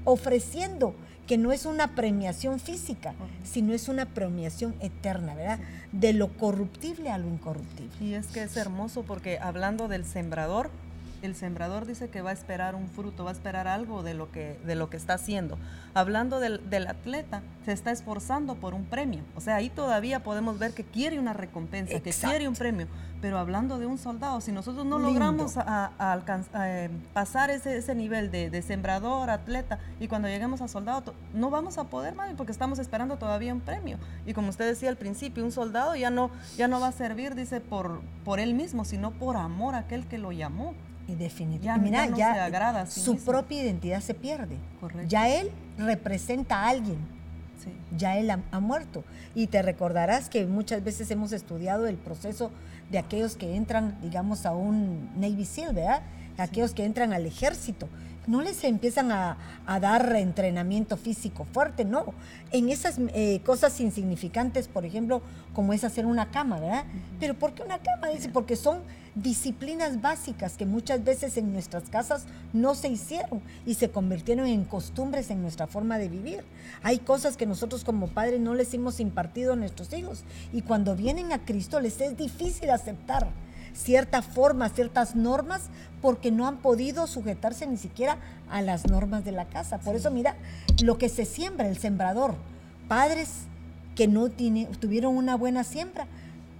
ofreciendo 0.05 0.94
que 1.29 1.37
no 1.37 1.53
es 1.53 1.66
una 1.66 1.95
premiación 1.95 2.59
física, 2.59 3.14
sino 3.45 3.74
es 3.74 3.89
una 3.89 4.07
premiación 4.07 4.74
eterna, 4.81 5.35
¿verdad? 5.35 5.61
De 5.93 6.14
lo 6.14 6.29
corruptible 6.29 7.11
a 7.11 7.18
lo 7.18 7.29
incorruptible. 7.29 7.93
Y 8.01 8.14
es 8.14 8.29
que 8.29 8.43
es 8.43 8.57
hermoso 8.57 9.03
porque 9.03 9.39
hablando 9.39 9.89
del 9.89 10.07
sembrador, 10.07 10.70
el 11.23 11.35
sembrador 11.35 11.87
dice 11.87 12.09
que 12.09 12.23
va 12.23 12.31
a 12.31 12.33
esperar 12.33 12.75
un 12.75 12.89
fruto, 12.89 13.25
va 13.25 13.31
a 13.31 13.33
esperar 13.33 13.69
algo 13.69 14.03
de 14.03 14.14
lo 14.14 14.31
que, 14.31 14.59
de 14.64 14.75
lo 14.75 14.91
que 14.91 14.97
está 14.97 15.14
haciendo. 15.14 15.59
Hablando 15.95 16.41
del, 16.41 16.87
atleta, 16.87 17.43
se 17.64 17.73
está 17.73 17.91
esforzando 17.91 18.55
por 18.57 18.75
un 18.75 18.85
premio. 18.85 19.23
O 19.37 19.41
sea, 19.41 19.57
ahí 19.57 19.71
todavía 19.71 20.23
podemos 20.23 20.59
ver 20.59 20.73
que 20.73 20.85
quiere 20.85 21.19
una 21.19 21.33
recompensa, 21.33 22.01
que 22.01 22.12
quiere 22.12 22.49
un 22.49 22.55
premio. 22.55 22.87
Pero 23.21 23.39
hablando 23.39 23.79
de 23.79 23.87
un 23.87 23.99
soldado, 23.99 24.41
si 24.41 24.53
nosotros 24.53 24.87
no 24.87 24.99
logramos 24.99 25.57
a, 25.57 25.91
eh, 26.64 26.89
pasar 27.12 27.51
ese, 27.51 27.77
ese 27.77 27.95
nivel 27.97 28.31
de, 28.31 28.62
sembrador, 28.62 29.31
atleta, 29.31 29.81
y 29.99 30.07
cuando 30.07 30.29
lleguemos 30.29 30.61
a 30.61 30.69
soldado, 30.69 31.14
no 31.35 31.51
vamos 31.51 31.79
a 31.79 31.85
poder, 31.85 32.14
mami, 32.14 32.35
porque 32.35 32.53
estamos 32.53 32.79
esperando 32.79 33.16
todavía 33.16 33.53
un 33.53 33.61
premio. 33.61 33.99
Y 34.25 34.35
como 34.35 34.51
usted 34.51 34.66
decía 34.66 34.89
al 34.89 34.97
principio, 34.97 35.45
un 35.45 35.51
soldado 35.51 35.97
ya 35.97 36.11
no, 36.11 36.31
ya 36.57 36.69
no 36.69 36.79
va 36.81 36.89
a 36.89 36.93
servir, 36.93 37.35
dice, 37.35 37.61
por, 37.61 38.01
por 38.25 38.39
él 38.39 38.55
mismo, 38.55 38.85
sino 38.85 39.11
por 39.11 39.37
amor 39.37 39.75
a 39.75 39.79
aquel 39.79 40.07
que 40.07 40.19
lo 40.19 40.31
llamó. 40.31 40.75
Y 41.09 41.15
definitivamente, 41.15 41.91
mira, 41.91 42.51
ya, 42.51 42.87
su 42.87 43.17
propia 43.17 43.63
identidad 43.63 44.01
se 44.03 44.13
pierde. 44.13 44.57
Ya 45.09 45.29
él 45.29 45.51
representa 45.79 46.61
a 46.61 46.69
alguien. 46.69 46.99
Ya 47.97 48.19
él 48.19 48.31
ha, 48.31 48.61
muerto. 48.61 49.05
Y 49.35 49.47
te 49.47 49.63
recordarás 49.63 50.29
que 50.29 50.47
muchas 50.47 50.85
veces 50.85 51.11
hemos 51.11 51.33
estudiado 51.33 51.87
el 51.87 51.97
proceso 51.97 52.51
de 52.91 52.99
aquellos 52.99 53.37
que 53.37 53.57
entran, 53.57 53.99
digamos, 54.03 54.45
a 54.45 54.53
un 54.53 55.11
Navy 55.19 55.47
SEAL, 55.47 55.75
¿verdad? 55.75 56.03
Aquellos 56.37 56.73
que 56.73 56.85
entran 56.85 57.15
al 57.15 57.25
ejército 57.25 57.89
no 58.29 58.43
les 58.43 58.62
empiezan 58.62 59.11
a, 59.11 59.37
dar 59.81 60.14
entrenamiento 60.16 60.97
físico 60.97 61.47
fuerte, 61.53 61.85
no. 61.85 62.14
En 62.53 62.68
esas 62.68 62.97
eh, 63.14 63.41
cosas 63.45 63.81
insignificantes, 63.81 64.68
por 64.68 64.85
ejemplo, 64.85 65.20
como 65.55 65.72
es 65.72 65.85
hacer 65.85 66.07
una 66.07 66.31
cama, 66.31 66.61
¿verdad? 66.61 66.85
Pero 67.18 67.35
¿por 67.35 67.53
qué 67.53 67.62
una 67.62 67.79
cama? 67.79 68.09
Dice, 68.09 68.29
porque 68.29 68.57
son 68.57 68.81
disciplinas 69.14 70.01
básicas 70.01 70.57
que 70.57 70.64
muchas 70.64 71.05
veces 71.05 71.37
en 71.37 71.53
nuestras 71.53 71.91
casas 71.91 72.24
no 72.53 72.74
se 72.74 72.89
hicieron 72.89 73.43
y 73.66 73.74
se 73.74 73.91
convirtieron 73.91 74.47
en 74.47 74.64
costumbres 74.64 75.31
en 75.31 75.43
nuestra 75.43 75.66
forma 75.66 75.99
de 75.99 76.09
vivir. 76.09 76.45
Hay 76.83 76.99
cosas 76.99 77.37
que 77.37 77.47
nosotros 77.47 77.85
como 77.85 78.09
padres 78.09 78.41
no 78.41 78.55
les 78.55 78.72
hemos 78.74 79.01
impartido 79.01 79.55
a 79.55 79.57
nuestros 79.57 79.93
hijos 79.93 80.22
y 80.53 80.62
cuando 80.62 80.95
vienen 80.95 81.33
a 81.33 81.45
Cristo 81.45 81.81
les 81.81 82.01
es 82.01 82.16
difícil 82.16 82.70
aceptar 82.70 83.29
cierta 83.79 84.22
forma, 84.22 84.68
ciertas 84.68 85.14
normas, 85.14 85.62
porque 86.01 86.30
no 86.30 86.46
han 86.46 86.59
podido 86.59 87.07
sujetarse 87.07 87.66
ni 87.66 87.76
siquiera 87.76 88.18
a 88.51 88.62
las 88.62 88.86
normas 88.86 89.24
de 89.24 89.32
la 89.32 89.46
casa. 89.46 89.78
Por 89.78 89.96
eso, 89.96 90.11
mira, 90.11 90.36
lo 90.82 90.99
que 90.99 91.09
se 91.09 91.24
siembra, 91.24 91.68
el 91.68 91.78
sembrador, 91.78 92.34
padres 92.88 93.30
que 93.94 94.09
no 94.09 94.28
tiene, 94.28 94.66
tuvieron 94.78 95.16
una 95.16 95.36
buena 95.36 95.64
siembra, 95.64 96.07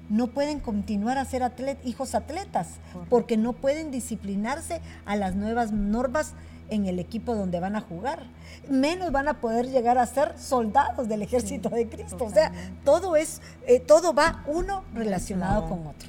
no 0.09 0.29
pueden 0.29 0.59
continuar 0.61 1.19
a 1.19 1.25
ser 1.25 1.43
hijos 1.85 2.15
atletas, 2.15 2.69
porque 3.11 3.37
no 3.37 3.53
pueden 3.53 3.91
disciplinarse 3.91 4.81
a 5.05 5.17
las 5.17 5.35
nuevas 5.35 5.71
normas 5.71 6.33
en 6.71 6.87
el 6.87 6.99
equipo 6.99 7.35
donde 7.35 7.61
van 7.61 7.77
a 7.77 7.81
jugar. 7.81 8.25
Menos 8.69 9.13
van 9.13 9.29
a 9.29 9.41
poder 9.41 9.71
llegar 9.71 9.99
a 9.99 10.07
ser 10.07 10.39
soldados 10.39 11.09
del 11.09 11.23
ejército 11.23 11.69
de 11.69 11.89
Cristo. 11.89 12.25
O 12.25 12.31
sea, 12.31 12.53
todo 12.85 13.17
es, 13.17 13.41
eh, 13.67 13.81
todo 13.81 14.15
va 14.15 14.43
uno 14.47 14.83
relacionado 14.95 15.69
con 15.69 15.87
otro. 15.87 16.09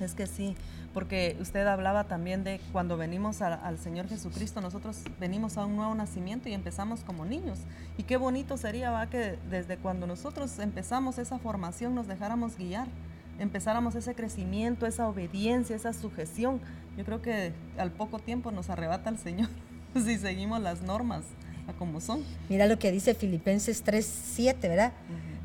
Es 0.00 0.14
que 0.14 0.26
sí, 0.26 0.56
porque 0.96 1.36
usted 1.42 1.66
hablaba 1.66 2.04
también 2.04 2.42
de 2.42 2.58
cuando 2.72 2.96
venimos 2.96 3.42
al 3.42 3.78
Señor 3.78 4.08
Jesucristo, 4.08 4.62
nosotros 4.62 5.02
venimos 5.20 5.58
a 5.58 5.66
un 5.66 5.76
nuevo 5.76 5.94
nacimiento 5.94 6.48
y 6.48 6.54
empezamos 6.54 7.00
como 7.00 7.26
niños. 7.26 7.58
Y 7.98 8.04
qué 8.04 8.16
bonito 8.16 8.56
sería 8.56 8.90
¿va? 8.90 9.06
que 9.10 9.38
desde 9.50 9.76
cuando 9.76 10.06
nosotros 10.06 10.58
empezamos 10.58 11.18
esa 11.18 11.38
formación 11.38 11.94
nos 11.94 12.06
dejáramos 12.06 12.56
guiar, 12.56 12.86
empezáramos 13.38 13.94
ese 13.94 14.14
crecimiento, 14.14 14.86
esa 14.86 15.06
obediencia, 15.06 15.76
esa 15.76 15.92
sujeción. 15.92 16.62
Yo 16.96 17.04
creo 17.04 17.20
que 17.20 17.52
al 17.76 17.90
poco 17.90 18.18
tiempo 18.18 18.50
nos 18.50 18.70
arrebata 18.70 19.10
el 19.10 19.18
Señor 19.18 19.50
si 19.94 20.16
seguimos 20.16 20.62
las 20.62 20.80
normas 20.80 21.24
a 21.68 21.74
como 21.74 22.00
son. 22.00 22.24
Mira 22.48 22.64
lo 22.64 22.78
que 22.78 22.90
dice 22.90 23.14
Filipenses 23.14 23.84
3:7, 23.84 24.62
¿verdad? 24.62 24.94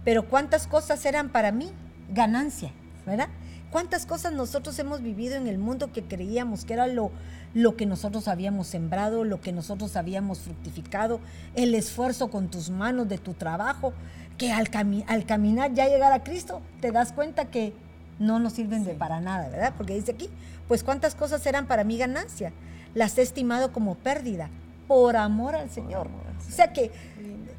Pero 0.06 0.30
cuántas 0.30 0.66
cosas 0.66 1.06
eran 1.06 1.28
para 1.28 1.52
mí 1.52 1.74
ganancia, 2.10 2.72
¿verdad? 3.06 3.28
¿Cuántas 3.72 4.06
cosas 4.06 4.34
nosotros 4.34 4.78
hemos 4.80 5.02
vivido 5.02 5.36
en 5.36 5.48
el 5.48 5.58
mundo 5.58 5.94
que 5.94 6.04
creíamos 6.04 6.66
que 6.66 6.74
era 6.74 6.88
lo, 6.88 7.10
lo 7.54 7.78
que 7.78 7.86
nosotros 7.86 8.28
habíamos 8.28 8.68
sembrado, 8.68 9.24
lo 9.24 9.40
que 9.40 9.54
nosotros 9.54 9.96
habíamos 9.96 10.40
fructificado, 10.40 11.22
el 11.56 11.74
esfuerzo 11.74 12.30
con 12.30 12.50
tus 12.50 12.70
manos 12.70 13.08
de 13.08 13.18
tu 13.18 13.34
trabajo, 13.34 13.94
que 14.38 14.52
al, 14.52 14.70
al 15.08 15.26
caminar 15.26 15.74
ya 15.74 15.88
llegar 15.88 16.12
a 16.12 16.22
Cristo 16.24 16.62
te 16.82 16.92
das 16.92 17.14
cuenta 17.14 17.46
que 17.46 17.74
no 18.20 18.40
nos 18.40 18.54
sirven 18.54 18.84
de 18.84 18.94
para 18.94 19.22
nada, 19.22 19.48
¿verdad? 19.48 19.74
Porque 19.78 19.96
dice 19.96 20.12
aquí, 20.12 20.30
pues 20.68 20.84
cuántas 20.84 21.16
cosas 21.16 21.46
eran 21.46 21.66
para 21.66 21.86
mi 21.86 21.98
ganancia, 21.98 22.52
las 22.94 23.18
he 23.18 23.22
estimado 23.22 23.72
como 23.72 23.96
pérdida 23.96 24.50
por 24.88 25.16
amor 25.16 25.56
al 25.56 25.70
Señor. 25.70 26.10
O 26.48 26.52
sea 26.52 26.74
que 26.74 26.92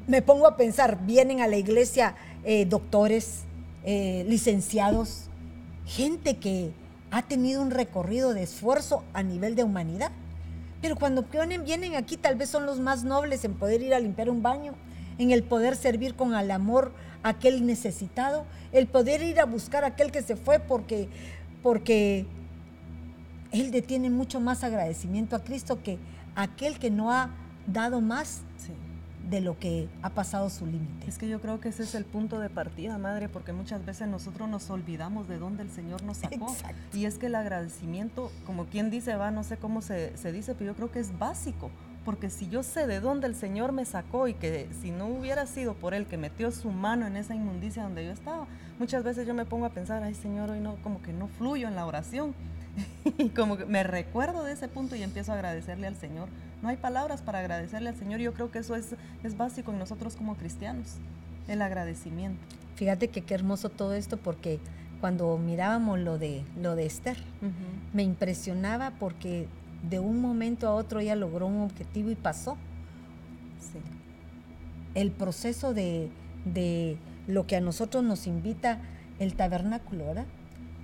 me 0.05 0.21
pongo 0.21 0.45
a 0.45 0.57
pensar, 0.57 0.99
vienen 1.05 1.41
a 1.41 1.47
la 1.47 1.55
iglesia 1.57 2.15
eh, 2.43 2.65
doctores, 2.65 3.41
eh, 3.83 4.25
licenciados, 4.27 5.29
gente 5.85 6.37
que 6.37 6.71
ha 7.11 7.21
tenido 7.21 7.61
un 7.61 7.71
recorrido 7.71 8.33
de 8.33 8.43
esfuerzo 8.43 9.03
a 9.13 9.23
nivel 9.23 9.55
de 9.55 9.63
humanidad. 9.63 10.11
Pero 10.81 10.95
cuando 10.95 11.25
vienen, 11.63 11.95
aquí 11.95 12.17
tal 12.17 12.35
vez 12.35 12.49
son 12.49 12.65
los 12.65 12.79
más 12.79 13.03
nobles 13.03 13.45
en 13.45 13.53
poder 13.53 13.81
ir 13.81 13.93
a 13.93 13.99
limpiar 13.99 14.29
un 14.29 14.41
baño, 14.41 14.73
en 15.17 15.31
el 15.31 15.43
poder 15.43 15.75
servir 15.75 16.15
con 16.15 16.33
el 16.33 16.51
amor 16.51 16.91
a 17.21 17.29
aquel 17.29 17.65
necesitado, 17.65 18.45
el 18.71 18.87
poder 18.87 19.21
ir 19.21 19.39
a 19.39 19.45
buscar 19.45 19.83
a 19.83 19.87
aquel 19.87 20.11
que 20.11 20.21
se 20.21 20.35
fue 20.35 20.59
porque, 20.59 21.07
porque 21.61 22.25
él 23.51 23.71
detiene 23.71 24.09
mucho 24.09 24.39
más 24.39 24.63
agradecimiento 24.63 25.35
a 25.35 25.43
Cristo 25.43 25.81
que 25.83 25.99
aquel 26.35 26.79
que 26.79 26.89
no 26.89 27.11
ha 27.11 27.29
dado 27.67 28.01
más 28.01 28.41
de 29.29 29.41
lo 29.41 29.57
que 29.57 29.87
ha 30.01 30.09
pasado 30.09 30.49
su 30.49 30.65
límite. 30.65 31.07
Es 31.07 31.17
que 31.17 31.27
yo 31.27 31.39
creo 31.39 31.59
que 31.59 31.69
ese 31.69 31.83
es 31.83 31.95
el 31.95 32.05
punto 32.05 32.39
de 32.39 32.49
partida, 32.49 32.97
madre, 32.97 33.29
porque 33.29 33.53
muchas 33.53 33.85
veces 33.85 34.07
nosotros 34.07 34.49
nos 34.49 34.69
olvidamos 34.69 35.27
de 35.27 35.37
dónde 35.37 35.63
el 35.63 35.69
Señor 35.71 36.03
nos 36.03 36.17
sacó. 36.17 36.55
Y 36.93 37.05
es 37.05 37.17
que 37.17 37.27
el 37.27 37.35
agradecimiento, 37.35 38.31
como 38.45 38.65
quien 38.65 38.89
dice, 38.89 39.15
va, 39.15 39.31
no 39.31 39.43
sé 39.43 39.57
cómo 39.57 39.81
se, 39.81 40.15
se 40.17 40.31
dice, 40.31 40.55
pero 40.55 40.71
yo 40.71 40.75
creo 40.75 40.91
que 40.91 40.99
es 40.99 41.17
básico. 41.17 41.71
Porque 42.03 42.29
si 42.29 42.49
yo 42.49 42.63
sé 42.63 42.85
de 42.85 42.99
dónde 42.99 43.27
el 43.27 43.35
Señor 43.35 43.71
me 43.71 43.85
sacó 43.85 44.27
y 44.27 44.33
que 44.33 44.67
si 44.81 44.91
no 44.91 45.07
hubiera 45.07 45.45
sido 45.45 45.73
por 45.73 45.93
Él 45.93 46.05
que 46.05 46.17
metió 46.17 46.51
su 46.51 46.69
mano 46.69 47.07
en 47.07 47.15
esa 47.15 47.33
inmundicia 47.33 47.83
donde 47.83 48.05
yo 48.05 48.11
estaba, 48.11 48.45
muchas 48.77 49.05
veces 49.05 49.25
yo 49.25 49.33
me 49.33 49.45
pongo 49.45 49.65
a 49.65 49.69
pensar, 49.69 50.03
ay 50.03 50.13
Señor, 50.13 50.51
hoy 50.51 50.59
no, 50.59 50.75
como 50.83 51.01
que 51.01 51.13
no 51.13 51.27
fluyo 51.27 51.67
en 51.69 51.75
la 51.75 51.85
oración. 51.85 52.35
y 53.17 53.29
como 53.29 53.57
que 53.57 53.65
me 53.65 53.83
recuerdo 53.83 54.43
de 54.43 54.53
ese 54.53 54.67
punto 54.67 54.95
y 54.95 55.03
empiezo 55.03 55.31
a 55.31 55.35
agradecerle 55.35 55.87
al 55.87 55.95
Señor 55.95 56.29
no 56.63 56.69
hay 56.69 56.77
palabras 56.77 57.21
para 57.21 57.39
agradecerle 57.39 57.89
al 57.89 57.97
Señor. 57.97 58.21
Yo 58.21 58.33
creo 58.33 58.49
que 58.49 58.59
eso 58.59 58.75
es, 58.77 58.95
es 59.21 59.37
básico 59.37 59.71
en 59.73 59.79
nosotros 59.79 60.15
como 60.15 60.35
cristianos, 60.35 60.95
el 61.49 61.61
agradecimiento. 61.61 62.39
Fíjate 62.75 63.09
que 63.09 63.21
qué 63.21 63.33
hermoso 63.33 63.69
todo 63.69 63.93
esto 63.93 64.15
porque 64.15 64.59
cuando 65.01 65.37
mirábamos 65.37 65.99
lo 65.99 66.17
de, 66.17 66.43
lo 66.59 66.77
de 66.77 66.85
Esther, 66.85 67.17
me 67.91 68.03
impresionaba 68.03 68.93
porque 68.97 69.47
de 69.89 69.99
un 69.99 70.21
momento 70.21 70.69
a 70.69 70.73
otro 70.73 71.01
ella 71.01 71.15
logró 71.15 71.47
un 71.47 71.61
objetivo 71.63 72.09
y 72.09 72.15
pasó. 72.15 72.55
Sí. 73.59 73.79
El 74.95 75.11
proceso 75.11 75.73
de, 75.73 76.09
de 76.45 76.97
lo 77.27 77.45
que 77.45 77.57
a 77.57 77.61
nosotros 77.61 78.05
nos 78.05 78.25
invita 78.25 78.79
el 79.19 79.35
tabernáculo, 79.35 80.05
¿verdad? 80.05 80.25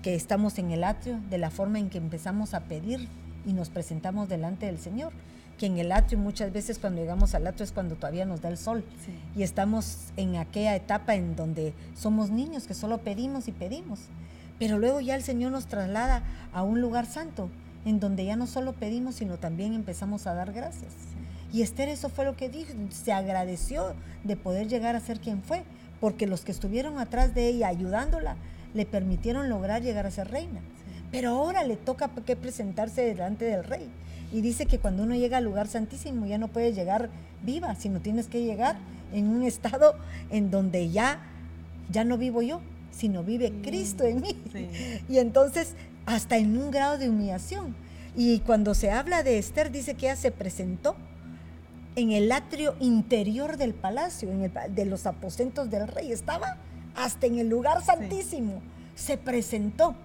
Que 0.02 0.16
estamos 0.16 0.58
en 0.60 0.72
el 0.72 0.84
atrio, 0.84 1.20
de 1.30 1.38
la 1.38 1.52
forma 1.52 1.80
en 1.80 1.90
que 1.90 1.98
empezamos 1.98 2.54
a 2.54 2.62
pedir 2.62 3.08
y 3.46 3.54
nos 3.54 3.70
presentamos 3.70 4.30
delante 4.30 4.66
del 4.66 4.80
Señor. 4.80 5.12
Que 5.58 5.66
en 5.66 5.78
el 5.78 5.92
atrio 5.92 6.18
muchas 6.18 6.54
veces 6.54 6.80
cuando 6.80 7.02
llegamos 7.02 7.36
al 7.36 7.46
atrio 7.46 7.66
es 7.66 7.72
cuando 7.72 7.96
todavía 7.96 8.26
nos 8.26 8.42
da 8.42 8.50
el 8.50 8.58
sol. 8.58 8.84
Y 9.36 9.44
estamos 9.44 10.12
en 10.16 10.38
aquella 10.38 10.76
etapa 10.76 11.16
en 11.16 11.36
donde 11.36 11.74
somos 11.96 12.30
niños 12.30 12.66
que 12.66 12.74
solo 12.74 13.00
pedimos 13.00 13.48
y 13.48 13.52
pedimos. 13.52 14.00
Pero 14.58 14.78
luego 14.78 15.02
ya 15.02 15.16
el 15.16 15.24
Señor 15.24 15.52
nos 15.52 15.68
traslada 15.68 16.24
a 16.54 16.64
un 16.64 16.82
lugar 16.82 17.06
santo 17.06 17.50
en 17.86 18.00
donde 18.00 18.26
ya 18.26 18.36
no 18.36 18.48
solo 18.48 18.74
pedimos 18.74 19.16
sino 19.16 19.38
también 19.38 19.74
empezamos 19.74 20.28
a 20.28 20.34
dar 20.34 20.54
gracias. 20.54 20.94
Y 21.52 21.62
Esther 21.62 21.90
eso 21.90 22.10
fue 22.10 22.26
lo 22.26 22.36
que 22.36 22.50
dijo, 22.50 22.72
se 22.90 23.12
agradeció 23.12 23.94
de 24.24 24.36
poder 24.36 24.68
llegar 24.68 24.96
a 24.96 25.00
ser 25.00 25.20
quien 25.20 25.42
fue, 25.42 25.64
porque 26.00 26.28
los 26.28 26.42
que 26.42 26.52
estuvieron 26.52 27.00
atrás 27.00 27.34
de 27.34 27.48
ella 27.48 27.70
ayudándola 27.70 28.36
le 28.74 28.86
permitieron 28.86 29.50
lograr 29.50 29.82
llegar 29.82 30.06
a 30.06 30.12
ser 30.12 30.30
reina. 30.30 30.62
Pero 31.12 31.30
ahora 31.30 31.64
le 31.64 31.76
toca 31.76 32.10
que 32.26 32.36
presentarse 32.36 33.02
delante 33.02 33.46
del 33.46 33.64
rey. 33.64 33.90
Y 34.32 34.42
dice 34.42 34.66
que 34.66 34.78
cuando 34.78 35.04
uno 35.04 35.16
llega 35.16 35.38
al 35.38 35.44
lugar 35.44 35.68
santísimo 35.68 36.26
ya 36.26 36.38
no 36.38 36.50
puedes 36.50 36.76
llegar 36.76 37.10
viva, 37.44 37.74
sino 37.76 38.00
tienes 38.00 38.28
que 38.28 38.44
llegar 38.44 38.78
en 39.12 39.28
un 39.28 39.44
estado 39.44 39.96
en 40.30 40.52
donde 40.52 40.90
ya, 40.90 41.22
ya 41.90 42.04
no 42.04 42.18
vivo 42.18 42.42
yo, 42.42 42.62
sino 42.92 43.24
vive 43.24 43.50
mm, 43.50 43.62
Cristo 43.62 44.04
en 44.04 44.22
mí. 44.22 44.36
Y 45.10 45.18
entonces 45.18 45.74
hasta 46.06 46.38
en 46.38 46.58
un 46.58 46.72
grado 46.72 46.98
de 46.98 47.10
humillación. 47.10 47.76
Y 48.16 48.40
cuando 48.40 48.74
se 48.74 48.92
habla 48.92 49.24
de 49.24 49.38
Esther, 49.38 49.72
dice 49.72 49.94
que 49.94 50.08
ella 50.08 50.16
se 50.16 50.32
presentó 50.32 50.96
en 51.96 52.12
el 52.12 52.32
atrio 52.32 52.76
interior 52.80 53.58
del 53.58 53.74
palacio, 53.74 54.32
en 54.32 54.44
el, 54.44 54.52
de 54.76 54.86
los 54.86 55.06
aposentos 55.06 55.70
del 55.70 55.88
rey. 55.88 56.12
Estaba 56.12 56.58
hasta 56.96 57.28
en 57.28 57.40
el 57.40 57.50
lugar 57.50 57.84
santísimo. 57.84 58.62
Se 58.96 59.18
presentó 59.18 59.96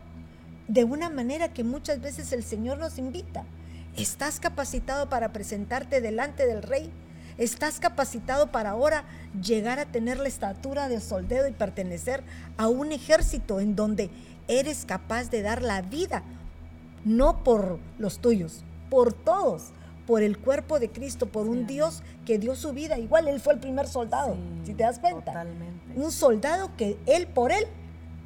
de 0.69 0.85
una 0.85 1.11
manera 1.11 1.53
que 1.53 1.65
muchas 1.65 2.01
veces 2.01 2.33
el 2.33 2.43
Señor 2.43 2.79
nos 2.79 2.99
invita. 2.99 3.45
¿Estás 3.97 4.41
capacitado 4.41 5.09
para 5.09 5.33
presentarte 5.33 6.01
delante 6.01 6.47
del 6.47 6.63
rey? 6.63 6.91
¿Estás 7.37 7.81
capacitado 7.81 8.53
para 8.53 8.71
ahora 8.71 9.05
llegar 9.41 9.79
a 9.79 9.87
tener 9.87 10.19
la 10.19 10.29
estatura 10.29 10.89
de 10.89 11.01
soldado 11.01 11.49
y 11.49 11.53
pertenecer 11.53 12.23
a 12.57 12.69
un 12.69 12.93
ejército 12.93 13.61
en 13.61 13.75
donde 13.75 14.11
eres 14.47 14.85
capaz 14.85 15.31
de 15.31 15.43
dar 15.43 15.63
la 15.63 15.83
vida? 15.83 16.23
No 17.05 17.43
por 17.45 17.79
los 17.99 18.19
tuyos, 18.19 18.65
por 18.89 19.13
todos, 19.13 19.73
por 20.07 20.23
el 20.23 20.39
cuerpo 20.39 20.79
de 20.79 20.91
Cristo, 20.91 21.27
por 21.27 21.47
un 21.47 21.67
Dios 21.67 22.03
que 22.25 22.39
dio 22.39 22.55
su 22.55 22.73
vida. 22.73 22.99
Igual 22.99 23.29
Él 23.29 23.41
fue 23.41 23.55
el 23.55 23.61
primer 23.61 23.89
soldado, 23.89 24.37
si 24.65 24.75
te 24.75 24.85
das 24.85 24.99
cuenta. 24.99 25.45
Un 25.97 26.13
soldado 26.13 26.71
que 26.77 26.99
Él 27.07 27.27
por 27.27 27.53
Él, 27.53 27.67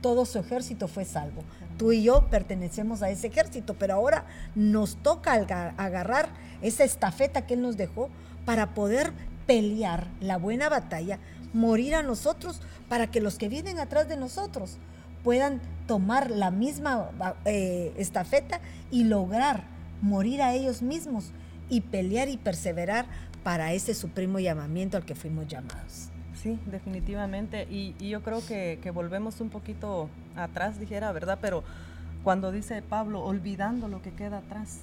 todo 0.00 0.24
su 0.24 0.38
ejército 0.38 0.88
fue 0.88 1.04
salvo 1.04 1.42
tú 1.78 1.92
y 1.92 2.02
yo 2.02 2.26
pertenecemos 2.28 3.02
a 3.02 3.08
ese 3.08 3.28
ejército, 3.28 3.74
pero 3.78 3.94
ahora 3.94 4.26
nos 4.54 4.96
toca 4.96 5.32
agarrar 5.32 6.28
esa 6.60 6.84
estafeta 6.84 7.46
que 7.46 7.54
Él 7.54 7.62
nos 7.62 7.78
dejó 7.78 8.10
para 8.44 8.74
poder 8.74 9.12
pelear 9.46 10.08
la 10.20 10.36
buena 10.36 10.68
batalla, 10.68 11.18
morir 11.54 11.94
a 11.94 12.02
nosotros, 12.02 12.60
para 12.88 13.10
que 13.10 13.20
los 13.20 13.38
que 13.38 13.48
vienen 13.48 13.78
atrás 13.78 14.08
de 14.08 14.16
nosotros 14.16 14.76
puedan 15.24 15.60
tomar 15.86 16.30
la 16.30 16.50
misma 16.50 17.10
eh, 17.44 17.94
estafeta 17.96 18.60
y 18.90 19.04
lograr 19.04 19.64
morir 20.02 20.42
a 20.42 20.54
ellos 20.54 20.82
mismos 20.82 21.32
y 21.70 21.82
pelear 21.82 22.28
y 22.28 22.36
perseverar 22.36 23.06
para 23.42 23.72
ese 23.72 23.94
supremo 23.94 24.38
llamamiento 24.38 24.96
al 24.96 25.04
que 25.04 25.14
fuimos 25.14 25.46
llamados. 25.46 26.07
Sí, 26.42 26.58
definitivamente. 26.66 27.66
Y, 27.70 27.94
yo 27.98 28.22
creo 28.22 28.44
que, 28.46 28.90
volvemos 28.94 29.40
un 29.40 29.50
poquito 29.50 30.08
atrás, 30.36 30.78
dijera, 30.78 31.10
¿verdad? 31.12 31.38
Pero 31.40 31.64
cuando 32.22 32.52
dice 32.52 32.82
Pablo, 32.82 33.22
olvidando 33.24 33.88
lo 33.88 34.02
que 34.02 34.12
queda 34.12 34.38
atrás. 34.38 34.80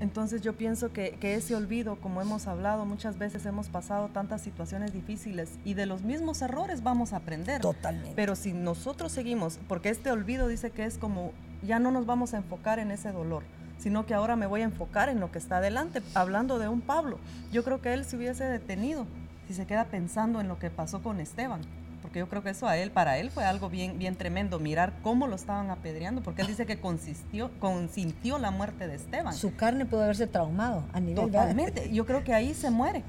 Entonces 0.00 0.40
yo 0.40 0.54
pienso 0.54 0.92
que, 0.92 1.16
ese 1.20 1.54
olvido, 1.54 1.96
como 1.96 2.22
hemos 2.22 2.46
hablado, 2.46 2.84
muchas 2.84 3.18
veces 3.18 3.44
hemos 3.46 3.68
pasado 3.68 4.08
tantas 4.08 4.40
situaciones 4.40 4.92
difíciles 4.92 5.50
y 5.64 5.74
de 5.74 5.86
los 5.86 6.02
mismos 6.02 6.40
errores 6.42 6.82
vamos 6.82 7.12
a 7.12 7.16
aprender. 7.16 7.60
Totalmente. 7.60 8.12
Pero 8.16 8.34
si 8.34 8.52
nosotros 8.52 9.12
seguimos, 9.12 9.58
porque 9.68 9.90
este 9.90 10.10
olvido 10.10 10.48
dice 10.48 10.70
que 10.70 10.84
es 10.84 10.96
como, 10.96 11.32
ya 11.62 11.78
no 11.78 11.90
nos 11.90 12.06
vamos 12.06 12.32
a 12.32 12.38
enfocar 12.38 12.78
en 12.78 12.90
ese 12.90 13.12
dolor, 13.12 13.42
sino 13.78 14.06
que 14.06 14.14
ahora 14.14 14.36
me 14.36 14.46
voy 14.46 14.62
a 14.62 14.64
enfocar 14.64 15.08
en 15.10 15.20
lo 15.20 15.30
que 15.30 15.38
está 15.38 15.58
adelante. 15.58 16.02
Hablando 16.14 16.58
de 16.58 16.68
un 16.68 16.80
Pablo, 16.80 17.18
yo 17.52 17.62
creo 17.62 17.80
que 17.80 17.92
él 17.92 18.04
se 18.04 18.16
hubiese 18.16 18.44
detenido 18.44 19.06
si 19.50 19.54
se 19.56 19.66
queda 19.66 19.86
pensando 19.86 20.40
en 20.40 20.46
lo 20.46 20.60
que 20.60 20.70
pasó 20.70 21.02
con 21.02 21.18
Esteban. 21.18 21.60
Porque 22.02 22.20
yo 22.20 22.28
creo 22.28 22.40
que 22.44 22.50
eso 22.50 22.68
a 22.68 22.76
él, 22.76 22.92
para 22.92 23.18
él 23.18 23.30
fue 23.30 23.44
algo 23.44 23.68
bien, 23.68 23.98
bien 23.98 24.14
tremendo, 24.14 24.60
mirar 24.60 24.92
cómo 25.02 25.26
lo 25.26 25.34
estaban 25.34 25.70
apedreando, 25.70 26.22
porque 26.22 26.42
él 26.42 26.46
dice 26.46 26.66
que 26.66 26.78
consistió, 26.78 27.50
consintió 27.58 28.38
la 28.38 28.52
muerte 28.52 28.86
de 28.86 28.94
Esteban. 28.94 29.34
Su 29.34 29.56
carne 29.56 29.86
pudo 29.86 30.04
haberse 30.04 30.28
traumado 30.28 30.84
a 30.92 31.00
nivel 31.00 31.16
Totalmente. 31.16 31.92
Yo 31.92 32.06
creo 32.06 32.22
que 32.22 32.32
ahí 32.32 32.54
se 32.54 32.70
muere. 32.70 33.02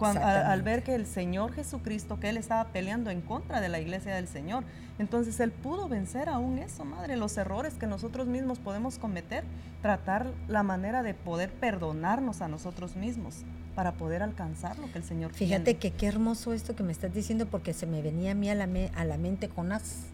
al, 0.00 0.62
ver 0.62 0.82
que 0.82 0.96
el 0.96 1.06
Señor 1.06 1.52
Jesucristo, 1.52 2.18
que 2.18 2.28
él 2.28 2.38
estaba 2.38 2.64
peleando 2.72 3.10
en 3.10 3.20
contra 3.20 3.60
de 3.60 3.68
la 3.68 3.78
iglesia 3.78 4.16
del 4.16 4.26
Señor, 4.26 4.64
entonces 4.98 5.38
él 5.38 5.52
pudo 5.52 5.88
vencer 5.88 6.28
aún 6.28 6.58
eso, 6.58 6.84
madre, 6.84 7.16
los 7.16 7.36
errores 7.36 7.74
que 7.74 7.86
nosotros 7.86 8.26
mismos 8.26 8.58
podemos 8.58 8.98
cometer, 8.98 9.44
tratar 9.80 10.26
la 10.48 10.64
manera 10.64 11.04
de 11.04 11.14
poder 11.14 11.52
perdonarnos 11.52 12.42
a 12.42 12.48
nosotros 12.48 12.96
mismos 12.96 13.44
para 13.74 13.92
poder 13.92 14.22
alcanzar 14.22 14.78
lo 14.78 14.90
que 14.90 14.98
el 14.98 15.04
Señor 15.04 15.32
Fíjate 15.32 15.76
que 15.76 15.90
qué 15.90 16.06
hermoso 16.06 16.52
esto 16.52 16.76
que 16.76 16.82
me 16.82 16.92
estás 16.92 17.12
diciendo 17.12 17.46
porque 17.46 17.72
se 17.72 17.86
me 17.86 18.02
venía 18.02 18.32
a 18.32 18.34
mí 18.34 18.48
a 18.48 18.54
la, 18.54 18.68
a 18.94 19.04
la 19.04 19.18
mente 19.18 19.48
Jonás. 19.48 20.04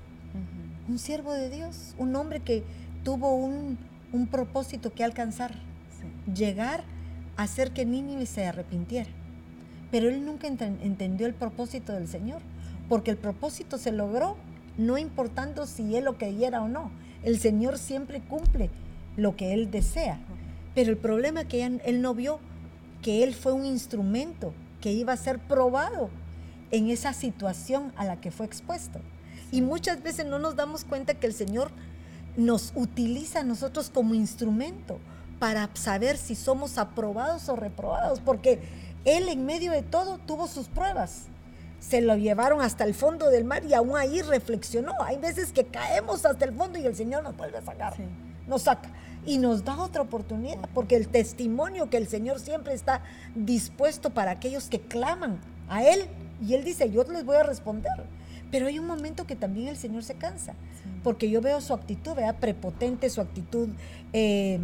Un 0.89 0.99
siervo 0.99 1.33
de 1.33 1.51
Dios, 1.51 1.95
un 1.99 2.17
hombre 2.17 2.41
que 2.41 2.65
tuvo 3.05 3.35
un, 3.35 3.79
propósito 4.31 4.93
que 4.93 5.05
alcanzar. 5.05 5.53
Llegar 6.35 6.85
a 7.37 7.45
hacer 7.45 7.73
que 7.73 7.85
Nínive 7.85 8.27
se 8.27 8.47
arrepintiera. 8.47 9.11
Pero 9.91 10.09
él 10.09 10.25
nunca 10.25 10.47
entendió 10.47 11.27
el 11.27 11.35
propósito 11.35 11.93
del 11.93 12.09
Señor, 12.09 12.41
porque 12.89 13.11
el 13.11 13.17
propósito 13.17 13.79
se 13.79 13.93
logró 13.93 14.37
no 14.79 14.99
importando 14.99 15.67
si 15.67 15.97
él 15.97 16.05
lo 16.05 16.17
creyera 16.17 16.63
o 16.63 16.69
no. 16.69 16.91
El 17.23 17.39
Señor 17.39 17.79
siempre 17.79 18.21
cumple 18.21 18.71
lo 19.17 19.37
que 19.37 19.53
él 19.53 19.71
desea. 19.71 20.19
Pero 20.75 20.91
el 20.91 20.97
problema 20.97 21.43
es 21.43 21.47
que 21.47 21.65
él 21.65 22.03
no 22.03 22.15
vio 22.15 22.41
que 23.03 23.23
él 23.23 23.35
fue 23.35 23.53
un 23.53 23.65
instrumento 23.65 24.53
que 24.81 24.93
iba 24.93 25.13
a 25.13 25.17
ser 25.17 25.39
probado 25.39 26.11
en 26.71 26.89
esa 26.91 27.13
situación 27.13 27.93
a 27.97 28.05
la 28.05 28.21
que 28.21 28.31
fue 28.31 28.47
expuesto. 28.47 29.01
Y 29.51 29.63
muchas 29.63 30.03
veces 30.03 30.27
no 30.27 30.39
nos 30.39 30.57
damos 30.57 30.85
cuenta 30.85 31.15
que 31.15 31.27
el 31.27 31.35
Señor 31.35 31.71
nos 32.37 32.73
utiliza 32.77 33.41
a 33.41 33.45
nosotros 33.45 33.91
como 33.91 34.15
instrumento 34.15 34.99
para 35.39 35.71
saber 35.75 36.17
si 36.17 36.35
somos 36.35 36.79
aprobados 36.79 37.49
o 37.49 37.57
reprobados, 37.57 38.21
porque 38.21 38.61
Él 39.05 39.29
en 39.29 39.47
medio 39.47 39.73
de 39.73 39.83
todo 39.83 40.19
tuvo 40.19 40.47
sus 40.47 40.69
pruebas. 40.69 41.25
Se 41.81 42.03
lo 42.03 42.17
llevaron 42.17 42.61
hasta 42.61 42.85
el 42.85 42.95
fondo 42.95 43.31
del 43.31 43.45
mar 43.45 43.65
y 43.65 43.73
aún 43.73 43.97
ahí 43.97 44.21
reflexionó. 44.21 44.93
Hay 45.03 45.17
veces 45.17 45.51
que 45.51 45.65
caemos 45.65 46.27
hasta 46.27 46.45
el 46.45 46.55
fondo 46.55 46.79
y 46.79 46.85
el 46.85 46.95
Señor 46.95 47.23
nos 47.23 47.37
vuelve 47.37 47.59
a 47.59 47.63
sacar. 47.63 47.95
Nos 48.47 48.63
saca 48.63 48.91
y 49.27 49.39
nos 49.39 49.65
da 49.65 49.79
otra 49.81 50.03
oportunidad, 50.03 50.59
porque 50.75 50.97
el 50.97 51.09
testimonio 51.09 51.91
que 51.91 51.97
el 51.97 52.09
Señor 52.09 52.41
siempre 52.41 52.75
está 52.75 53.03
dispuesto 53.35 54.11
para 54.11 54.33
aquellos 54.33 54.69
que 54.69 54.81
claman 54.81 55.41
a 55.69 55.85
Él, 55.85 56.07
y 56.47 56.55
Él 56.55 56.65
dice, 56.65 56.91
yo 56.91 57.05
les 57.05 57.25
voy 57.25 57.37
a 57.37 57.43
responder. 57.43 57.93
Pero 58.51 58.67
hay 58.67 58.79
un 58.79 58.87
momento 58.87 59.27
que 59.27 59.37
también 59.37 59.69
el 59.69 59.77
Señor 59.77 60.03
se 60.03 60.15
cansa, 60.15 60.55
porque 61.05 61.31
yo 61.31 61.41
veo 61.41 61.61
su 61.61 61.73
actitud, 61.73 62.15
vea 62.15 62.33
prepotente, 62.33 63.09
su 63.09 63.21
actitud 63.21 63.69
eh, 64.13 64.59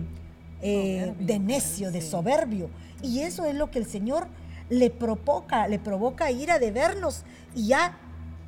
eh, 0.63 1.15
de 1.21 1.39
necio, 1.39 1.93
de 1.93 2.01
soberbio. 2.01 2.69
Y 3.03 3.21
eso 3.21 3.45
es 3.45 3.55
lo 3.55 3.71
que 3.71 3.79
el 3.79 3.87
Señor 3.87 4.27
le 4.71 4.91
provoca, 4.91 5.69
le 5.69 5.79
provoca 5.79 6.31
ira 6.31 6.59
de 6.59 6.73
vernos 6.73 7.23
y 7.55 7.69
ya 7.69 7.97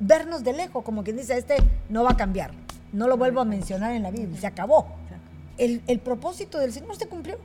vernos 0.01 0.43
de 0.43 0.53
lejos, 0.53 0.83
como 0.83 1.03
quien 1.03 1.17
dice, 1.17 1.37
este 1.37 1.57
no 1.87 2.03
va 2.03 2.11
a 2.11 2.17
cambiar, 2.17 2.51
no 2.91 3.07
lo 3.07 3.15
vuelvo 3.15 3.39
a 3.39 3.45
mencionar 3.45 3.93
en 3.93 4.03
la 4.03 4.11
Biblia, 4.11 4.39
se 4.39 4.47
acabó. 4.47 4.98
El, 5.59 5.83
el 5.87 5.99
propósito 5.99 6.57
del 6.57 6.73
Señor 6.73 6.95
se 6.95 7.07
cumplió, 7.07 7.37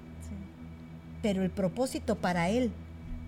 pero 1.21 1.43
el 1.43 1.51
propósito 1.51 2.17
para 2.17 2.49
él, 2.49 2.73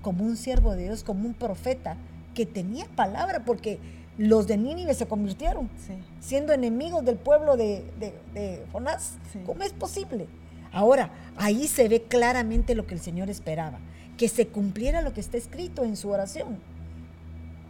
como 0.00 0.24
un 0.24 0.36
siervo 0.36 0.74
de 0.74 0.84
Dios, 0.84 1.04
como 1.04 1.26
un 1.26 1.34
profeta, 1.34 1.96
que 2.34 2.46
tenía 2.46 2.86
palabra, 2.94 3.44
porque 3.44 3.80
los 4.18 4.46
de 4.46 4.56
Nínive 4.56 4.94
se 4.94 5.06
convirtieron, 5.06 5.68
siendo 6.20 6.52
enemigos 6.52 7.04
del 7.04 7.16
pueblo 7.16 7.56
de, 7.56 8.62
Jonás. 8.72 9.14
¿Cómo 9.44 9.62
es 9.62 9.72
posible? 9.72 10.26
Ahora, 10.72 11.10
ahí 11.36 11.66
se 11.68 11.88
ve 11.88 12.02
claramente 12.02 12.74
lo 12.74 12.86
que 12.86 12.94
el 12.94 13.00
Señor 13.00 13.30
esperaba, 13.30 13.78
que 14.16 14.28
se 14.28 14.46
cumpliera 14.46 15.00
lo 15.00 15.12
que 15.12 15.20
está 15.20 15.36
escrito 15.36 15.84
en 15.84 15.96
su 15.96 16.10
oración. 16.10 16.58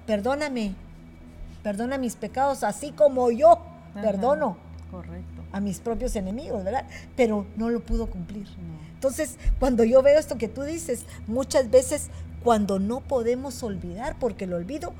Perdóname, 0.07 0.75
perdona 1.63 1.99
mis 1.99 2.17
pecados, 2.17 2.63
así 2.63 2.93
como 2.93 3.31
yo 3.31 3.61
perdono 3.95 4.57
a 5.57 5.61
mis 5.61 5.81
propios 5.81 6.17
enemigos, 6.17 6.65
¿verdad? 6.65 6.87
Pero 7.17 7.47
no 7.57 7.71
lo 7.71 7.81
pudo 7.81 8.09
cumplir. 8.09 8.47
Entonces, 8.95 9.37
cuando 9.59 9.85
yo 9.85 10.03
veo 10.03 10.19
esto 10.19 10.39
que 10.39 10.49
tú 10.49 10.63
dices, 10.63 11.05
muchas 11.27 11.71
veces 11.71 12.09
cuando 12.43 12.79
no 12.79 13.01
podemos 13.01 13.63
olvidar, 13.63 14.19
porque 14.19 14.45
el 14.45 14.53
olvido 14.53 14.93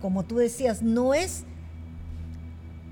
como 0.00 0.24
tú 0.24 0.36
decías, 0.36 0.82
no 0.82 1.14
es 1.14 1.44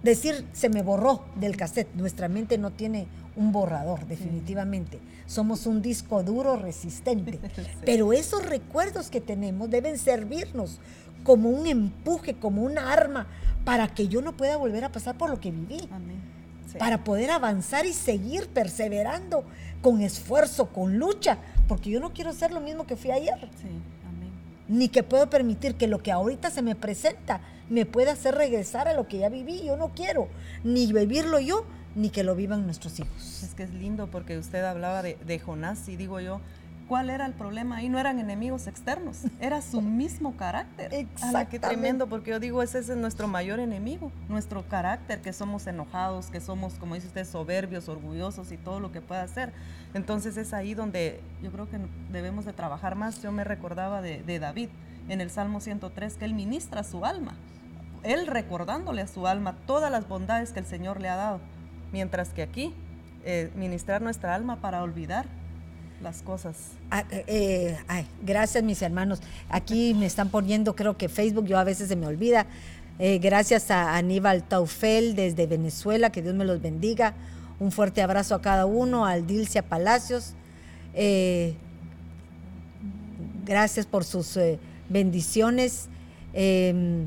decir 0.02 0.46
se 0.52 0.68
me 0.68 0.82
borró 0.82 1.24
del 1.34 1.56
cassette. 1.56 1.92
Nuestra 1.94 2.28
mente 2.28 2.58
no 2.58 2.70
tiene 2.70 3.08
un 3.34 3.52
borrador, 3.52 4.06
definitivamente. 4.06 5.00
Somos 5.26 5.66
un 5.66 5.82
disco 5.82 6.22
duro 6.22 6.56
resistente. 6.56 7.40
Pero 7.84 8.12
esos 8.12 8.44
recuerdos 8.46 9.10
que 9.10 9.20
tenemos 9.20 9.70
deben 9.70 9.98
servirnos 9.98 10.80
como 11.24 11.50
un 11.50 11.66
empuje, 11.66 12.34
como 12.34 12.62
una 12.62 12.92
arma, 12.92 13.26
para 13.64 13.88
que 13.88 14.08
yo 14.08 14.22
no 14.22 14.36
pueda 14.36 14.56
volver 14.56 14.84
a 14.84 14.92
pasar 14.92 15.18
por 15.18 15.30
lo 15.30 15.40
que 15.40 15.50
viví. 15.50 15.88
Para 16.76 17.04
poder 17.04 17.30
avanzar 17.30 17.86
y 17.86 17.92
seguir 17.92 18.48
perseverando 18.48 19.44
con 19.80 20.00
esfuerzo, 20.00 20.66
con 20.66 20.98
lucha, 20.98 21.38
porque 21.68 21.90
yo 21.90 22.00
no 22.00 22.12
quiero 22.12 22.32
ser 22.32 22.52
lo 22.52 22.60
mismo 22.60 22.86
que 22.86 22.96
fui 22.96 23.10
ayer. 23.10 23.48
Sí 23.62 23.68
ni 24.68 24.88
que 24.88 25.02
puedo 25.02 25.28
permitir 25.30 25.74
que 25.74 25.86
lo 25.86 25.98
que 25.98 26.12
ahorita 26.12 26.50
se 26.50 26.62
me 26.62 26.76
presenta 26.76 27.40
me 27.68 27.86
pueda 27.86 28.12
hacer 28.12 28.34
regresar 28.34 28.86
a 28.86 28.92
lo 28.92 29.08
que 29.08 29.18
ya 29.18 29.28
viví. 29.28 29.64
Yo 29.64 29.76
no 29.76 29.88
quiero 29.94 30.28
ni 30.62 30.92
vivirlo 30.92 31.40
yo, 31.40 31.64
ni 31.94 32.10
que 32.10 32.22
lo 32.22 32.34
vivan 32.34 32.66
nuestros 32.66 33.00
hijos. 33.00 33.42
Es 33.42 33.54
que 33.54 33.64
es 33.64 33.72
lindo 33.72 34.08
porque 34.08 34.38
usted 34.38 34.64
hablaba 34.64 35.02
de, 35.02 35.38
Jonás 35.38 35.88
y 35.88 35.96
digo 35.96 36.20
yo, 36.20 36.40
¿cuál 36.88 37.10
era 37.10 37.26
el 37.26 37.34
problema 37.34 37.76
ahí? 37.76 37.88
No 37.88 37.98
eran 37.98 38.18
enemigos 38.18 38.66
externos, 38.66 39.24
era 39.40 39.60
su 39.60 39.82
mismo 39.82 40.36
carácter. 40.36 40.92
Exacto. 40.94 41.50
Qué 41.50 41.58
tremendo, 41.60 42.08
porque 42.08 42.30
yo 42.30 42.40
digo, 42.40 42.62
ese 42.62 42.78
es 42.78 42.88
nuestro 42.96 43.28
mayor 43.28 43.60
enemigo, 43.60 44.10
nuestro 44.28 44.66
carácter, 44.66 45.20
que 45.20 45.32
somos 45.32 45.66
enojados, 45.66 46.26
que 46.26 46.40
somos, 46.40 46.74
como 46.74 46.94
dice 46.94 47.06
usted, 47.06 47.26
soberbios, 47.26 47.88
orgullosos 47.88 48.50
y 48.50 48.56
todo 48.56 48.80
lo 48.80 48.90
que 48.90 49.02
pueda 49.02 49.22
hacer. 49.22 49.52
Entonces 49.94 50.36
es 50.36 50.54
ahí 50.54 50.74
donde 50.74 51.20
yo 51.42 51.52
creo 51.52 51.68
que 51.68 51.78
debemos 52.10 52.46
de 52.46 52.54
trabajar 52.54 52.94
más. 52.94 53.22
Yo 53.22 53.30
me 53.30 53.44
recordaba 53.44 54.00
de, 54.00 54.38
David 54.38 54.70
en 55.08 55.20
el 55.20 55.30
Salmo 55.30 55.60
103 55.60 56.14
que 56.14 56.24
él 56.24 56.34
ministra 56.34 56.84
su 56.84 57.04
alma, 57.04 57.34
él 58.02 58.26
recordándole 58.26 59.02
a 59.02 59.06
su 59.06 59.26
alma 59.26 59.56
todas 59.66 59.90
las 59.90 60.08
bondades 60.08 60.52
que 60.52 60.60
el 60.60 60.66
Señor 60.66 61.00
le 61.00 61.08
ha 61.08 61.16
dado, 61.16 61.40
mientras 61.92 62.28
que 62.28 62.42
aquí 62.42 62.74
eh, 63.24 63.50
ministrar 63.56 64.00
nuestra 64.00 64.34
alma 64.34 64.56
para 64.56 64.82
olvidar 64.82 65.26
las 66.02 66.22
cosas. 66.22 66.56
Ah, 66.90 67.04
eh, 67.10 67.76
ay, 67.88 68.06
gracias 68.22 68.62
mis 68.64 68.82
hermanos. 68.82 69.20
Aquí 69.48 69.94
me 69.94 70.06
están 70.06 70.30
poniendo, 70.30 70.74
creo 70.76 70.96
que 70.96 71.08
Facebook, 71.08 71.46
yo 71.46 71.58
a 71.58 71.64
veces 71.64 71.88
se 71.88 71.96
me 71.96 72.06
olvida. 72.06 72.46
Eh, 73.00 73.18
gracias 73.18 73.70
a 73.70 73.96
Aníbal 73.96 74.42
Taufel 74.42 75.14
desde 75.14 75.46
Venezuela, 75.46 76.10
que 76.10 76.20
Dios 76.20 76.34
me 76.34 76.44
los 76.44 76.60
bendiga. 76.60 77.14
Un 77.60 77.70
fuerte 77.70 78.02
abrazo 78.02 78.34
a 78.34 78.42
cada 78.42 78.66
uno, 78.66 79.06
al 79.06 79.26
Dilcia 79.26 79.62
Palacios. 79.62 80.34
Eh, 80.94 81.54
gracias 83.44 83.86
por 83.86 84.04
sus 84.04 84.36
eh, 84.36 84.58
bendiciones. 84.88 85.88
Em, 86.32 87.06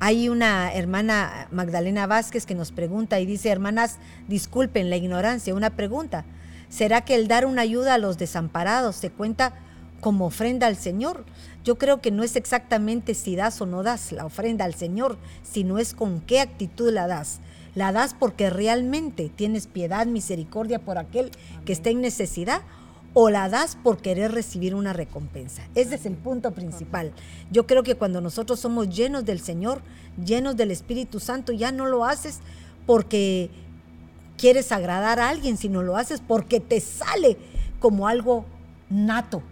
hay 0.00 0.28
una 0.28 0.72
hermana 0.74 1.46
Magdalena 1.52 2.08
Vázquez 2.08 2.44
que 2.44 2.56
nos 2.56 2.72
pregunta 2.72 3.20
y 3.20 3.26
dice, 3.26 3.50
hermanas, 3.50 3.98
disculpen 4.26 4.90
la 4.90 4.96
ignorancia, 4.96 5.54
una 5.54 5.70
pregunta. 5.70 6.24
¿Será 6.70 7.02
que 7.02 7.16
el 7.16 7.26
dar 7.26 7.44
una 7.46 7.62
ayuda 7.62 7.94
a 7.94 7.98
los 7.98 8.16
desamparados 8.16 8.94
se 8.96 9.10
cuenta 9.10 9.54
como 10.00 10.26
ofrenda 10.26 10.68
al 10.68 10.76
Señor? 10.76 11.24
Yo 11.64 11.76
creo 11.76 12.00
que 12.00 12.12
no 12.12 12.22
es 12.22 12.36
exactamente 12.36 13.14
si 13.14 13.36
das 13.36 13.60
o 13.60 13.66
no 13.66 13.82
das 13.82 14.12
la 14.12 14.24
ofrenda 14.24 14.64
al 14.64 14.74
Señor, 14.74 15.18
sino 15.42 15.78
es 15.78 15.92
con 15.92 16.20
qué 16.20 16.40
actitud 16.40 16.90
la 16.92 17.08
das. 17.08 17.40
¿La 17.74 17.92
das 17.92 18.14
porque 18.18 18.50
realmente 18.50 19.30
tienes 19.34 19.66
piedad, 19.66 20.06
misericordia 20.06 20.78
por 20.78 20.96
aquel 20.96 21.32
que 21.66 21.72
está 21.72 21.90
en 21.90 22.00
necesidad? 22.00 22.62
¿O 23.14 23.30
la 23.30 23.48
das 23.48 23.76
por 23.76 23.98
querer 23.98 24.30
recibir 24.30 24.76
una 24.76 24.92
recompensa? 24.92 25.62
Ese 25.74 25.96
es 25.96 26.06
el 26.06 26.14
punto 26.14 26.52
principal. 26.52 27.12
Yo 27.50 27.66
creo 27.66 27.82
que 27.82 27.96
cuando 27.96 28.20
nosotros 28.20 28.60
somos 28.60 28.88
llenos 28.88 29.24
del 29.24 29.40
Señor, 29.40 29.82
llenos 30.24 30.56
del 30.56 30.70
Espíritu 30.70 31.18
Santo, 31.18 31.52
ya 31.52 31.72
no 31.72 31.86
lo 31.86 32.04
haces 32.04 32.38
porque 32.86 33.50
quieres 34.40 34.72
agradar 34.72 35.20
a 35.20 35.28
alguien, 35.28 35.58
sino 35.58 35.82
lo 35.82 35.98
haces 35.98 36.22
porque 36.26 36.60
te 36.60 36.80
sale 36.80 37.36
como 37.78 38.08
algo 38.08 38.46
nato 38.88 39.42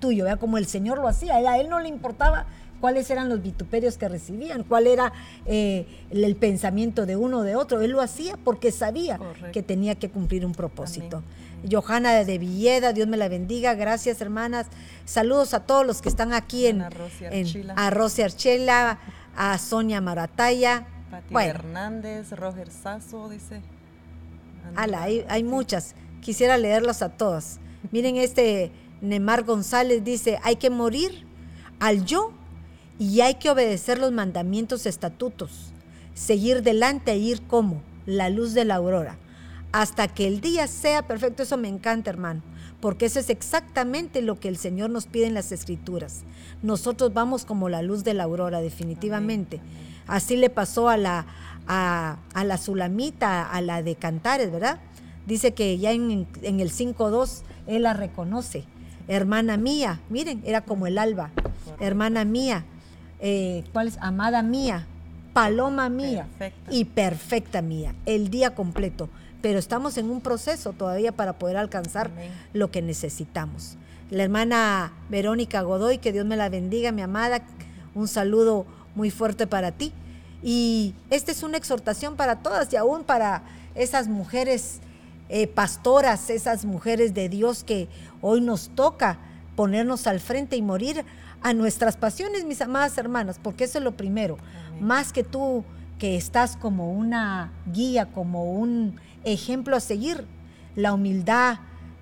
tuyo, 0.00 0.26
como 0.38 0.58
el 0.58 0.66
Señor 0.66 0.98
lo 0.98 1.08
hacía. 1.08 1.36
A 1.36 1.58
él 1.58 1.68
no 1.70 1.78
le 1.78 1.88
importaba 1.88 2.46
cuáles 2.80 3.08
eran 3.10 3.28
los 3.28 3.42
vituperios 3.42 3.96
que 3.96 4.08
recibían, 4.08 4.64
cuál 4.64 4.88
era 4.88 5.12
eh, 5.46 5.86
el, 6.10 6.36
pensamiento 6.36 7.06
de 7.06 7.16
uno 7.16 7.38
o 7.38 7.42
de 7.42 7.54
otro. 7.54 7.80
Él 7.80 7.92
lo 7.92 8.02
hacía 8.02 8.36
porque 8.44 8.72
sabía 8.72 9.18
que 9.52 9.62
tenía 9.62 9.94
que 9.94 10.10
cumplir 10.10 10.44
un 10.44 10.52
propósito. 10.52 11.22
Johanna 11.70 12.24
de 12.24 12.38
Villeda, 12.38 12.92
Dios 12.92 13.06
me 13.08 13.16
la 13.16 13.28
bendiga. 13.28 13.74
Gracias, 13.74 14.20
hermanas. 14.20 14.66
Saludos 15.06 15.54
a 15.54 15.60
todos 15.60 15.86
los 15.86 16.02
que 16.02 16.08
están 16.08 16.34
aquí 16.34 16.66
en, 16.66 16.82
a 16.82 17.90
Rosy 17.90 18.22
Archela, 18.22 18.98
a 19.36 19.56
Sonia 19.58 20.00
Marataya. 20.00 20.86
Pati 21.10 21.34
Hernández, 21.34 22.32
Roger 22.32 22.68
Sasso, 22.70 23.28
dice. 23.28 23.62
Ala, 24.76 25.02
hay, 25.02 25.24
hay 25.28 25.44
muchas. 25.44 25.94
Quisiera 26.20 26.56
leerlas 26.58 27.02
a 27.02 27.10
todas. 27.10 27.60
Miren, 27.92 28.16
este 28.16 28.72
Nemar 29.00 29.44
González 29.44 30.02
dice, 30.02 30.38
hay 30.42 30.56
que 30.56 30.70
morir 30.70 31.26
al 31.80 32.04
yo 32.04 32.32
y 32.98 33.20
hay 33.20 33.34
que 33.34 33.50
obedecer 33.50 33.98
los 33.98 34.12
mandamientos 34.12 34.86
estatutos, 34.86 35.72
seguir 36.14 36.62
delante 36.62 37.12
e 37.12 37.18
ir 37.18 37.42
como 37.42 37.82
la 38.06 38.30
luz 38.30 38.54
de 38.54 38.64
la 38.64 38.76
aurora, 38.76 39.18
hasta 39.72 40.08
que 40.08 40.26
el 40.26 40.40
día 40.40 40.66
sea 40.66 41.06
perfecto. 41.06 41.42
Eso 41.42 41.56
me 41.56 41.68
encanta, 41.68 42.10
hermano, 42.10 42.42
porque 42.80 43.06
eso 43.06 43.18
es 43.18 43.30
exactamente 43.30 44.22
lo 44.22 44.38
que 44.38 44.48
el 44.48 44.56
Señor 44.56 44.90
nos 44.90 45.06
pide 45.06 45.26
en 45.26 45.34
las 45.34 45.52
escrituras. 45.52 46.22
Nosotros 46.62 47.12
vamos 47.12 47.44
como 47.44 47.68
la 47.68 47.82
luz 47.82 48.04
de 48.04 48.14
la 48.14 48.24
aurora, 48.24 48.60
definitivamente. 48.60 49.60
Así 50.06 50.36
le 50.36 50.50
pasó 50.50 50.88
a 50.88 50.96
la, 50.96 51.26
a, 51.66 52.16
la 52.44 52.56
Sulamita, 52.58 53.50
a 53.50 53.60
la 53.60 53.82
de 53.82 53.96
Cantares, 53.96 54.50
¿verdad? 54.50 54.78
Dice 55.26 55.54
que 55.54 55.78
ya 55.78 55.92
en, 55.92 56.26
en 56.42 56.60
el 56.60 56.70
5.2 56.70 57.42
él 57.66 57.82
la 57.82 57.94
reconoce. 57.94 58.64
Hermana 59.08 59.56
mía, 59.56 60.00
miren, 60.08 60.42
era 60.44 60.62
como 60.62 60.86
el 60.86 60.98
alba. 60.98 61.30
Hermana 61.80 62.24
mía, 62.24 62.64
eh, 63.20 63.64
¿cuál 63.72 63.88
es? 63.88 63.98
Amada 64.00 64.42
mía, 64.42 64.86
paloma 65.32 65.88
mía 65.88 66.26
y 66.70 66.84
perfecta 66.86 67.62
mía, 67.62 67.94
el 68.06 68.30
día 68.30 68.54
completo. 68.54 69.08
Pero 69.42 69.58
estamos 69.58 69.98
en 69.98 70.08
un 70.08 70.20
proceso 70.22 70.72
todavía 70.72 71.12
para 71.12 71.34
poder 71.34 71.58
alcanzar 71.58 72.10
lo 72.54 72.70
que 72.70 72.80
necesitamos. 72.80 73.76
La 74.10 74.22
hermana 74.22 74.92
Verónica 75.10 75.60
Godoy, 75.62 75.98
que 75.98 76.12
Dios 76.12 76.24
me 76.24 76.36
la 76.36 76.48
bendiga, 76.48 76.92
mi 76.92 77.02
amada, 77.02 77.42
un 77.94 78.08
saludo 78.08 78.64
muy 78.94 79.10
fuerte 79.10 79.46
para 79.46 79.72
ti. 79.72 79.92
Y 80.42 80.94
esta 81.10 81.32
es 81.32 81.42
una 81.42 81.56
exhortación 81.56 82.16
para 82.16 82.36
todas 82.36 82.72
y 82.72 82.76
aún 82.76 83.04
para 83.04 83.42
esas 83.74 84.08
mujeres 84.08 84.80
eh, 85.28 85.46
pastoras, 85.46 86.28
esas 86.28 86.64
mujeres 86.64 87.14
de 87.14 87.28
Dios 87.28 87.64
que 87.64 87.88
hoy 88.20 88.40
nos 88.40 88.68
toca 88.68 89.18
ponernos 89.56 90.06
al 90.06 90.20
frente 90.20 90.56
y 90.56 90.62
morir 90.62 91.04
a 91.42 91.54
nuestras 91.54 91.96
pasiones, 91.96 92.44
mis 92.44 92.60
amadas 92.60 92.96
hermanas, 92.98 93.38
porque 93.42 93.64
eso 93.64 93.78
es 93.78 93.84
lo 93.84 93.92
primero. 93.92 94.38
Más 94.80 95.12
que 95.12 95.24
tú 95.24 95.64
que 95.98 96.16
estás 96.16 96.56
como 96.56 96.92
una 96.92 97.52
guía, 97.72 98.06
como 98.06 98.52
un 98.52 99.00
ejemplo 99.24 99.76
a 99.76 99.80
seguir, 99.80 100.26
la 100.74 100.92
humildad, 100.92 101.58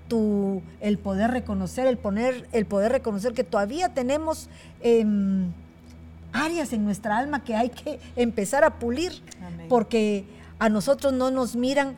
tu, 0.09 0.63
el 0.81 0.99
poder 0.99 1.31
reconocer, 1.31 1.87
el, 1.87 1.99
poner, 1.99 2.49
el 2.53 2.67
poder 2.67 2.93
reconocer 2.93 3.33
que 3.33 3.45
todavía 3.45 3.91
tenemos 3.91 4.49
em, 4.81 5.53
áreas 6.33 6.73
en 6.73 6.85
nuestra 6.85 7.19
alma 7.19 7.45
que 7.45 7.55
hay 7.55 7.71
que 7.71 8.01
empezar 8.17 8.65
a 8.65 8.79
pulir, 8.79 9.13
porque 9.69 10.25
a 10.59 10.69
nosotros 10.69 11.13
no 11.13 11.31
nos 11.31 11.57
miran 11.57 11.97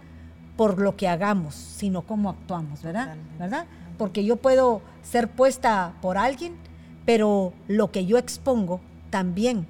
por 0.57 0.81
lo 0.81 0.97
que 0.97 1.09
hagamos, 1.09 1.55
sino 1.55 2.03
cómo 2.03 2.31
actuamos, 2.31 2.83
¿verdad? 2.83 3.17
¿verdad? 3.39 3.67
Porque 3.99 4.25
yo 4.25 4.37
puedo 4.37 4.83
ser 5.03 5.29
puesta 5.29 5.95
por 6.01 6.17
alguien, 6.17 6.55
pero 7.05 7.53
lo 7.69 7.91
que 7.91 8.07
yo 8.07 8.19
expongo 8.19 8.81
también 9.11 9.67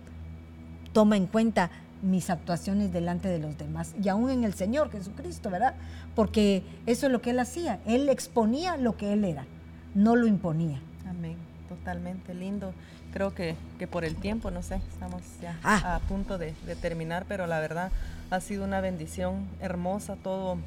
toma 0.93 1.17
en 1.17 1.27
cuenta 1.27 1.71
mis 2.03 2.29
actuaciones 2.31 2.93
delante 2.93 3.29
de 3.29 3.39
los 3.39 3.57
demás 3.57 3.95
y 4.03 4.09
aún 4.09 4.31
en 4.31 4.45
el 4.45 4.55
Señor 4.55 4.91
Jesucristo, 4.91 5.51
¿verdad? 5.51 5.75
Porque 6.15 6.63
eso 6.87 7.07
es 7.07 7.13
lo 7.13 7.21
que 7.23 7.31
Él 7.31 7.41
hacía, 7.41 7.81
Él 7.87 8.09
exponía 8.09 8.77
lo 8.77 8.97
que 8.97 9.13
Él 9.13 9.25
era, 9.25 9.47
no 9.95 10.15
lo 10.15 10.27
imponía. 10.27 10.81
Amén, 11.09 11.37
totalmente 11.69 12.35
lindo. 12.35 12.73
Creo 13.15 13.35
que, 13.35 13.55
que 13.79 13.87
por 13.87 14.05
el 14.05 14.17
tiempo, 14.17 14.51
no 14.51 14.63
sé, 14.63 14.81
estamos 14.93 15.23
ya 15.41 15.59
ah. 15.63 15.95
a 15.95 15.99
punto 16.01 16.37
de, 16.37 16.53
de, 16.67 16.77
terminar, 16.77 17.25
pero 17.27 17.47
la 17.47 17.61
verdad 17.61 17.91
ha 18.31 18.41
sido 18.41 18.65
una 18.65 18.83
bendición 18.83 19.47
hermosa 19.61 20.17
todo, 20.17 20.59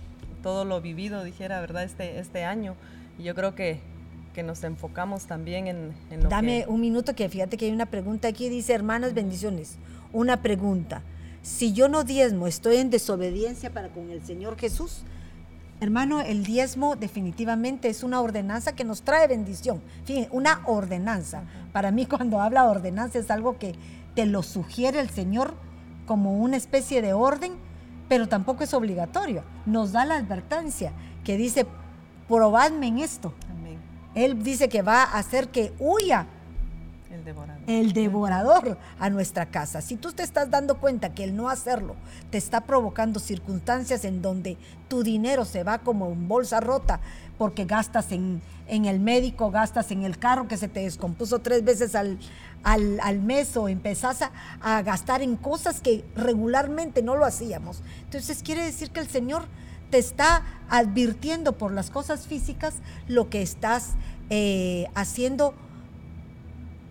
todo 0.42 0.66
lo 0.66 0.82
vivido, 0.82 1.24
dijera, 1.24 1.62
¿verdad? 1.62 1.84
Este, 1.84 2.18
este 2.18 2.44
año. 2.44 2.74
Y 3.20 3.24
yo 3.24 3.36
creo 3.36 3.54
que, 3.54 3.80
que 4.34 4.42
nos 4.42 4.64
enfocamos 4.64 5.26
también 5.26 5.68
en, 5.68 5.94
en 6.10 6.24
lo 6.24 6.30
Dame 6.30 6.66
un 6.68 6.82
minuto 6.82 7.14
que 7.14 7.30
fíjate 7.30 7.58
que 7.58 7.66
hay 7.66 7.72
una 7.72 7.86
pregunta 7.86 8.30
aquí, 8.30 8.50
dice, 8.50 8.74
hermanas, 8.74 9.14
bendiciones. 9.14 9.76
Una 10.12 10.42
pregunta 10.42 11.04
si 11.48 11.72
yo 11.72 11.88
no 11.88 12.04
diezmo, 12.04 12.46
estoy 12.46 12.76
en 12.76 12.90
desobediencia 12.90 13.72
para 13.72 13.88
con 13.88 14.12
el 14.12 14.22
Señor 14.22 14.58
Jesús. 14.58 15.04
Hermano, 15.80 16.22
el 16.22 16.44
diezmo 16.44 16.96
definitivamente 16.96 17.88
es 17.88 18.02
una 18.02 18.20
ordenanza 18.20 18.74
que 18.74 18.84
nos 18.84 19.04
trae 19.04 19.28
bendición. 19.28 19.82
Fíjense, 20.06 20.30
una 20.32 20.62
ordenanza. 20.66 21.44
Para 21.72 21.92
mí 21.92 22.06
cuando 22.08 22.42
habla 22.42 22.66
ordenanza 22.66 23.20
es 23.20 23.30
algo 23.30 23.60
que 23.60 23.76
te 24.16 24.26
lo 24.26 24.42
sugiere 24.42 25.00
el 25.00 25.10
Señor 25.10 25.54
como 26.08 26.40
una 26.40 26.58
especie 26.58 27.02
de 27.04 27.14
orden, 27.14 27.54
pero 28.10 28.28
tampoco 28.28 28.64
es 28.64 28.74
obligatorio. 28.74 29.44
Nos 29.66 29.92
da 29.92 30.06
la 30.06 30.16
advertencia 30.16 30.94
que 31.24 31.38
dice, 31.38 31.68
probadme 32.28 32.88
en 32.88 33.00
esto. 33.00 33.34
Él 34.16 34.42
dice 34.42 34.70
que 34.70 34.82
va 34.82 35.04
a 35.04 35.20
hacer 35.20 35.50
que 35.50 35.74
huya 35.78 36.26
el 37.68 37.94
devorador. 37.94 38.78
A 39.00 39.10
nuestra 39.10 39.46
casa. 39.46 39.82
Si 39.82 39.96
tú 39.96 40.12
te 40.12 40.24
estás 40.24 40.50
dando 40.50 40.80
cuenta 40.80 41.14
que 41.14 41.24
el 41.24 41.36
no 41.36 41.50
hacerlo 41.50 41.96
te 42.30 42.38
está 42.38 42.62
provocando 42.62 43.20
circunstancias 43.20 44.06
en 44.06 44.22
donde 44.22 44.58
tu 44.88 45.04
dinero 45.04 45.46
se 45.46 45.64
va 45.64 45.80
como 45.80 46.08
en 46.12 46.28
bolsa 46.28 46.60
rota 46.60 47.00
porque 47.38 47.66
gastas 47.66 48.12
en, 48.12 48.42
el 48.68 49.00
médico, 49.00 49.52
gastas 49.52 49.92
en 49.92 50.04
el 50.04 50.18
carro 50.18 50.48
que 50.48 50.58
se 50.58 50.68
te 50.68 50.82
descompuso 50.82 51.40
tres 51.40 51.64
veces 51.64 51.96
al, 51.96 52.18
al, 52.64 53.20
mes 53.20 53.56
o 53.56 53.70
empezás 53.70 54.24
a, 54.24 54.32
a 54.62 54.82
gastar 54.82 55.22
en 55.22 55.36
cosas 55.36 55.80
que 55.82 56.04
regularmente 56.16 57.04
no 57.04 57.16
lo 57.16 57.26
hacíamos. 57.26 57.82
Entonces 58.06 58.42
quiere 58.44 58.64
decir 58.64 58.92
que 58.92 59.00
el 59.00 59.08
Señor 59.08 59.46
te 59.90 59.98
está 59.98 60.44
advirtiendo 60.70 61.58
por 61.58 61.72
las 61.72 61.90
cosas 61.90 62.28
físicas 62.28 62.76
lo 63.08 63.30
que 63.30 63.42
estás 63.42 63.94
eh, 64.30 64.88
haciendo 64.96 65.54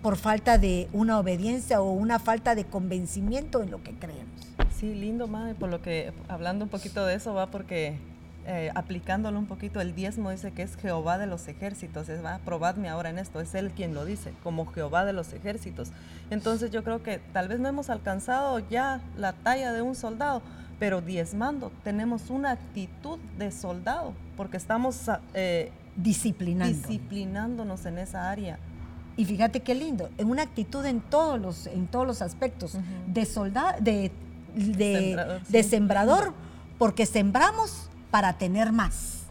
por 0.07 0.17
falta 0.17 0.57
de 0.57 0.89
una 0.93 1.19
obediencia 1.19 1.81
o 1.81 1.91
una 1.91 2.21
falta 2.21 2.55
de 2.55 2.65
convencimiento 2.65 3.61
en 3.61 3.73
lo 3.73 3.83
que 3.83 3.91
creemos. 3.91 4.55
Sí, 4.73 4.95
lindo, 4.95 5.27
madre, 5.27 5.57
por 5.57 5.69
lo 5.69 5.83
que 5.83 6.13
hablando 6.29 6.65
un 6.65 6.69
poquito 6.69 7.05
de 7.05 7.17
eso 7.17 7.35
va 7.35 7.49
porque 7.49 7.99
eh, 8.47 8.71
aplicándolo 8.77 9.37
un 9.37 9.47
poquito, 9.47 9.81
el 9.81 9.97
diezmo 9.97 10.31
dice 10.31 10.53
que 10.53 10.63
es 10.63 10.77
Jehová 10.77 11.19
de 11.19 11.27
los 11.27 11.49
ejércitos, 11.49 12.09
es, 12.09 12.25
va, 12.25 12.39
probadme 12.45 12.89
ahora 12.89 13.11
en 13.11 13.19
esto, 13.19 13.41
es 13.41 13.53
él 13.57 13.73
quien 13.73 13.95
lo 13.95 14.05
dice, 14.05 14.33
como 14.45 14.67
Jehová 14.67 15.05
de 15.05 15.13
los 15.13 15.33
ejércitos. 15.33 15.91
Entonces 16.31 16.71
yo 16.71 16.85
creo 16.85 17.03
que 17.03 17.19
tal 17.33 17.49
vez 17.49 17.59
no 17.59 17.69
hemos 17.69 17.91
alcanzado 17.91 18.61
ya 18.61 19.01
la 19.17 19.33
talla 19.33 19.73
de 19.73 19.83
un 19.83 19.97
soldado, 19.97 20.41
pero 20.79 21.01
diezmando 21.01 21.73
tenemos 21.83 22.31
una 22.31 22.53
actitud 22.53 23.19
de 23.39 23.51
soldado, 23.51 24.13
porque 24.37 24.57
estamos 24.57 25.11
eh, 25.35 25.73
disciplinándonos 25.97 27.87
en 27.87 27.99
esa 27.99 28.31
área. 28.31 28.61
Y 29.17 29.25
fíjate 29.25 29.61
qué 29.61 29.75
lindo, 29.75 30.11
en 30.19 30.29
una 30.29 30.43
actitud 30.43 30.85
en 30.85 31.01
todos 31.01 31.41
los, 31.41 31.67
en 31.67 31.87
todos 31.87 32.07
los 32.07 32.21
aspectos, 32.21 32.77
de 33.07 33.25
soldado, 33.25 33.81
de, 33.81 34.13
de, 34.55 35.63
sembrador, 35.63 36.35
porque 36.79 37.07
sembramos 37.07 37.89
para 38.11 38.35
tener 38.35 38.73
más, 38.73 39.23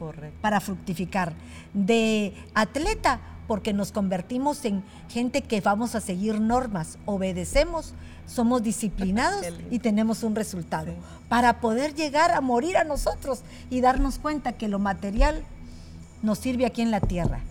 para 0.41 0.59
fructificar. 0.59 1.33
De 1.73 2.33
atleta, 2.55 3.19
porque 3.47 3.73
nos 3.73 3.91
convertimos 3.91 4.65
en 4.65 4.83
gente 5.09 5.43
que 5.43 5.61
vamos 5.61 5.93
a 5.93 6.01
seguir 6.01 6.41
normas, 6.41 6.97
obedecemos, 7.05 7.93
somos 8.25 8.63
disciplinados 8.63 9.45
y 9.69 9.79
tenemos 9.79 10.23
un 10.23 10.35
resultado. 10.35 10.93
Para 11.29 11.59
poder 11.59 11.93
llegar 11.93 12.31
a 12.31 12.41
morir 12.41 12.77
a 12.77 12.83
nosotros 12.83 13.41
y 13.69 13.81
darnos 13.81 14.17
cuenta 14.17 14.53
que 14.53 14.67
lo 14.67 14.79
material 14.79 15.43
nos 16.23 16.39
sirve 16.39 16.65
aquí 16.65 16.81
en 16.81 16.89
la 16.89 17.01
tierra. 17.01 17.41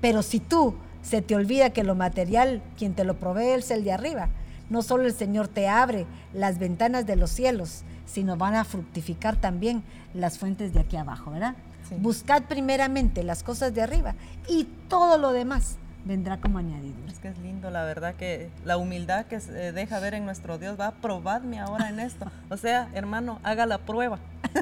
Pero 0.00 0.22
si 0.22 0.38
tú 0.38 0.76
se 1.02 1.22
te 1.22 1.34
olvida 1.34 1.70
que 1.70 1.84
lo 1.84 1.94
material, 1.94 2.62
quien 2.78 2.94
te 2.94 3.04
lo 3.04 3.14
provee 3.14 3.58
es 3.58 3.70
el 3.70 3.84
de 3.84 3.92
arriba. 3.92 4.28
No 4.68 4.82
solo 4.82 5.04
el 5.04 5.14
Señor 5.14 5.48
te 5.48 5.68
abre 5.68 6.06
las 6.32 6.58
ventanas 6.58 7.06
de 7.06 7.16
los 7.16 7.30
cielos, 7.30 7.82
sino 8.06 8.36
van 8.36 8.54
a 8.54 8.64
fructificar 8.64 9.36
también 9.36 9.82
las 10.14 10.38
fuentes 10.38 10.72
de 10.72 10.80
aquí 10.80 10.96
abajo, 10.96 11.30
¿verdad? 11.30 11.54
Buscad 11.98 12.44
primeramente 12.44 13.24
las 13.24 13.42
cosas 13.42 13.74
de 13.74 13.82
arriba 13.82 14.14
y 14.48 14.68
todo 14.88 15.18
lo 15.18 15.32
demás 15.32 15.76
vendrá 16.04 16.38
como 16.38 16.58
añadido. 16.58 16.96
Es 17.08 17.18
que 17.18 17.28
es 17.28 17.38
lindo, 17.38 17.70
la 17.70 17.84
verdad 17.84 18.14
que 18.14 18.50
la 18.64 18.76
humildad 18.76 19.26
que 19.26 19.40
se 19.40 19.72
deja 19.72 20.00
ver 20.00 20.14
en 20.14 20.24
nuestro 20.24 20.58
Dios 20.58 20.78
va 20.78 20.88
a 20.88 20.92
probarme 20.92 21.58
ahora 21.60 21.88
en 21.88 22.00
esto. 22.00 22.26
O 22.48 22.56
sea, 22.56 22.88
hermano, 22.94 23.38
haga 23.42 23.66
la 23.66 23.78
prueba, 23.78 24.18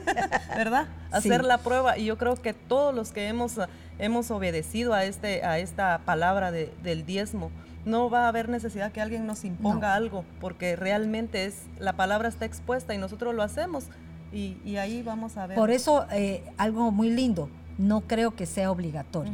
¿verdad? 0.56 0.88
Hacer 1.10 1.44
la 1.44 1.58
prueba. 1.58 1.98
Y 1.98 2.06
yo 2.06 2.18
creo 2.18 2.36
que 2.36 2.54
todos 2.54 2.94
los 2.94 3.12
que 3.12 3.28
hemos 3.28 3.58
hemos 3.98 4.30
obedecido 4.30 4.94
a, 4.94 5.04
este, 5.04 5.44
a 5.44 5.58
esta 5.58 6.00
palabra 6.04 6.50
del 6.52 7.04
diezmo, 7.04 7.50
no 7.84 8.10
va 8.10 8.24
a 8.24 8.28
haber 8.28 8.48
necesidad 8.48 8.92
que 8.92 9.00
alguien 9.00 9.26
nos 9.26 9.44
imponga 9.44 9.94
algo, 9.94 10.24
porque 10.40 10.76
realmente 10.76 11.46
es, 11.46 11.62
la 11.78 11.94
palabra 11.94 12.28
está 12.28 12.44
expuesta 12.44 12.94
y 12.94 12.98
nosotros 12.98 13.34
lo 13.34 13.42
hacemos 13.42 13.84
y, 14.32 14.76
ahí 14.76 15.02
vamos 15.02 15.36
a 15.36 15.46
ver. 15.46 15.56
Por 15.56 15.70
eso, 15.70 16.06
eh, 16.12 16.44
algo 16.58 16.90
muy 16.90 17.10
lindo, 17.10 17.48
no 17.78 18.02
creo 18.02 18.32
que 18.32 18.46
sea 18.46 18.70
obligatorio. 18.70 19.32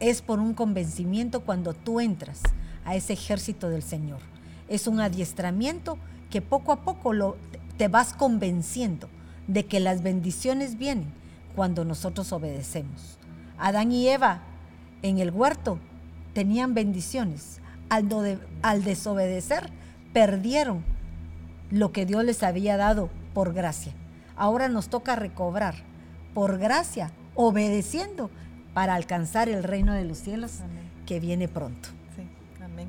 Es 0.00 0.22
por 0.22 0.40
un 0.40 0.54
convencimiento 0.54 1.40
cuando 1.40 1.72
tú 1.72 2.00
entras 2.00 2.42
a 2.84 2.94
ese 2.94 3.12
ejército 3.12 3.70
del 3.70 3.82
Señor. 3.82 4.20
Es 4.68 4.86
un 4.86 5.00
adiestramiento 5.00 5.98
que 6.30 6.42
poco 6.42 6.72
a 6.72 6.80
poco 6.80 7.36
te 7.76 7.88
vas 7.88 8.12
convenciendo 8.12 9.08
de 9.46 9.66
que 9.66 9.80
las 9.80 10.02
bendiciones 10.02 10.78
vienen 10.78 11.12
cuando 11.54 11.84
nosotros 11.84 12.32
obedecemos. 12.32 13.18
Adán 13.58 13.92
y 13.92 14.08
Eva 14.08 14.42
en 15.02 15.18
el 15.18 15.30
huerto 15.30 15.78
tenían 16.32 16.74
bendiciones. 16.74 17.60
Al 17.88 18.82
desobedecer, 18.82 19.70
perdieron 20.12 20.82
lo 21.70 21.92
que 21.92 22.06
Dios 22.06 22.24
les 22.24 22.42
había 22.42 22.76
dado 22.76 23.10
por 23.32 23.52
gracia. 23.52 23.92
Ahora 24.36 24.68
nos 24.68 24.88
toca 24.88 25.14
recobrar 25.14 25.76
por 26.32 26.58
gracia, 26.58 27.12
obedeciendo 27.36 28.30
para 28.74 28.94
alcanzar 28.94 29.48
el 29.48 29.62
reino 29.62 29.94
de 29.94 30.04
los 30.04 30.18
cielos 30.18 30.58
que 31.06 31.20
viene 31.20 31.48
pronto. 31.48 31.88
Sí, 32.14 32.22
amén. 32.62 32.88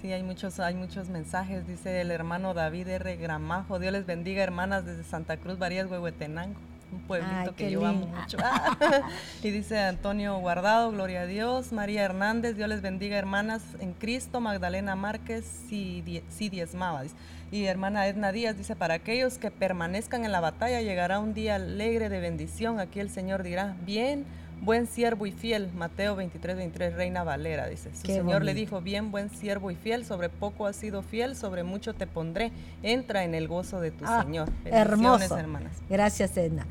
Sí, 0.00 0.12
hay 0.12 0.22
muchos, 0.22 0.60
hay 0.60 0.74
muchos 0.74 1.08
mensajes, 1.08 1.66
dice 1.66 2.00
el 2.00 2.10
hermano 2.10 2.54
David 2.54 2.88
R. 2.88 3.16
Gramajo. 3.16 3.78
Dios 3.78 3.92
les 3.92 4.06
bendiga, 4.06 4.42
hermanas 4.42 4.86
desde 4.86 5.04
Santa 5.04 5.36
Cruz, 5.36 5.58
Varías, 5.58 5.90
Huehuetenango 5.90 6.58
un 6.92 7.00
pueblito 7.00 7.54
que 7.54 7.70
yo 7.70 7.84
amo 7.84 8.06
mucho. 8.06 8.38
y 9.42 9.50
dice 9.50 9.78
Antonio 9.78 10.38
Guardado, 10.38 10.90
gloria 10.90 11.22
a 11.22 11.26
Dios. 11.26 11.72
María 11.72 12.02
Hernández, 12.04 12.56
Dios 12.56 12.68
les 12.68 12.82
bendiga, 12.82 13.18
hermanas 13.18 13.62
en 13.80 13.92
Cristo. 13.92 14.40
Magdalena 14.40 14.96
Márquez, 14.96 15.44
sí, 15.68 16.22
sí 16.28 16.48
diezmaba. 16.48 17.02
Y 17.50 17.64
hermana 17.64 18.06
Edna 18.06 18.32
Díaz 18.32 18.56
dice, 18.56 18.76
para 18.76 18.94
aquellos 18.94 19.38
que 19.38 19.50
permanezcan 19.50 20.24
en 20.24 20.32
la 20.32 20.40
batalla 20.40 20.80
llegará 20.80 21.18
un 21.18 21.34
día 21.34 21.56
alegre 21.56 22.08
de 22.08 22.20
bendición. 22.20 22.80
Aquí 22.80 23.00
el 23.00 23.10
Señor 23.10 23.42
dirá, 23.42 23.76
bien 23.84 24.24
buen 24.60 24.86
siervo 24.86 25.26
y 25.26 25.32
fiel, 25.32 25.70
Mateo 25.74 26.16
23, 26.16 26.56
23, 26.56 26.94
Reina 26.94 27.24
Valera, 27.24 27.66
dice. 27.66 27.90
Su 27.94 28.06
Señor 28.06 28.44
le 28.44 28.54
dijo, 28.54 28.80
bien, 28.80 29.10
buen 29.10 29.30
siervo 29.30 29.70
y 29.70 29.76
fiel, 29.76 30.04
sobre 30.04 30.28
poco 30.28 30.66
has 30.66 30.76
sido 30.76 31.02
fiel, 31.02 31.36
sobre 31.36 31.62
mucho 31.62 31.94
te 31.94 32.06
pondré, 32.06 32.52
entra 32.82 33.24
en 33.24 33.34
el 33.34 33.48
gozo 33.48 33.80
de 33.80 33.90
tu 33.90 34.04
ah, 34.06 34.22
Señor. 34.24 34.50
Hermoso. 34.64 35.36
hermanas. 35.36 35.72
Gracias, 35.88 36.36
Edna. 36.36 36.66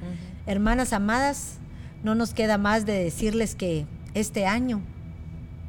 Hermanas 0.46 0.94
amadas, 0.94 1.58
no 2.04 2.16
nos 2.16 2.34
queda 2.34 2.58
más 2.58 2.86
de 2.86 3.04
decirles 3.04 3.56
que 3.56 3.86
este 4.14 4.46
año, 4.46 4.82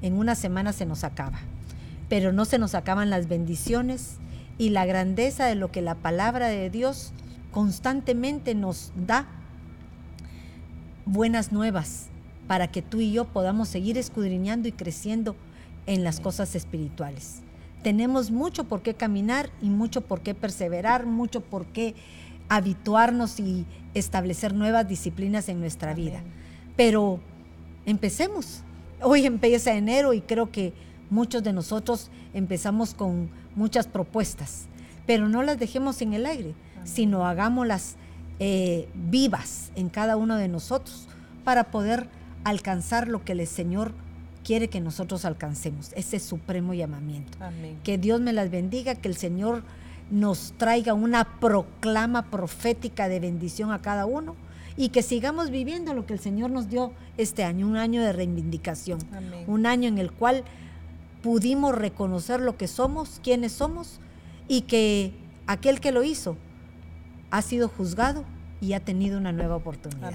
en 0.02 0.14
una 0.14 0.34
semana 0.34 0.72
se 0.72 0.86
nos 0.86 1.04
acaba, 1.04 1.38
pero 2.08 2.32
no 2.32 2.44
se 2.44 2.58
nos 2.58 2.74
acaban 2.74 3.10
las 3.10 3.28
bendiciones 3.28 4.16
y 4.56 4.70
la 4.70 4.86
grandeza 4.86 5.46
de 5.46 5.54
lo 5.54 5.70
que 5.70 5.82
la 5.82 5.94
palabra 5.94 6.48
de 6.48 6.70
Dios 6.70 7.12
constantemente 7.50 8.54
nos 8.54 8.92
da 8.94 9.26
buenas 11.12 11.52
nuevas 11.52 12.06
para 12.46 12.68
que 12.68 12.82
tú 12.82 13.00
y 13.00 13.12
yo 13.12 13.26
podamos 13.26 13.68
seguir 13.68 13.98
escudriñando 13.98 14.68
y 14.68 14.72
creciendo 14.72 15.36
en 15.86 16.04
las 16.04 16.20
cosas 16.20 16.54
espirituales. 16.54 17.40
Tenemos 17.82 18.30
mucho 18.30 18.64
por 18.64 18.82
qué 18.82 18.94
caminar 18.94 19.50
y 19.60 19.68
mucho 19.68 20.00
por 20.00 20.20
qué 20.20 20.34
perseverar, 20.34 21.06
mucho 21.06 21.40
por 21.40 21.66
qué 21.66 21.94
habituarnos 22.48 23.40
y 23.40 23.66
establecer 23.94 24.54
nuevas 24.54 24.88
disciplinas 24.88 25.48
en 25.48 25.60
nuestra 25.60 25.94
vida. 25.94 26.22
Pero 26.76 27.20
empecemos. 27.86 28.62
Hoy 29.00 29.26
empieza 29.26 29.74
enero 29.74 30.12
y 30.12 30.20
creo 30.20 30.50
que 30.50 30.72
Muchos 31.10 31.42
de 31.42 31.54
nosotros 31.54 32.10
empezamos 32.34 32.92
con 32.92 33.30
muchas 33.56 33.86
propuestas, 33.86 34.66
pero 35.06 35.28
no 35.28 35.42
las 35.42 35.58
dejemos 35.58 36.02
en 36.02 36.12
el 36.12 36.26
aire, 36.26 36.54
sino 36.84 37.24
hagámoslas 37.26 37.96
eh, 38.40 38.88
vivas 38.94 39.72
en 39.74 39.88
cada 39.88 40.16
uno 40.16 40.36
de 40.36 40.48
nosotros 40.48 41.08
para 41.44 41.64
poder 41.64 42.08
alcanzar 42.44 43.08
lo 43.08 43.24
que 43.24 43.32
el 43.32 43.46
Señor 43.46 43.92
quiere 44.44 44.68
que 44.68 44.80
nosotros 44.80 45.24
alcancemos, 45.24 45.92
ese 45.94 46.18
supremo 46.20 46.72
llamamiento. 46.72 47.36
Que 47.84 47.98
Dios 47.98 48.20
me 48.20 48.32
las 48.32 48.50
bendiga, 48.50 48.94
que 48.94 49.08
el 49.08 49.16
Señor 49.16 49.62
nos 50.10 50.54
traiga 50.56 50.94
una 50.94 51.38
proclama 51.38 52.30
profética 52.30 53.08
de 53.08 53.20
bendición 53.20 53.72
a 53.72 53.82
cada 53.82 54.06
uno 54.06 54.36
y 54.76 54.90
que 54.90 55.02
sigamos 55.02 55.50
viviendo 55.50 55.92
lo 55.92 56.06
que 56.06 56.14
el 56.14 56.20
Señor 56.20 56.50
nos 56.50 56.70
dio 56.70 56.92
este 57.16 57.44
año, 57.44 57.66
un 57.66 57.76
año 57.76 58.02
de 58.02 58.12
reivindicación, 58.12 59.00
un 59.46 59.66
año 59.66 59.88
en 59.88 59.98
el 59.98 60.12
cual 60.12 60.44
pudimos 61.22 61.74
reconocer 61.74 62.40
lo 62.40 62.56
que 62.56 62.68
somos, 62.68 63.20
quiénes 63.22 63.52
somos 63.52 64.00
y 64.46 64.62
que 64.62 65.12
aquel 65.46 65.80
que 65.80 65.92
lo 65.92 66.04
hizo 66.04 66.36
ha 67.30 67.42
sido 67.42 67.68
juzgado 67.68 68.24
y 68.60 68.72
ha 68.72 68.80
tenido 68.80 69.18
una 69.18 69.32
nueva 69.32 69.56
oportunidad. 69.56 70.12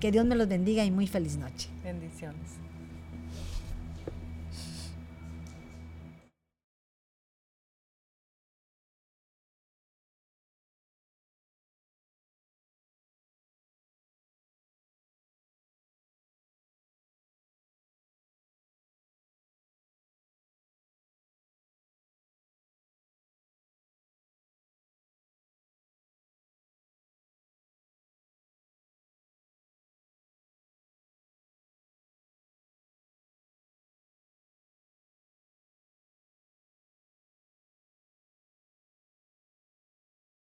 Que 0.00 0.12
Dios 0.12 0.24
me 0.24 0.36
los 0.36 0.48
bendiga 0.48 0.84
y 0.84 0.90
muy 0.90 1.06
feliz 1.06 1.36
noche. 1.36 1.68
Bendiciones. 1.82 2.59